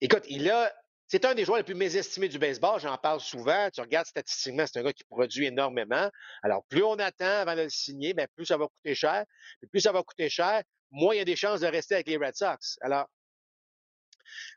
Écoute, 0.01 0.23
il 0.27 0.49
a 0.49 0.73
c'est 1.09 1.25
un 1.25 1.33
des 1.33 1.43
joueurs 1.43 1.57
les 1.57 1.63
plus 1.63 1.73
mésestimés 1.73 2.29
du 2.29 2.37
baseball. 2.37 2.79
J'en 2.79 2.95
parle 2.97 3.19
souvent. 3.19 3.69
Tu 3.71 3.81
regardes 3.81 4.05
statistiquement, 4.05 4.65
c'est 4.67 4.79
un 4.79 4.83
gars 4.83 4.93
qui 4.93 5.03
produit 5.03 5.47
énormément. 5.47 6.07
Alors, 6.43 6.63
plus 6.69 6.83
on 6.83 6.99
attend 6.99 7.25
avant 7.25 7.55
de 7.55 7.63
le 7.63 7.69
signer, 7.69 8.13
bien, 8.13 8.27
plus 8.35 8.45
ça 8.45 8.57
va 8.57 8.67
coûter 8.67 8.93
cher. 8.93 9.25
Plus 9.71 9.81
ça 9.81 9.91
va 9.91 10.03
coûter 10.03 10.29
cher, 10.29 10.61
moins 10.91 11.15
il 11.15 11.17
y 11.17 11.21
a 11.21 11.25
des 11.25 11.35
chances 11.35 11.61
de 11.61 11.67
rester 11.67 11.95
avec 11.95 12.07
les 12.07 12.17
Red 12.17 12.35
Sox. 12.35 12.77
Alors, 12.81 13.07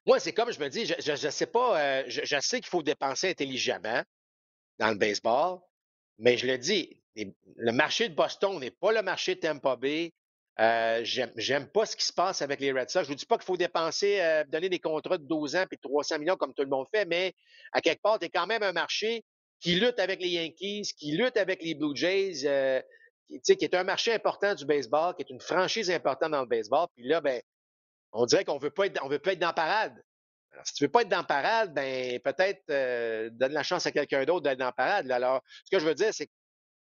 moi, 0.04 0.20
c'est 0.20 0.34
comme 0.34 0.52
je 0.52 0.60
me 0.60 0.68
dis, 0.68 0.84
je 0.84 1.30
sais 1.30 1.46
pas, 1.46 1.80
euh, 1.80 2.04
je, 2.06 2.40
sais 2.40 2.60
qu'il 2.60 2.68
faut 2.68 2.82
dépenser 2.82 3.30
intelligemment 3.30 4.02
dans 4.78 4.90
le 4.90 4.96
baseball, 4.96 5.58
mais 6.18 6.36
je 6.36 6.46
le 6.46 6.58
dis, 6.58 7.00
le 7.56 7.72
marché 7.72 8.10
de 8.10 8.14
Boston 8.14 8.60
n'est 8.60 8.70
pas 8.70 8.92
le 8.92 9.00
marché 9.00 9.36
de 9.36 9.40
Tampa 9.40 9.76
Bay. 9.76 10.12
Euh, 10.60 11.00
J'aime 11.04 11.68
pas 11.68 11.86
ce 11.86 11.96
qui 11.96 12.04
se 12.04 12.12
passe 12.12 12.42
avec 12.42 12.60
les 12.60 12.72
Red 12.72 12.90
Sox. 12.90 13.04
Je 13.04 13.08
vous 13.08 13.14
dis 13.14 13.26
pas 13.26 13.36
qu'il 13.36 13.46
faut 13.46 13.56
dépenser, 13.56 14.20
euh, 14.20 14.44
donner 14.48 14.68
des 14.68 14.80
contrats 14.80 15.18
de 15.18 15.24
12 15.24 15.56
ans 15.56 15.64
puis 15.68 15.78
300 15.78 16.18
millions 16.18 16.36
comme 16.36 16.52
tout 16.52 16.62
le 16.62 16.68
monde 16.68 16.86
fait, 16.94 17.06
mais 17.06 17.34
à 17.72 17.80
quelque 17.80 18.02
part, 18.02 18.18
tu 18.18 18.28
quand 18.28 18.46
même 18.46 18.62
un 18.62 18.72
marché 18.72 19.24
qui 19.60 19.76
lutte 19.76 19.98
avec 19.98 20.20
les 20.20 20.28
Yankees, 20.28 20.92
qui 20.98 21.12
lutte 21.12 21.36
avec 21.36 21.62
les 21.62 21.74
Blue 21.74 21.96
Jays, 21.96 22.44
euh, 22.44 22.82
qui, 23.44 23.56
qui 23.56 23.64
est 23.64 23.74
un 23.74 23.84
marché 23.84 24.12
important 24.12 24.54
du 24.54 24.66
baseball, 24.66 25.14
qui 25.14 25.22
est 25.22 25.30
une 25.30 25.40
franchise 25.40 25.90
importante 25.90 26.32
dans 26.32 26.42
le 26.42 26.48
baseball. 26.48 26.86
Puis 26.96 27.06
là, 27.06 27.20
ben, 27.20 27.40
on 28.12 28.26
dirait 28.26 28.44
qu'on 28.44 28.58
veut 28.58 28.70
pas 28.70 28.86
être, 28.86 29.02
on 29.02 29.08
veut 29.08 29.20
pas 29.20 29.32
être 29.32 29.38
dans 29.38 29.54
parade. 29.54 29.94
Alors, 30.50 30.66
si 30.66 30.74
tu 30.74 30.84
veux 30.84 30.90
pas 30.90 31.00
être 31.00 31.08
dans 31.08 31.24
parade, 31.24 31.72
ben 31.72 32.20
peut-être 32.20 32.66
donne 33.38 33.52
la 33.52 33.62
chance 33.62 33.86
à 33.86 33.90
quelqu'un 33.90 34.24
d'autre 34.26 34.42
d'être 34.42 34.58
dans 34.58 34.72
parade. 34.72 35.10
Alors, 35.10 35.40
ce 35.64 35.70
que 35.74 35.80
je 35.80 35.86
veux 35.86 35.94
dire, 35.94 36.12
c'est 36.12 36.28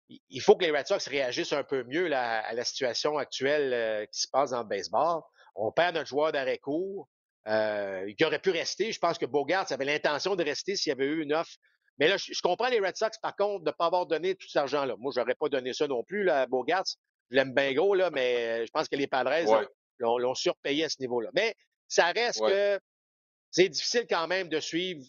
qu'il 0.07 0.41
faut 0.41 0.55
que 0.55 0.65
les 0.65 0.71
Red 0.71 0.87
Sox 0.87 1.07
réagissent 1.07 1.53
un 1.53 1.63
peu 1.63 1.83
mieux 1.83 2.07
là, 2.07 2.39
à 2.39 2.53
la 2.53 2.63
situation 2.63 3.17
actuelle 3.17 3.73
euh, 3.73 4.05
qui 4.05 4.21
se 4.21 4.27
passe 4.31 4.51
dans 4.51 4.61
le 4.61 4.67
baseball. 4.67 5.21
On 5.55 5.71
perd 5.71 5.95
notre 5.95 6.07
joueur 6.07 6.31
d'arrêt 6.31 6.57
court. 6.57 7.07
Euh, 7.47 8.05
il 8.07 8.25
aurait 8.25 8.39
pu 8.39 8.51
rester. 8.51 8.91
Je 8.91 8.99
pense 8.99 9.17
que 9.17 9.25
Bogart 9.25 9.71
avait 9.71 9.85
l'intention 9.85 10.35
de 10.35 10.43
rester 10.43 10.75
s'il 10.75 10.89
y 10.91 10.93
avait 10.93 11.05
eu 11.05 11.23
une 11.23 11.33
offre. 11.33 11.55
Mais 11.99 12.07
là, 12.07 12.17
je, 12.17 12.39
comprends 12.41 12.67
les 12.67 12.79
Red 12.79 12.95
Sox, 12.95 13.17
par 13.21 13.35
contre, 13.35 13.63
de 13.63 13.69
ne 13.69 13.75
pas 13.75 13.87
avoir 13.87 14.05
donné 14.05 14.35
tout 14.35 14.47
cet 14.47 14.57
argent-là. 14.57 14.95
Moi, 14.99 15.11
j'aurais 15.15 15.35
pas 15.35 15.49
donné 15.49 15.73
ça 15.73 15.87
non 15.87 16.03
plus, 16.03 16.23
là, 16.23 16.41
à 16.41 16.45
Bogart. 16.45 16.83
Je 17.31 17.35
l'aime 17.35 17.53
bien 17.53 17.73
gros, 17.73 17.95
là, 17.95 18.11
mais 18.11 18.65
je 18.65 18.71
pense 18.71 18.87
que 18.87 18.95
les 18.95 19.07
Padres 19.07 19.31
l'ont 19.99 20.35
surpayé 20.35 20.83
à 20.83 20.89
ce 20.89 20.97
niveau-là. 20.99 21.29
Mais 21.33 21.55
ça 21.87 22.11
reste 22.11 22.39
que 22.41 22.79
c'est 23.49 23.69
difficile 23.69 24.05
quand 24.07 24.27
même 24.27 24.49
de 24.49 24.59
suivre 24.59 25.03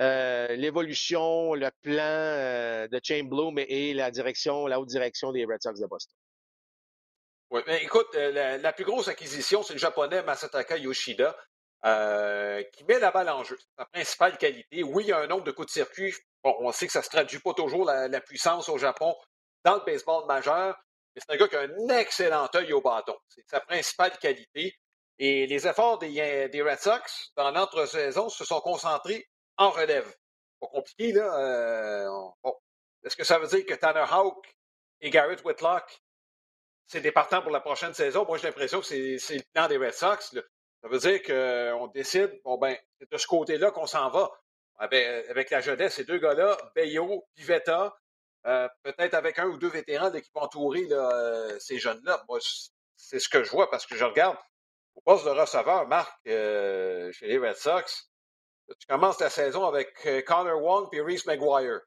euh, 0.00 0.46
l'évolution, 0.54 1.54
le 1.54 1.70
plan 1.82 2.04
euh, 2.04 2.86
de 2.86 3.00
Chain 3.02 3.24
Bloom 3.24 3.58
et, 3.58 3.94
la 3.94 4.12
direction, 4.12 4.68
la 4.68 4.78
haute 4.78 4.88
direction 4.88 5.32
des 5.32 5.44
Red 5.44 5.60
Sox 5.60 5.80
de 5.80 5.86
Boston. 5.86 6.14
Oui, 7.50 7.62
mais 7.66 7.82
écoute, 7.82 8.06
euh, 8.14 8.58
la, 8.58 8.72
plus 8.72 8.84
grosse 8.84 9.08
acquisition, 9.08 9.62
c'est 9.62 9.72
le 9.72 9.78
japonais 9.80 10.22
Masataka 10.22 10.76
Yoshida, 10.76 11.36
qui 12.72 12.84
met 12.84 13.00
la 13.00 13.10
balle 13.10 13.28
en 13.30 13.42
jeu. 13.42 13.58
Sa 13.76 13.86
principale 13.86 14.38
qualité. 14.38 14.84
Oui, 14.84 15.04
il 15.04 15.08
y 15.08 15.12
a 15.12 15.18
un 15.18 15.26
nombre 15.26 15.44
de 15.44 15.50
coups 15.50 15.66
de 15.66 15.72
circuit. 15.72 16.14
Bon, 16.44 16.54
on 16.60 16.70
sait 16.70 16.86
que 16.86 16.92
ça 16.92 17.00
ne 17.00 17.04
se 17.04 17.10
traduit 17.10 17.40
pas 17.40 17.54
toujours 17.54 17.84
la, 17.84 18.20
puissance 18.20 18.68
au 18.68 18.78
Japon 18.78 19.16
dans 19.64 19.74
le 19.74 19.80
baseball 19.84 20.26
majeur, 20.26 20.76
mais 21.14 21.22
c'est 21.26 21.34
un 21.34 21.36
gars 21.36 21.48
qui 21.48 21.56
a 21.56 21.60
un 21.62 21.88
excellent 21.88 22.48
œil 22.54 22.72
au 22.72 22.80
bâton. 22.80 23.16
C'est 23.28 23.48
sa 23.48 23.60
principale 23.60 24.16
qualité. 24.18 24.78
Et 25.18 25.48
les 25.48 25.66
efforts 25.66 25.98
des, 25.98 26.48
des 26.48 26.62
Red 26.62 26.78
Sox 26.78 27.32
dans 27.36 27.50
l'entre-saison 27.50 28.28
se 28.28 28.44
sont 28.44 28.60
concentrés 28.60 29.26
en 29.58 29.70
relève. 29.70 30.16
Pas 30.60 30.66
compliqué, 30.68 31.12
là. 31.12 32.06
Euh. 32.44 32.50
Est-ce 33.04 33.16
que 33.16 33.24
ça 33.24 33.38
veut 33.38 33.46
dire 33.46 33.64
que 33.66 33.74
Tanner 33.74 34.04
Houck 34.12 34.56
et 35.00 35.10
Garrett 35.10 35.44
Whitlock, 35.44 36.02
c'est 36.86 37.00
des 37.00 37.12
partants 37.12 37.42
pour 37.42 37.52
la 37.52 37.60
prochaine 37.60 37.94
saison? 37.94 38.24
Moi, 38.26 38.38
j'ai 38.38 38.48
l'impression 38.48 38.80
que 38.80 38.86
c'est 38.86 39.36
le 39.36 39.52
plan 39.52 39.68
des 39.68 39.76
Red 39.76 39.92
Sox. 39.92 40.34
Ça 40.82 40.88
veut 40.88 40.98
dire 40.98 41.22
qu'on 41.22 41.86
décide, 41.88 42.40
bon, 42.44 42.56
ben, 42.58 42.76
c'est 42.98 43.10
de 43.10 43.16
ce 43.18 43.26
côté-là 43.26 43.70
qu'on 43.70 43.86
s'en 43.86 44.10
va. 44.10 44.30
Avec, 44.78 45.50
la 45.50 45.60
jeunesse, 45.60 45.94
ces 45.94 46.04
deux 46.04 46.18
gars-là, 46.18 46.56
Bayo, 46.76 47.26
Pivetta, 47.34 47.98
euh, 48.46 48.68
peut-être 48.84 49.14
avec 49.14 49.40
un 49.40 49.46
ou 49.46 49.58
deux 49.58 49.68
vétérans 49.68 50.10
d'équipe 50.10 50.36
entourée, 50.36 50.86
là, 50.86 51.10
euh, 51.12 51.58
ces 51.58 51.78
jeunes-là. 51.78 52.24
Moi, 52.28 52.38
c'est 52.96 53.18
ce 53.18 53.28
que 53.28 53.42
je 53.42 53.50
vois 53.50 53.68
parce 53.70 53.86
que 53.86 53.96
je 53.96 54.04
regarde 54.04 54.36
au 54.94 55.00
poste 55.00 55.24
de 55.24 55.30
receveur, 55.30 55.88
Marc, 55.88 56.12
euh, 56.28 57.10
chez 57.12 57.26
les 57.26 57.38
Red 57.38 57.56
Sox. 57.56 58.08
Tu 58.78 58.86
commences 58.86 59.20
la 59.20 59.30
saison 59.30 59.64
avec 59.66 59.94
Connor 60.26 60.62
Wong 60.62 60.88
et 60.92 61.00
Reese 61.00 61.26
McGuire. 61.26 61.80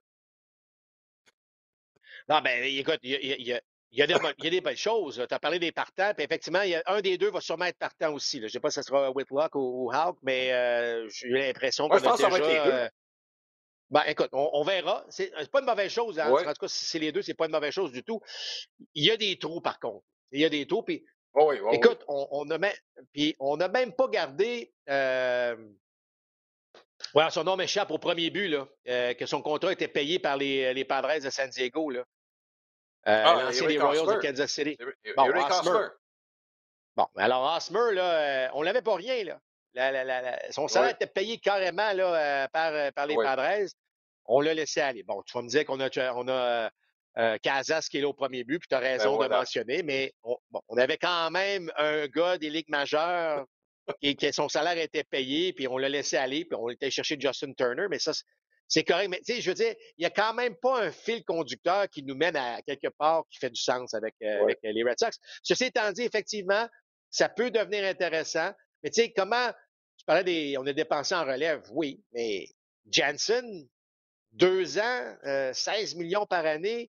Non, 2.30 2.42
ben, 2.42 2.64
écoute, 2.64 3.00
il 3.04 3.12
y, 3.12 3.54
a, 3.54 3.62
y, 3.92 4.02
a, 4.02 4.50
des 4.50 4.62
belles 4.62 4.78
choses. 4.78 5.24
Tu 5.28 5.34
as 5.34 5.40
parlé 5.40 5.60
des 5.60 5.72
partants, 5.72 6.14
puis 6.16 6.24
effectivement, 6.24 6.62
y 6.62 6.76
a, 6.76 6.84
un 6.86 7.02
des 7.02 7.18
deux 7.18 7.30
va 7.30 7.42
sûrement 7.42 7.66
être 7.66 7.78
partant 7.78 8.14
aussi. 8.14 8.40
Je 8.40 8.44
ne 8.44 8.48
sais 8.48 8.60
pas 8.60 8.70
si 8.70 8.76
ce 8.76 8.84
sera 8.84 9.12
Whitlock 9.12 9.56
ou, 9.56 9.86
ou 9.86 9.92
Hawk, 9.92 10.18
mais 10.24 10.48
j'ai 11.10 11.30
l'impression 11.30 11.90
que. 11.90 11.98
je 11.98 12.04
pense 12.04 12.18
que 12.18 12.22
ça 12.22 12.30
va 12.30 12.38
être 12.38 12.48
les 12.48 12.72
deux. 12.72 12.90
Ben, 13.92 14.04
écoute, 14.08 14.30
on, 14.32 14.64
verra. 14.64 15.06
C'est 15.10 15.32
pas 15.52 15.60
une 15.60 15.66
mauvaise 15.66 15.92
chose. 15.92 16.18
Hein. 16.18 16.32
En 16.32 16.38
tout 16.38 16.62
cas, 16.62 16.68
si 16.68 16.86
c'est 16.86 17.00
les 17.00 17.12
deux, 17.12 17.22
c'est 17.22 17.34
pas 17.34 17.46
une 17.46 17.52
mauvaise 17.52 17.74
chose 17.74 17.92
du 17.92 18.04
tout. 18.04 18.22
Il 18.96 19.04
y 19.04 19.12
a 19.12 19.18
des 19.18 19.38
trous, 19.38 19.60
par 19.60 19.80
contre. 19.80 20.06
Il 20.32 20.40
y 20.40 20.46
a 20.46 20.50
des 20.50 20.66
trous. 20.66 20.82
Puis, 20.82 21.04
oui, 21.34 21.58
écoute, 21.74 22.04
on, 22.08 22.26
on 22.32 22.50
a 22.50 22.58
même, 22.58 22.74
on 23.40 23.58
n'a 23.58 23.68
même 23.68 23.94
pas 23.94 24.08
gardé. 24.08 24.74
Euh... 24.90 25.58
Ouais, 27.14 27.30
son 27.30 27.44
nom 27.44 27.56
m'échappe 27.56 27.92
au 27.92 27.98
premier 27.98 28.30
but, 28.30 28.48
là, 28.48 28.68
euh, 28.88 29.14
que 29.14 29.26
son 29.26 29.42
contrat 29.42 29.74
était 29.74 29.88
payé 29.88 30.20
par 30.20 30.38
les, 30.38 30.74
les 30.74 30.86
Padres 30.86 31.20
de 31.22 31.30
San 31.30 31.50
Diego. 31.50 31.90
Là. 31.90 32.00
Euh, 33.08 33.24
ah, 33.26 33.44
l'ancien 33.44 33.68
des 33.68 33.80
Royals 33.80 34.08
de 34.08 34.22
Kansas 34.22 34.52
City. 34.52 34.78
Bon, 35.18 35.30
Osmer. 35.30 35.88
Bon, 36.96 37.08
alors 37.18 37.56
Osmer, 37.56 37.94
là, 37.94 38.04
euh, 38.04 38.48
on 38.54 38.64
n'avait 38.64 38.82
pas 38.82 38.96
rien. 38.96 39.24
Là. 39.24 39.40
La, 39.74 39.92
la, 39.92 40.04
la, 40.04 40.52
son 40.52 40.68
salaire 40.68 40.92
était 40.92 41.08
payé 41.08 41.38
carrément 41.38 41.94
là, 41.94 42.16
euh, 42.16 42.48
par, 42.50 42.74
euh, 42.74 42.92
par 42.92 43.08
les 43.08 43.16
Padres. 43.16 43.70
On 44.26 44.42
l'a 44.42 44.54
laissé 44.54 44.82
aller. 44.82 45.04
Bon, 45.04 45.22
tu 45.24 45.34
vas 45.34 45.42
me 45.42 45.48
dire 45.48 45.66
qu'on 45.66 45.80
a, 45.80 45.90
on 46.14 46.28
a 46.28 46.70
euh, 47.18 47.38
Casas 47.40 47.88
qui 47.90 47.98
est 47.98 48.02
là 48.02 48.10
au 48.10 48.14
premier 48.14 48.44
but, 48.44 48.60
puis 48.60 48.68
tu 48.68 48.76
as 48.76 48.82
ben 48.82 48.98
raison 48.98 49.18
de 49.18 49.28
mentionner, 49.28 49.82
mais 49.84 50.14
on, 50.24 50.38
bon, 50.52 50.62
on, 50.68 50.78
avait 50.78 50.98
quand 50.98 51.32
même 51.32 51.72
un 51.78 52.08
gars 52.08 52.38
des 52.38 52.50
ligues 52.50 52.70
majeures 52.70 53.46
qui, 54.02 54.16
qui 54.16 54.34
son 54.34 54.50
salaire 54.50 54.78
était 54.78 55.04
payé, 55.04 55.54
puis 55.54 55.68
on 55.68 55.78
l'a 55.78 55.90
laissé 55.90 56.18
aller, 56.18 56.46
puis 56.46 56.58
on 56.60 56.70
était 56.70 56.92
chercher 56.92 57.18
Justin 57.20 57.54
Turner, 57.54 57.88
mais 57.90 58.00
ça, 58.00 58.12
c'est 58.68 58.84
correct. 58.84 59.10
Mais 59.10 59.20
tu 59.26 59.34
sais, 59.34 59.42
je 59.42 59.50
veux 59.50 59.56
dire, 59.56 59.76
il 59.98 60.02
n'y 60.02 60.06
a 60.06 60.10
quand 60.10 60.34
même 60.34 60.56
pas 60.56 60.82
un 60.82 60.92
fil 60.92 61.24
conducteur 61.26 61.90
qui 61.90 62.04
nous 62.04 62.16
mène 62.16 62.36
à 62.38 62.62
quelque 62.62 62.88
part 62.88 63.26
qui 63.30 63.38
fait 63.38 63.50
du 63.50 63.62
sens 63.62 63.94
avec, 63.94 64.16
avec 64.22 64.60
les 64.64 64.84
Red 64.84 64.98
Sox. 64.98 65.18
Ceci 65.44 65.66
étant 65.66 65.92
dit, 65.92 66.04
effectivement, 66.04 66.68
ça 67.10 67.28
peut 67.28 67.52
devenir 67.52 67.84
intéressant. 67.84 68.52
Mais 68.84 68.90
tu 68.90 69.02
sais, 69.02 69.12
comment, 69.12 69.52
tu 69.98 70.06
parlais 70.06 70.24
des, 70.24 70.58
on 70.58 70.66
a 70.66 70.74
dépensé 70.74 71.14
en 71.14 71.26
relève, 71.26 71.64
oui, 71.72 72.02
mais 72.14 72.48
Janssen, 72.90 73.68
deux 74.32 74.80
ans, 74.80 75.16
16 75.54 75.94
euh, 75.94 75.98
millions 75.98 76.26
par 76.26 76.46
année, 76.46 76.90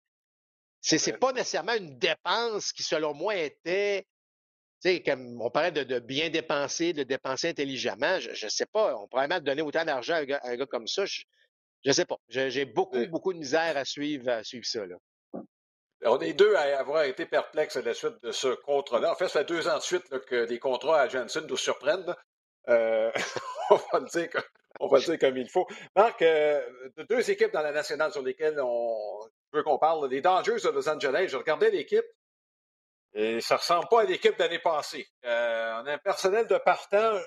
c'est 0.82 1.04
n'est 1.06 1.18
pas 1.18 1.32
nécessairement 1.32 1.74
une 1.74 1.98
dépense 1.98 2.72
qui, 2.72 2.82
selon 2.82 3.14
moi, 3.14 3.36
était, 3.36 4.06
sais, 4.80 5.02
comme 5.02 5.40
on 5.40 5.50
parlait 5.50 5.72
de, 5.72 5.98
bien 5.98 6.30
dépenser, 6.30 6.92
de 6.92 7.02
dépenser 7.02 7.50
intelligemment, 7.50 8.18
je 8.20 8.46
ne 8.46 8.50
sais 8.50 8.66
pas, 8.66 8.96
on 8.96 9.08
pourrait 9.08 9.28
même 9.28 9.42
donner 9.42 9.62
autant 9.62 9.84
d'argent 9.84 10.14
à, 10.14 10.48
un 10.48 10.56
gars 10.56 10.66
comme 10.66 10.86
ça, 10.86 11.04
je 11.06 11.24
ne 11.84 11.92
sais 11.92 12.04
pas. 12.04 12.16
J'ai 12.28 12.64
beaucoup, 12.64 13.04
beaucoup 13.06 13.32
de 13.32 13.38
misère 13.38 13.76
à 13.76 13.84
suivre, 13.84 14.28
à 14.28 14.44
suivre 14.44 14.66
ça, 14.66 14.86
là. 14.86 14.96
On 16.02 16.18
est 16.20 16.32
deux 16.32 16.54
à 16.54 16.78
avoir 16.78 17.04
été 17.04 17.26
perplexes 17.26 17.76
à 17.76 17.82
la 17.82 17.92
suite 17.92 18.22
de 18.22 18.32
ce 18.32 18.48
contrat-là. 18.48 19.12
En 19.12 19.14
fait, 19.16 19.28
ça 19.28 19.40
fait 19.40 19.44
deux 19.44 19.68
ans 19.68 19.76
de 19.76 19.82
suite 19.82 20.08
que 20.26 20.46
des 20.46 20.58
contrats 20.58 21.02
à 21.02 21.08
Jensen 21.08 21.46
nous 21.46 21.58
surprennent. 21.58 22.14
Euh, 22.68 23.10
on, 23.70 23.76
va 23.76 23.98
le 23.98 24.06
dire 24.06 24.30
comme, 24.30 24.42
on 24.80 24.88
va 24.88 24.98
le 24.98 25.04
dire 25.04 25.18
comme 25.18 25.36
il 25.36 25.48
faut. 25.50 25.66
Marc, 25.94 26.22
euh, 26.22 26.62
deux 27.08 27.30
équipes 27.30 27.52
dans 27.52 27.60
la 27.60 27.72
nationale 27.72 28.12
sur 28.12 28.22
lesquelles 28.22 28.58
on 28.62 29.20
veut 29.52 29.62
qu'on 29.62 29.78
parle, 29.78 30.08
les 30.08 30.22
Dodgers 30.22 30.56
de 30.64 30.70
Los 30.70 30.88
Angeles. 30.88 31.28
Je 31.28 31.36
regardais 31.36 31.70
l'équipe 31.70 32.06
ça 33.40 33.56
ressemble 33.56 33.88
pas 33.88 34.02
à 34.02 34.04
l'équipe 34.04 34.38
d'année 34.38 34.58
passée. 34.58 35.08
Euh, 35.24 35.80
on 35.82 35.86
a 35.86 35.92
un 35.94 35.98
personnel 35.98 36.46
de 36.46 36.58
partant 36.58 37.18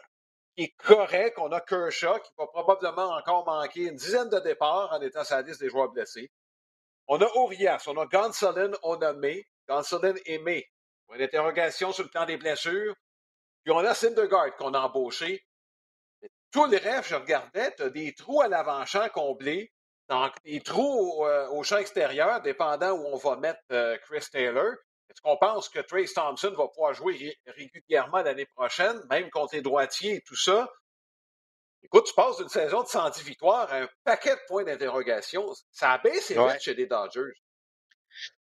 qui 0.55 0.65
est 0.65 0.75
correct. 0.77 1.37
On 1.39 1.51
a 1.51 1.59
Kershaw 1.61 2.19
qui 2.19 2.31
va 2.37 2.47
probablement 2.47 3.11
encore 3.15 3.45
manquer 3.45 3.81
une 3.81 3.95
dizaine 3.95 4.29
de 4.29 4.39
départs 4.39 4.93
en 4.93 5.01
étant 5.01 5.23
sa 5.23 5.41
liste 5.41 5.59
des 5.59 5.69
joueurs 5.69 5.89
blessés. 5.89 6.31
On 7.07 7.21
a 7.21 7.27
Urias, 7.35 7.83
on 7.87 7.97
a 7.97 8.05
Gonsolin, 8.05 8.71
on 8.83 8.95
a 9.01 9.13
May. 9.13 9.45
Gonsolin 9.67 10.15
et 10.25 10.37
May. 10.39 10.65
Une 11.13 11.21
interrogation 11.21 11.91
sur 11.91 12.03
le 12.03 12.09
plan 12.09 12.25
des 12.25 12.37
blessures. 12.37 12.95
Puis 13.63 13.73
on 13.73 13.79
a 13.79 13.93
Syndergaard 13.93 14.55
qu'on 14.55 14.73
a 14.73 14.79
embauché. 14.79 15.43
Tous 16.51 16.65
les 16.65 16.77
rêves, 16.77 17.05
je 17.07 17.15
regardais, 17.15 17.73
tu 17.75 17.83
as 17.83 17.89
des 17.89 18.13
trous 18.13 18.41
à 18.41 18.47
l'avant-champ 18.47 19.09
comblés, 19.09 19.71
donc 20.07 20.33
des 20.43 20.61
trous 20.61 21.25
euh, 21.25 21.47
au, 21.49 21.63
champ 21.63 21.77
extérieur, 21.77 22.41
dépendant 22.41 22.91
où 22.91 23.05
on 23.07 23.17
va 23.17 23.37
mettre 23.37 23.59
euh, 23.71 23.97
Chris 24.03 24.25
Taylor. 24.31 24.73
Est-ce 25.09 25.21
qu'on 25.21 25.37
pense 25.37 25.69
que 25.69 25.79
Trace 25.79 26.13
Thompson 26.13 26.53
va 26.57 26.67
pouvoir 26.67 26.93
jouer 26.93 27.37
régulièrement 27.45 28.21
l'année 28.21 28.45
prochaine, 28.45 28.99
même 29.09 29.29
contre 29.29 29.55
les 29.55 29.61
droitiers 29.61 30.15
et 30.15 30.21
tout 30.21 30.35
ça? 30.35 30.71
Écoute, 31.83 32.05
tu 32.05 32.13
passes 32.13 32.37
d'une 32.37 32.49
saison 32.49 32.81
de 32.81 32.87
110 32.87 33.23
victoires 33.23 33.71
à 33.71 33.81
un 33.81 33.89
paquet 34.03 34.35
de 34.35 34.41
points 34.47 34.63
d'interrogation. 34.63 35.45
Ça 35.71 35.91
a 35.91 35.97
baissé 35.97 36.33
vite 36.33 36.61
chez 36.61 36.73
les 36.73 36.87
Dodgers. 36.87 37.33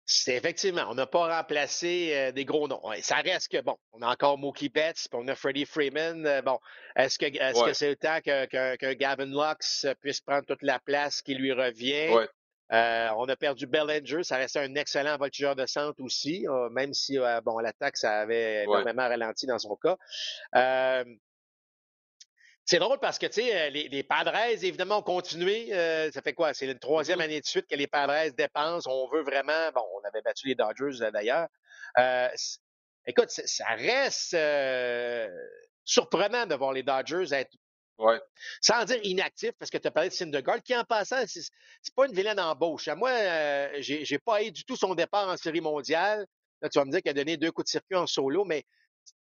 C'est 0.10 0.36
effectivement, 0.36 0.86
on 0.88 0.95
n'a 0.95 1.05
pas 1.05 1.28
remplacé 1.28 2.14
euh, 2.16 2.32
des 2.32 2.45
gros 2.45 2.70
noms. 2.70 2.82
Ça 3.01 3.18
reste 3.18 3.51
que, 3.51 3.60
bon, 3.60 3.78
on 3.91 4.01
a 4.01 4.08
encore 4.08 4.38
Mookie 4.38 4.70
Betts, 4.70 5.10
puis 5.10 5.20
on 5.22 5.28
a 5.28 5.36
Freddie 5.36 5.66
Freeman. 5.66 6.26
Euh, 6.26 6.41
bon, 6.41 6.60
est-ce 6.95 7.20
que 7.20 7.26
que 7.26 7.74
c'est 7.74 7.89
le 7.89 7.97
temps 7.97 8.20
que, 8.22 8.93
Gavin 8.93 9.26
Lux 9.26 9.86
puisse 9.99 10.22
prendre 10.22 10.45
toute 10.45 10.62
la 10.62 10.80
place 10.80 11.22
qui 11.22 11.36
lui 11.36 11.51
revient? 11.51 12.08
Euh, 12.74 13.09
on 13.18 13.30
a 13.30 13.36
perdu 13.36 13.65
Bellinger, 13.65 14.24
ça 14.24 14.38
restait 14.38 14.59
un 14.59 14.76
excellent 14.76 15.18
voltigeur 15.18 15.55
de 15.55 15.65
centre 15.65 16.01
aussi, 16.01 16.45
même 16.72 16.93
si, 16.93 17.18
bon, 17.45 17.59
l'attaque, 17.59 17.97
ça 17.97 18.20
avait 18.20 18.63
énormément 18.63 19.07
ralenti 19.07 19.47
dans 19.47 19.59
son 19.59 19.76
cas. 19.76 19.97
C'est 22.68 22.80
drôle 22.80 22.99
parce 22.99 23.18
que, 23.18 23.28
tu 23.28 23.41
sais, 23.41 23.57
euh, 23.57 23.70
les, 23.70 23.88
les, 23.88 24.03
Padres, 24.03 24.36
évidemment, 24.61 24.97
ont 24.97 25.01
continué. 25.01 25.74
Euh, 25.74 26.11
ça 26.11 26.22
fait 26.22 26.34
quoi? 26.34 26.53
C'est 26.53 26.65
une 26.65 26.78
troisième 26.78 27.20
mm-hmm. 27.20 27.24
année 27.24 27.39
de 27.39 27.45
suite 27.45 27.65
que 27.65 27.76
les 27.76 27.88
Padres 27.88 28.30
dépensent. 28.38 28.91
On 28.91 29.07
veut 29.07 29.22
vraiment... 29.22 29.72
Bon, 29.74 29.84
on 29.95 30.05
avait 30.05 30.22
battu 30.22 30.47
les 30.47 30.55
Dodgers, 30.55 31.01
euh, 31.01 31.09
d'ailleurs. 31.11 31.47
écoute, 33.05 33.30
ça 33.30 33.65
reste 33.70 34.36
surprenant 35.86 36.45
de 36.45 36.55
voir 36.55 36.74
les 36.74 36.84
Dodgers 36.84 37.32
être... 37.32 37.55
Ouais. 37.98 38.20
Sans 38.62 38.86
dire 38.86 39.00
inactifs, 39.04 39.54
parce 39.58 39.72
que 39.72 39.78
tu 39.78 39.88
as 39.88 39.91
parlé 39.91 40.10
de 40.10 40.14
Syndergaard, 40.14 40.62
qui, 40.62 40.76
en 40.76 40.84
passant, 40.84 41.24
c'est 41.26 41.95
pas 41.95 42.06
une 42.06 42.14
vilaine 42.14 42.39
embauche. 42.39 42.88
Moi, 42.89 43.12
j'ai 43.80 44.20
pas 44.20 44.43
eu 44.43 44.52
du 44.52 44.64
tout 44.66 44.76
son 44.76 44.93
départ 44.93 45.28
en 45.28 45.38
série 45.38 45.62
mondiale. 45.62 46.26
Là, 46.62 46.70
tu 46.70 46.80
vas 46.80 46.86
me 46.86 46.91
dire 46.91 47.02
qu'il 47.02 47.10
a 47.10 47.14
donné 47.14 47.38
deux 47.38 47.52
coups 47.52 47.66
de 47.66 47.70
circuit 47.70 47.95
en 47.95 48.08
solo, 48.08 48.45
mais 48.45 48.64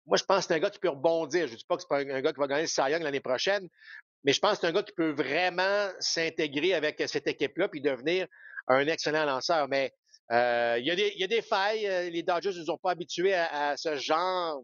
moi, 0.05 0.17
je 0.17 0.23
pense 0.23 0.39
que 0.39 0.47
c'est 0.47 0.53
un 0.55 0.59
gars 0.59 0.69
qui 0.69 0.79
peut 0.79 0.89
rebondir. 0.89 1.47
Je 1.47 1.53
ne 1.53 1.57
dis 1.57 1.65
pas 1.65 1.75
que 1.75 1.81
c'est 1.81 1.87
pas 1.87 1.99
un 1.99 2.21
gars 2.21 2.33
qui 2.33 2.39
va 2.39 2.47
gagner 2.47 2.63
le 2.63 2.67
Cy 2.67 2.81
Young 2.81 3.03
l'année 3.03 3.19
prochaine, 3.19 3.67
mais 4.23 4.33
je 4.33 4.39
pense 4.39 4.53
que 4.53 4.61
c'est 4.61 4.67
un 4.67 4.71
gars 4.71 4.83
qui 4.83 4.93
peut 4.93 5.11
vraiment 5.11 5.89
s'intégrer 5.99 6.73
avec 6.73 7.01
cette 7.07 7.27
équipe-là 7.27 7.67
puis 7.67 7.81
devenir 7.81 8.27
un 8.67 8.87
excellent 8.87 9.25
lanceur. 9.25 9.67
Mais 9.67 9.93
euh, 10.31 10.77
il, 10.79 10.85
y 10.85 10.91
a 10.91 10.95
des, 10.95 11.11
il, 11.15 11.21
y 11.21 11.23
a 11.23 11.27
des, 11.27 11.41
failles. 11.41 11.87
Euh, 11.87 12.09
les 12.09 12.23
Dodgers 12.23 12.51
ne 12.51 12.59
nous 12.59 12.69
ont 12.71 12.77
pas 12.77 12.91
habitués 12.91 13.33
à, 13.33 13.75
ce 13.77 13.95
genre 13.97 14.61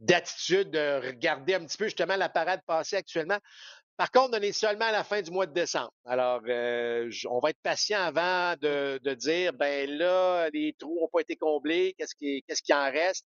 d'attitude 0.00 0.70
de 0.70 1.06
regarder 1.06 1.54
un 1.54 1.64
petit 1.64 1.76
peu 1.76 1.84
justement 1.84 2.16
la 2.16 2.28
parade 2.28 2.60
passée 2.66 2.96
actuellement. 2.96 3.38
Par 3.96 4.10
contre, 4.10 4.38
on 4.38 4.40
est 4.40 4.52
seulement 4.52 4.86
à 4.86 4.92
la 4.92 5.04
fin 5.04 5.20
du 5.20 5.30
mois 5.30 5.44
de 5.44 5.52
décembre. 5.52 5.92
Alors, 6.06 6.40
euh, 6.48 7.10
on 7.28 7.38
va 7.38 7.50
être 7.50 7.60
patient 7.62 8.00
avant 8.00 8.54
de, 8.58 8.98
de, 9.04 9.12
dire, 9.12 9.52
ben 9.52 9.90
là, 9.90 10.48
les 10.54 10.74
trous 10.78 10.98
n'ont 10.98 11.08
pas 11.12 11.20
été 11.20 11.36
comblés, 11.36 11.94
qu'est-ce 11.98 12.14
qui, 12.14 12.42
qu'est-ce 12.48 12.62
qui 12.62 12.72
en 12.72 12.90
reste? 12.90 13.26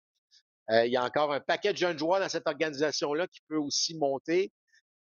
Euh, 0.72 0.88
il 0.88 0.92
y 0.92 0.98
a 0.98 1.04
encore 1.04 1.32
un 1.32 1.42
paquet 1.42 1.74
de 1.74 1.78
jeunes 1.78 2.00
joueurs 2.00 2.20
dans 2.20 2.30
cette 2.30 2.48
organisation-là 2.48 3.28
qui 3.28 3.42
peut 3.48 3.58
aussi 3.58 3.96
monter. 3.96 4.52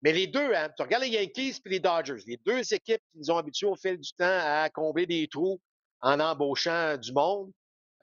Mais 0.02 0.14
les 0.14 0.26
deux, 0.26 0.54
hein, 0.56 0.70
tu 0.76 0.82
regardes 0.82 1.04
les 1.04 1.10
Yankees 1.10 1.60
et 1.64 1.70
les 1.70 1.80
Dodgers, 1.80 2.24
les 2.26 2.38
deux 2.44 2.74
équipes 2.74 3.02
qui 3.12 3.20
nous 3.20 3.30
ont 3.30 3.38
habitués 3.38 3.68
au 3.68 3.76
fil 3.76 4.00
du 4.00 4.14
temps 4.14 4.26
à 4.26 4.68
combler 4.74 5.06
des 5.06 5.28
trous 5.28 5.60
en 6.02 6.20
embauchant 6.20 6.98
du 6.98 7.12
monde. 7.14 7.52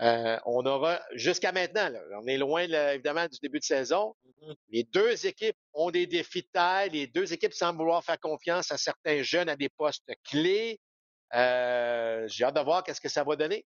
Euh, 0.01 0.39
on 0.47 0.65
aura 0.65 1.01
jusqu'à 1.13 1.51
maintenant, 1.51 1.89
là, 1.89 2.01
on 2.23 2.27
est 2.27 2.37
loin 2.37 2.63
évidemment 2.63 3.27
du 3.27 3.39
début 3.43 3.59
de 3.59 3.65
saison. 3.65 4.15
Mm-hmm. 4.25 4.55
Les 4.71 4.85
deux 4.85 5.27
équipes 5.27 5.57
ont 5.75 5.91
des 5.91 6.07
défis 6.07 6.43
de 6.43 6.49
taille. 6.53 6.91
Les 6.91 7.07
deux 7.07 7.33
équipes 7.33 7.55
semblent 7.55 7.79
vouloir 7.79 8.05
faire 8.05 8.21
confiance 8.21 8.71
à 8.71 8.79
certains 8.79 9.23
jeunes 9.23 9.49
à 9.49 9.57
des 9.57 9.69
postes 9.69 10.11
clés. 10.25 10.79
Euh, 11.35 12.27
J'ai 12.29 12.45
hâte 12.45 12.55
de 12.55 12.61
voir 12.61 12.85
qu'est-ce 12.85 13.01
que 13.01 13.09
ça 13.09 13.25
va 13.25 13.35
donner. 13.35 13.65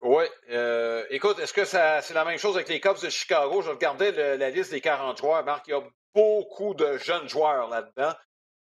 Oui. 0.00 0.24
Euh, 0.50 1.04
écoute, 1.08 1.38
est-ce 1.38 1.54
que 1.54 1.64
c'est 1.64 2.12
la 2.12 2.24
même 2.26 2.38
chose 2.38 2.56
avec 2.56 2.68
les 2.68 2.78
Cubs 2.78 3.00
de 3.02 3.08
Chicago? 3.08 3.62
Je 3.62 3.70
regardais 3.70 4.36
la 4.36 4.50
liste 4.50 4.70
des 4.70 4.82
40 4.82 5.16
joueurs. 5.18 5.42
Marc, 5.44 5.66
il 5.66 5.70
y 5.70 5.74
a 5.74 5.82
beaucoup 6.14 6.74
de 6.74 6.98
jeunes 6.98 7.28
joueurs 7.28 7.68
là-dedans. 7.68 8.12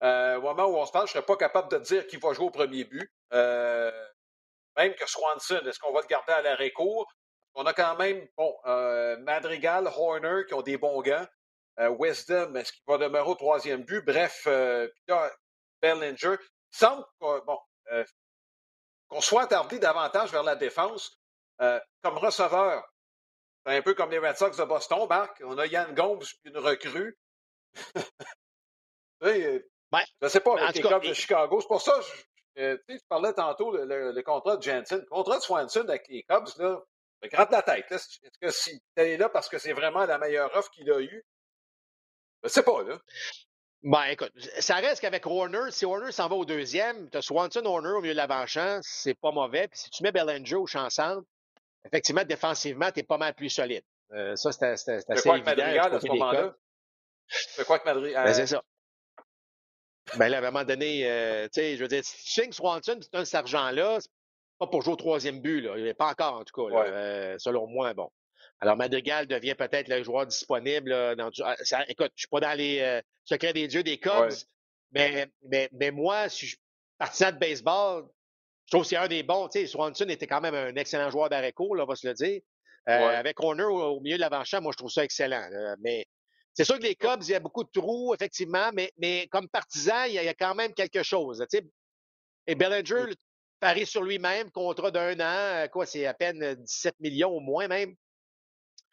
Euh, 0.02 0.38
au 0.38 0.42
moment 0.42 0.64
où 0.66 0.76
on 0.76 0.86
se 0.86 0.92
parle, 0.92 1.06
je 1.06 1.10
ne 1.10 1.14
serais 1.14 1.26
pas 1.26 1.36
capable 1.36 1.70
de 1.70 1.78
dire 1.78 2.06
qui 2.06 2.16
va 2.16 2.32
jouer 2.32 2.46
au 2.46 2.50
premier 2.50 2.84
but. 2.84 3.10
Euh, 3.32 3.90
même 4.76 4.94
que 4.94 5.08
Swanson, 5.08 5.60
est-ce 5.66 5.78
qu'on 5.78 5.92
va 5.92 6.00
le 6.00 6.06
garder 6.06 6.32
à 6.32 6.42
l'arrêt 6.42 6.70
court? 6.70 7.06
On 7.54 7.64
a 7.64 7.72
quand 7.72 7.96
même, 7.96 8.26
bon, 8.36 8.54
euh, 8.66 9.16
Madrigal, 9.18 9.86
Horner 9.86 10.42
qui 10.46 10.54
ont 10.54 10.62
des 10.62 10.76
bons 10.76 11.00
gants. 11.02 11.26
Euh, 11.78 11.94
Wisdom, 11.98 12.54
est-ce 12.56 12.72
qu'il 12.72 12.82
va 12.86 12.98
demeurer 12.98 13.28
au 13.28 13.34
troisième 13.34 13.82
but? 13.82 14.04
Bref, 14.04 14.44
euh, 14.46 14.88
Bellinger. 15.80 16.36
Il 16.72 16.78
semble 16.78 17.04
bon, 17.20 17.58
qu'on 19.08 19.20
soit 19.20 19.42
attardé 19.42 19.78
davantage 19.78 20.30
vers 20.30 20.42
la 20.42 20.56
défense. 20.56 21.18
Euh, 21.60 21.80
comme 22.02 22.18
receveur, 22.18 22.84
c'est 23.64 23.76
un 23.76 23.82
peu 23.82 23.94
comme 23.94 24.10
les 24.10 24.18
Red 24.18 24.36
Sox 24.36 24.56
de 24.56 24.64
Boston, 24.64 25.06
Marc. 25.08 25.40
On 25.44 25.56
a 25.58 25.66
Yann 25.66 25.94
Gomes, 25.94 26.24
une 26.44 26.58
recrue. 26.58 27.18
Euh, 29.22 29.58
je 29.92 30.04
ne 30.20 30.28
sais 30.28 30.40
pas, 30.40 30.60
avec 30.60 30.76
les 30.76 30.82
Cubs 30.82 31.02
de 31.02 31.14
Chicago. 31.14 31.58
C'est 31.58 31.68
pour 31.68 31.80
ça, 31.80 31.98
je, 32.02 32.22
euh, 32.58 32.76
tu 32.88 32.98
parlais 33.08 33.32
tantôt 33.32 33.70
le, 33.70 34.12
le, 34.12 34.22
contrat 34.22 34.56
de 34.56 34.62
Jansen. 34.62 35.00
Le 35.00 35.06
contrat 35.06 35.38
de 35.38 35.42
Swanson 35.42 35.86
avec 35.88 36.08
les 36.08 36.22
Cubs, 36.22 36.48
là, 36.58 36.80
gratte 37.24 37.50
la 37.50 37.62
tête. 37.62 37.90
Est-ce 37.90 38.18
que 38.40 38.50
si 38.50 38.80
tu 38.96 39.02
es 39.02 39.16
là 39.16 39.28
parce 39.28 39.48
que 39.48 39.58
c'est 39.58 39.72
vraiment 39.72 40.06
la 40.06 40.18
meilleure 40.18 40.54
offre 40.56 40.70
qu'il 40.70 40.90
a 40.90 41.00
eue? 41.00 41.24
Je 42.42 42.48
ne 42.48 42.50
sais 42.50 42.62
pas, 42.62 42.82
là. 42.82 42.98
Ben, 43.82 44.04
écoute, 44.04 44.32
ça 44.58 44.76
reste 44.76 45.00
qu'avec 45.00 45.24
Warner, 45.26 45.70
si 45.70 45.84
Warner 45.84 46.10
s'en 46.10 46.28
va 46.28 46.34
au 46.34 46.44
deuxième, 46.44 47.08
tu 47.10 47.18
as 47.18 47.22
Swanson 47.22 47.64
Warner 47.64 47.90
au 47.90 48.00
milieu 48.00 48.14
de 48.14 48.16
l'avant-champ, 48.16 48.80
c'est 48.82 49.14
pas 49.14 49.30
mauvais. 49.30 49.68
Puis 49.68 49.78
si 49.78 49.90
tu 49.90 50.02
mets 50.02 50.12
Bellinger 50.12 50.56
au 50.56 50.66
champ 50.66 50.88
centre, 50.90 51.22
effectivement, 51.84 52.24
défensivement, 52.24 52.90
tu 52.90 53.00
es 53.00 53.02
pas 53.02 53.18
mal 53.18 53.34
plus 53.34 53.50
solide. 53.50 53.84
Euh, 54.12 54.34
ça, 54.36 54.52
c'est 54.52 54.72
assez 54.72 55.04
quoi 55.22 55.36
évident. 55.36 55.56
Madrigal, 55.56 55.94
à 55.94 56.00
ce 56.00 56.06
moment-là? 56.06 56.54
C'est 57.28 57.66
quoi 57.66 57.78
que 57.78 57.84
Madrigal? 57.84 58.24
Ben, 58.24 58.34
c'est 58.34 58.46
ça. 58.46 58.62
Ben 60.14 60.28
là, 60.28 60.38
à 60.38 60.40
un 60.40 60.50
moment 60.50 60.64
donné, 60.64 61.02
euh, 61.04 61.44
tu 61.44 61.60
sais, 61.60 61.76
je 61.76 61.82
veux 61.82 61.88
dire, 61.88 62.02
Shing 62.04 62.52
Swanson, 62.52 62.98
c'est 63.00 63.14
un 63.14 63.24
sergent-là, 63.24 63.98
c'est 64.00 64.10
pas 64.58 64.68
pour 64.68 64.82
jouer 64.82 64.92
au 64.92 64.96
troisième 64.96 65.40
but, 65.40 65.60
là. 65.62 65.74
Il 65.76 65.84
n'est 65.84 65.94
pas 65.94 66.10
encore, 66.10 66.34
en 66.34 66.44
tout 66.44 66.54
cas, 66.54 66.76
euh, 66.76 67.36
selon 67.38 67.66
moi, 67.66 67.92
bon. 67.94 68.08
Alors, 68.60 68.76
Madrigal 68.76 69.26
devient 69.26 69.54
peut-être 69.54 69.88
le 69.88 70.02
joueur 70.02 70.26
disponible. 70.26 70.90
dans 71.16 71.30
ah, 71.44 71.56
ça, 71.62 71.84
écoute, 71.88 72.12
je 72.14 72.22
suis 72.22 72.28
pas 72.28 72.40
dans 72.40 72.56
les 72.56 73.02
secrets 73.24 73.52
des 73.52 73.68
dieux 73.68 73.82
des 73.82 73.98
Cubs, 73.98 74.32
mais, 74.92 75.26
mais, 75.42 75.68
mais 75.72 75.90
moi, 75.90 76.28
si 76.28 76.46
je 76.46 76.50
suis 76.52 76.60
partisan 76.98 77.32
de 77.32 77.38
baseball, 77.38 78.06
je 78.66 78.70
trouve 78.70 78.82
que 78.82 78.88
c'est 78.88 78.96
un 78.96 79.08
des 79.08 79.22
bons. 79.22 79.48
Tu 79.48 79.60
sais, 79.60 79.66
Swanson 79.66 80.08
était 80.08 80.26
quand 80.26 80.40
même 80.40 80.54
un 80.54 80.74
excellent 80.76 81.10
joueur 81.10 81.28
d'arrêt 81.28 81.52
là, 81.58 81.82
on 81.82 81.86
va 81.86 81.96
se 81.96 82.06
le 82.06 82.14
dire. 82.14 82.40
Euh, 82.88 82.92
avec 82.92 83.40
Horner 83.40 83.64
au, 83.64 84.00
milieu 84.00 84.16
de 84.16 84.20
l'avant-champ, 84.20 84.60
moi, 84.60 84.72
je 84.72 84.78
trouve 84.78 84.90
ça 84.90 85.02
excellent. 85.02 85.48
mais 85.80 86.06
c'est 86.56 86.64
sûr 86.64 86.78
que 86.78 86.84
les 86.84 86.94
Cubs, 86.94 87.22
il 87.22 87.32
y 87.32 87.34
a 87.34 87.40
beaucoup 87.40 87.64
de 87.64 87.70
trous, 87.70 88.14
effectivement, 88.14 88.70
mais, 88.72 88.90
mais 88.96 89.28
comme 89.30 89.46
partisan, 89.46 90.04
il 90.06 90.14
y, 90.14 90.18
a, 90.18 90.34
quand 90.34 90.54
même 90.54 90.72
quelque 90.72 91.02
chose. 91.02 91.44
Tu 91.50 91.58
sais. 91.58 91.64
Et 92.46 92.54
Bellinger 92.54 93.12
parie 93.60 93.84
sur 93.84 94.02
lui-même, 94.02 94.50
contrat 94.50 94.90
d'un 94.90 95.20
an, 95.20 95.64
euh, 95.64 95.68
quoi, 95.68 95.84
c'est 95.84 96.06
à 96.06 96.14
peine 96.14 96.54
17 96.54 96.94
millions 97.00 97.30
au 97.30 97.40
moins 97.40 97.68
même. 97.68 97.94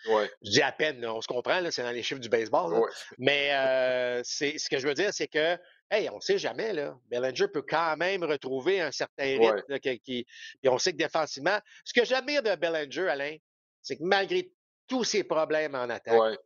Ouais. 0.08 0.30
Je 0.44 0.52
dis 0.52 0.62
à 0.62 0.74
peine, 0.74 1.06
on 1.06 1.22
se 1.22 1.28
comprend, 1.28 1.62
c'est 1.72 1.84
dans 1.84 1.92
les 1.92 2.04
chiffres 2.04 2.20
du 2.20 2.28
baseball. 2.28 2.86
Mais 3.18 3.54
euh, 3.54 4.22
c'est 4.26 4.58
ce 4.58 4.70
que 4.70 4.78
je 4.78 4.86
veux 4.86 4.94
dire, 4.94 5.14
c'est 5.14 5.30
que 5.30 5.58
Hey, 5.94 6.10
on 6.10 6.16
ne 6.16 6.22
sait 6.22 6.40
jamais, 6.40 6.74
là. 6.74 6.98
Bellinger 7.08 7.48
peut 7.48 7.62
quand 7.62 7.96
même 7.98 8.24
retrouver 8.24 8.82
un 8.82 8.92
certain 8.92 9.38
rythme. 9.38 9.80
qui, 10.00 10.26
et 10.64 10.68
on 10.70 10.80
sait 10.80 10.92
que 10.92 10.98
défensivement. 10.98 11.60
Ce 11.86 11.94
que 11.94 12.04
j'admire 12.04 12.42
de 12.42 12.56
Bellinger, 12.56 13.10
Alain, 13.10 13.38
c'est 13.84 13.98
que 13.98 14.04
malgré 14.04 14.52
tous 14.88 15.04
ses 15.04 15.24
problèmes 15.24 15.76
en 15.76 15.88
attaque, 15.90 16.40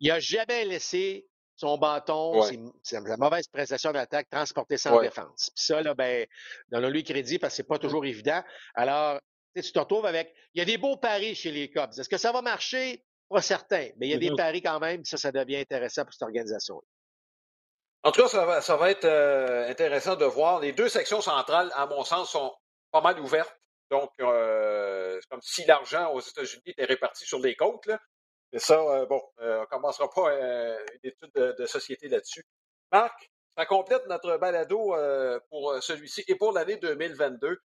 il 0.00 0.08
n'a 0.08 0.18
jamais 0.18 0.64
laissé 0.64 1.26
son 1.56 1.76
bâton, 1.76 2.40
c'est 2.82 3.00
la 3.00 3.16
mauvaise 3.18 3.46
prestation 3.48 3.92
d'attaque, 3.92 4.28
transporter 4.30 4.76
en 4.86 5.00
défense. 5.00 5.50
Puis 5.54 5.64
ça, 5.64 5.82
là, 5.82 5.94
ben, 5.94 6.26
donnons-lui 6.70 7.04
crédit 7.04 7.38
parce 7.38 7.52
que 7.52 7.56
c'est 7.56 7.68
pas 7.68 7.76
mmh. 7.76 7.80
toujours 7.80 8.04
évident. 8.06 8.42
Alors, 8.74 9.20
tu 9.54 9.70
te 9.70 9.78
retrouves 9.78 10.06
avec. 10.06 10.34
Il 10.54 10.58
y 10.58 10.62
a 10.62 10.64
des 10.64 10.78
beaux 10.78 10.96
paris 10.96 11.34
chez 11.34 11.50
les 11.50 11.70
Cubs. 11.70 11.90
Est-ce 11.98 12.08
que 12.08 12.16
ça 12.16 12.32
va 12.32 12.40
marcher? 12.40 13.04
Pas 13.28 13.42
certain. 13.42 13.90
Mais 13.98 14.08
il 14.08 14.10
y 14.10 14.14
a 14.14 14.18
des 14.18 14.30
mmh 14.30 14.36
paris 14.36 14.62
quand 14.62 14.80
même, 14.80 15.04
ça, 15.04 15.18
ça 15.18 15.32
devient 15.32 15.58
intéressant 15.58 16.04
pour 16.04 16.14
cette 16.14 16.22
organisation-là. 16.22 16.86
En 18.02 18.12
tout 18.12 18.22
cas, 18.22 18.28
ça 18.28 18.46
va, 18.46 18.62
ça 18.62 18.76
va 18.76 18.90
être 18.90 19.04
euh, 19.04 19.68
intéressant 19.68 20.16
de 20.16 20.24
voir. 20.24 20.60
Les 20.60 20.72
deux 20.72 20.88
sections 20.88 21.20
centrales, 21.20 21.70
à 21.74 21.86
mon 21.86 22.02
sens, 22.04 22.30
sont 22.30 22.54
pas 22.90 23.02
mal 23.02 23.20
ouvertes. 23.20 23.54
Donc, 23.90 24.10
euh, 24.20 25.18
c'est 25.20 25.28
comme 25.28 25.42
si 25.42 25.66
l'argent 25.66 26.10
aux 26.12 26.20
États-Unis 26.20 26.62
était 26.64 26.84
réparti 26.84 27.26
sur 27.26 27.38
les 27.40 27.54
côtes. 27.54 27.84
Là. 27.86 27.98
Et 28.52 28.58
ça, 28.58 28.80
euh, 28.80 29.06
bon, 29.06 29.22
on 29.38 29.60
ne 29.60 29.64
commencera 29.66 30.10
pas 30.10 30.32
une 30.32 31.10
étude 31.10 31.32
de, 31.34 31.66
société 31.66 32.08
là-dessus. 32.08 32.44
Marc, 32.92 33.30
ça 33.56 33.66
complète 33.66 34.06
notre 34.06 34.36
balado 34.38 34.94
pour 35.50 35.76
celui-ci 35.82 36.24
et 36.26 36.34
pour 36.34 36.52
l'année 36.52 36.76
2022 36.76 37.60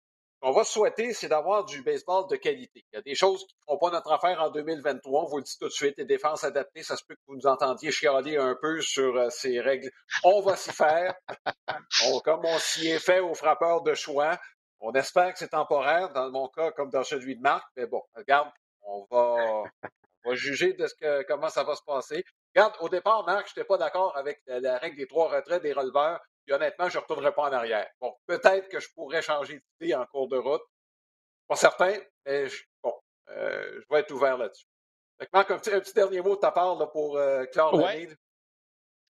qu'on 0.42 0.50
va 0.50 0.64
souhaiter, 0.64 1.14
c'est 1.14 1.28
d'avoir 1.28 1.64
du 1.64 1.82
baseball 1.82 2.26
de 2.28 2.34
qualité. 2.34 2.84
Il 2.92 2.96
y 2.96 2.98
a 2.98 3.02
des 3.02 3.14
choses 3.14 3.46
qui 3.46 3.54
ne 3.54 3.62
feront 3.64 3.78
pas 3.78 3.90
notre 3.92 4.10
affaire 4.10 4.42
en 4.42 4.50
2023, 4.50 5.22
on 5.22 5.26
vous 5.26 5.36
le 5.36 5.44
dit 5.44 5.56
tout 5.56 5.68
de 5.68 5.72
suite, 5.72 5.94
les 5.98 6.04
défenses 6.04 6.42
adaptées, 6.42 6.82
ça 6.82 6.96
se 6.96 7.04
peut 7.04 7.14
que 7.14 7.20
vous 7.28 7.36
nous 7.36 7.46
entendiez 7.46 7.92
chialer 7.92 8.36
un 8.36 8.56
peu 8.60 8.80
sur 8.80 9.16
euh, 9.16 9.30
ces 9.30 9.60
règles. 9.60 9.88
On 10.24 10.40
va 10.40 10.56
s'y 10.56 10.72
faire, 10.72 11.14
comme 12.24 12.44
on 12.44 12.58
s'y 12.58 12.88
est 12.88 12.98
fait 12.98 13.20
aux 13.20 13.34
frappeurs 13.34 13.82
de 13.82 13.94
choix. 13.94 14.36
On 14.80 14.92
espère 14.94 15.32
que 15.32 15.38
c'est 15.38 15.50
temporaire, 15.50 16.12
dans 16.12 16.28
mon 16.32 16.48
cas 16.48 16.72
comme 16.72 16.90
dans 16.90 17.04
celui 17.04 17.36
de 17.36 17.40
Marc, 17.40 17.64
mais 17.76 17.86
bon, 17.86 18.02
regarde, 18.16 18.50
on 18.82 19.06
va, 19.12 19.62
on 20.24 20.30
va 20.30 20.36
juger 20.36 20.72
de 20.72 20.86
ce 20.86 20.94
que, 20.94 21.22
comment 21.22 21.48
ça 21.48 21.64
va 21.64 21.74
se 21.74 21.82
passer. 21.82 22.24
Regarde, 22.54 22.74
au 22.80 22.88
départ, 22.88 23.24
Marc, 23.24 23.48
je 23.48 23.52
n'étais 23.52 23.66
pas 23.66 23.78
d'accord 23.78 24.16
avec 24.16 24.40
la, 24.46 24.78
règle 24.78 24.96
des 24.96 25.06
trois 25.06 25.28
retraits 25.28 25.62
des 25.62 25.72
releveurs. 25.72 26.20
Puis 26.44 26.54
honnêtement, 26.54 26.88
je 26.88 26.98
ne 26.98 27.02
retournerai 27.02 27.32
pas 27.32 27.42
en 27.42 27.52
arrière. 27.52 27.88
Bon, 28.00 28.14
peut-être 28.26 28.68
que 28.68 28.80
je 28.80 28.88
pourrais 28.94 29.22
changer 29.22 29.60
d'idée 29.80 29.94
en 29.94 30.04
cours 30.06 30.28
de 30.28 30.36
route. 30.36 30.62
Pas 31.48 31.56
certain, 31.56 31.94
mais 32.26 32.46
bon, 32.82 32.94
euh, 33.30 33.80
je 33.80 33.94
vais 33.94 34.00
être 34.00 34.10
ouvert 34.10 34.38
là-dessus. 34.38 34.66
Marc, 35.32 35.50
un 35.50 35.58
petit, 35.58 35.92
dernier 35.94 36.20
mot 36.20 36.34
de 36.34 36.40
ta 36.40 36.50
part 36.50 36.76
là, 36.76 36.86
pour 36.86 37.16
euh, 37.16 37.44
clore 37.46 37.80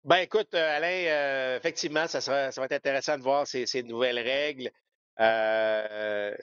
Ben 0.03 0.17
écoute, 0.17 0.53
euh, 0.53 0.77
Alain, 0.77 1.05
euh, 1.07 1.57
effectivement, 1.57 2.07
ça, 2.07 2.19
sera, 2.19 2.51
ça 2.51 2.59
va 2.59 2.65
être 2.65 2.73
intéressant 2.73 3.17
de 3.17 3.23
voir 3.23 3.47
ces, 3.47 3.65
ces 3.65 3.83
nouvelles 3.83 4.19
règles. 4.19 4.71
Euh, 5.19 6.35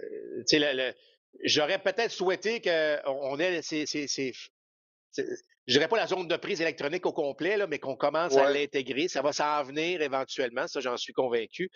J'aurais 1.45 1.79
peut-être 1.79 2.11
souhaité 2.11 2.61
qu'on 2.61 3.39
ait 3.39 3.63
ces, 3.63 3.87
ces, 3.87 4.33
je 5.17 5.75
dirais 5.75 5.89
pas 5.89 5.97
la 5.97 6.07
zone 6.07 6.27
de 6.29 6.37
prise 6.37 6.61
électronique 6.61 7.05
au 7.05 7.13
complet, 7.13 7.57
là, 7.57 7.67
mais 7.67 7.79
qu'on 7.79 7.97
commence 7.97 8.37
à 8.37 8.51
l'intégrer. 8.51 9.09
Ça 9.09 9.23
va 9.23 9.33
s'en 9.33 9.63
venir 9.65 10.01
éventuellement, 10.01 10.67
ça 10.67 10.81
j'en 10.81 10.97
suis 10.97 11.13
convaincu. 11.13 11.71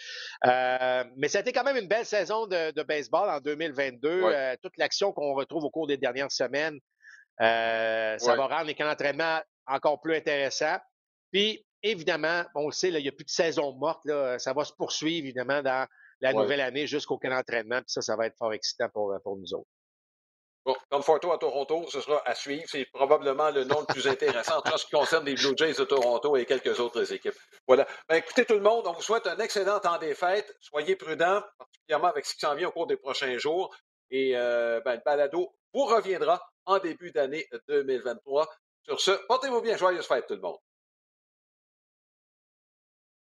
Euh, 0.47 1.05
mais 1.17 1.29
ça 1.29 1.39
a 1.39 1.41
été 1.43 1.53
quand 1.53 1.65
même 1.65 1.77
une 1.77 1.89
belle 1.89 2.07
saison 2.07 2.47
de, 2.47 2.73
de 2.73 2.83
baseball 2.83 3.29
en 3.29 3.41
2022. 3.41 4.09
Euh, 4.09 4.57
toute 4.63 4.77
l'action 4.79 5.13
qu'on 5.13 5.35
retrouve 5.35 5.65
au 5.65 5.71
cours 5.71 5.87
des 5.87 5.99
dernières 5.99 6.33
semaines, 6.33 6.79
euh, 7.41 8.17
ça 8.19 8.35
va 8.35 8.47
rendre 8.47 8.65
les 8.65 8.75
camps 8.75 8.87
d'entraînement 8.87 9.41
encore 9.67 10.01
plus 10.01 10.15
intéressants. 10.15 10.79
Puis, 11.31 11.65
évidemment, 11.83 12.45
on 12.55 12.67
le 12.67 12.73
sait, 12.73 12.91
là, 12.91 12.99
il 12.99 13.03
n'y 13.03 13.09
a 13.09 13.13
plus 13.13 13.25
de 13.25 13.31
saison 13.31 13.75
morte. 13.75 14.01
Là, 14.05 14.39
ça 14.39 14.53
va 14.53 14.65
se 14.65 14.73
poursuivre, 14.73 15.27
évidemment, 15.27 15.63
dans 15.63 15.87
la 16.21 16.33
nouvelle 16.33 16.61
année 16.61 16.87
jusqu'au 16.87 17.19
camp 17.19 17.31
d'entraînement. 17.31 17.79
Puis 17.79 17.89
ça, 17.89 18.01
ça 18.01 18.17
va 18.17 18.27
être 18.27 18.37
fort 18.39 18.53
excitant 18.53 18.89
pour, 18.91 19.15
pour 19.23 19.37
nous 19.37 19.53
autres. 19.55 19.69
Bon, 20.65 20.77
Conforto 20.91 21.33
à 21.33 21.39
Toronto, 21.39 21.87
ce 21.89 22.01
sera 22.01 22.23
à 22.25 22.35
suivre. 22.37 22.63
C'est 22.69 22.85
probablement 22.93 23.51
le 23.51 23.65
nom 23.65 23.81
le 23.81 23.87
plus 23.87 24.07
intéressant 24.07 24.63
en 24.65 24.77
ce 24.77 24.85
qui 24.87 24.93
concerne 24.93 25.25
les 25.27 25.35
Blue 25.35 25.57
Jays 25.57 25.75
de 25.75 25.85
Toronto 25.85 26.37
et 26.37 26.47
quelques 26.47 26.79
autres 26.79 27.13
équipes. 27.13 27.35
Voilà. 27.67 27.87
Ben, 28.09 28.17
écoutez 28.17 28.45
tout 28.45 28.55
le 28.55 28.61
monde, 28.61 28.87
on 28.87 28.93
vous 28.93 29.03
souhaite 29.03 29.27
un 29.27 29.39
excellent 29.39 29.81
temps 29.81 29.99
des 29.99 30.15
fêtes. 30.15 30.55
Soyez 30.61 30.95
prudents, 30.95 31.43
particulièrement 31.59 32.09
avec 32.09 32.27
ce 32.27 32.35
qui 32.35 32.41
s'en 32.41 32.55
vient 32.55 32.69
au 32.69 32.73
cours 32.73 32.87
des 32.87 32.97
prochains 32.97 33.37
jours. 33.39 33.75
Et 34.11 34.37
euh, 34.37 34.81
ben, 34.85 34.95
le 34.95 35.01
balado 35.05 35.53
vous 35.75 35.85
reviendra 35.85 36.41
en 36.65 36.79
début 36.79 37.11
d'année 37.11 37.49
2023. 37.69 38.49
Sur 38.85 39.01
ce, 39.01 39.11
portez-vous 39.27 39.63
bien. 39.63 39.77
Joyeuses 39.77 40.07
fêtes 40.07 40.27
tout 40.29 40.35
le 40.35 40.41
monde. 40.41 40.59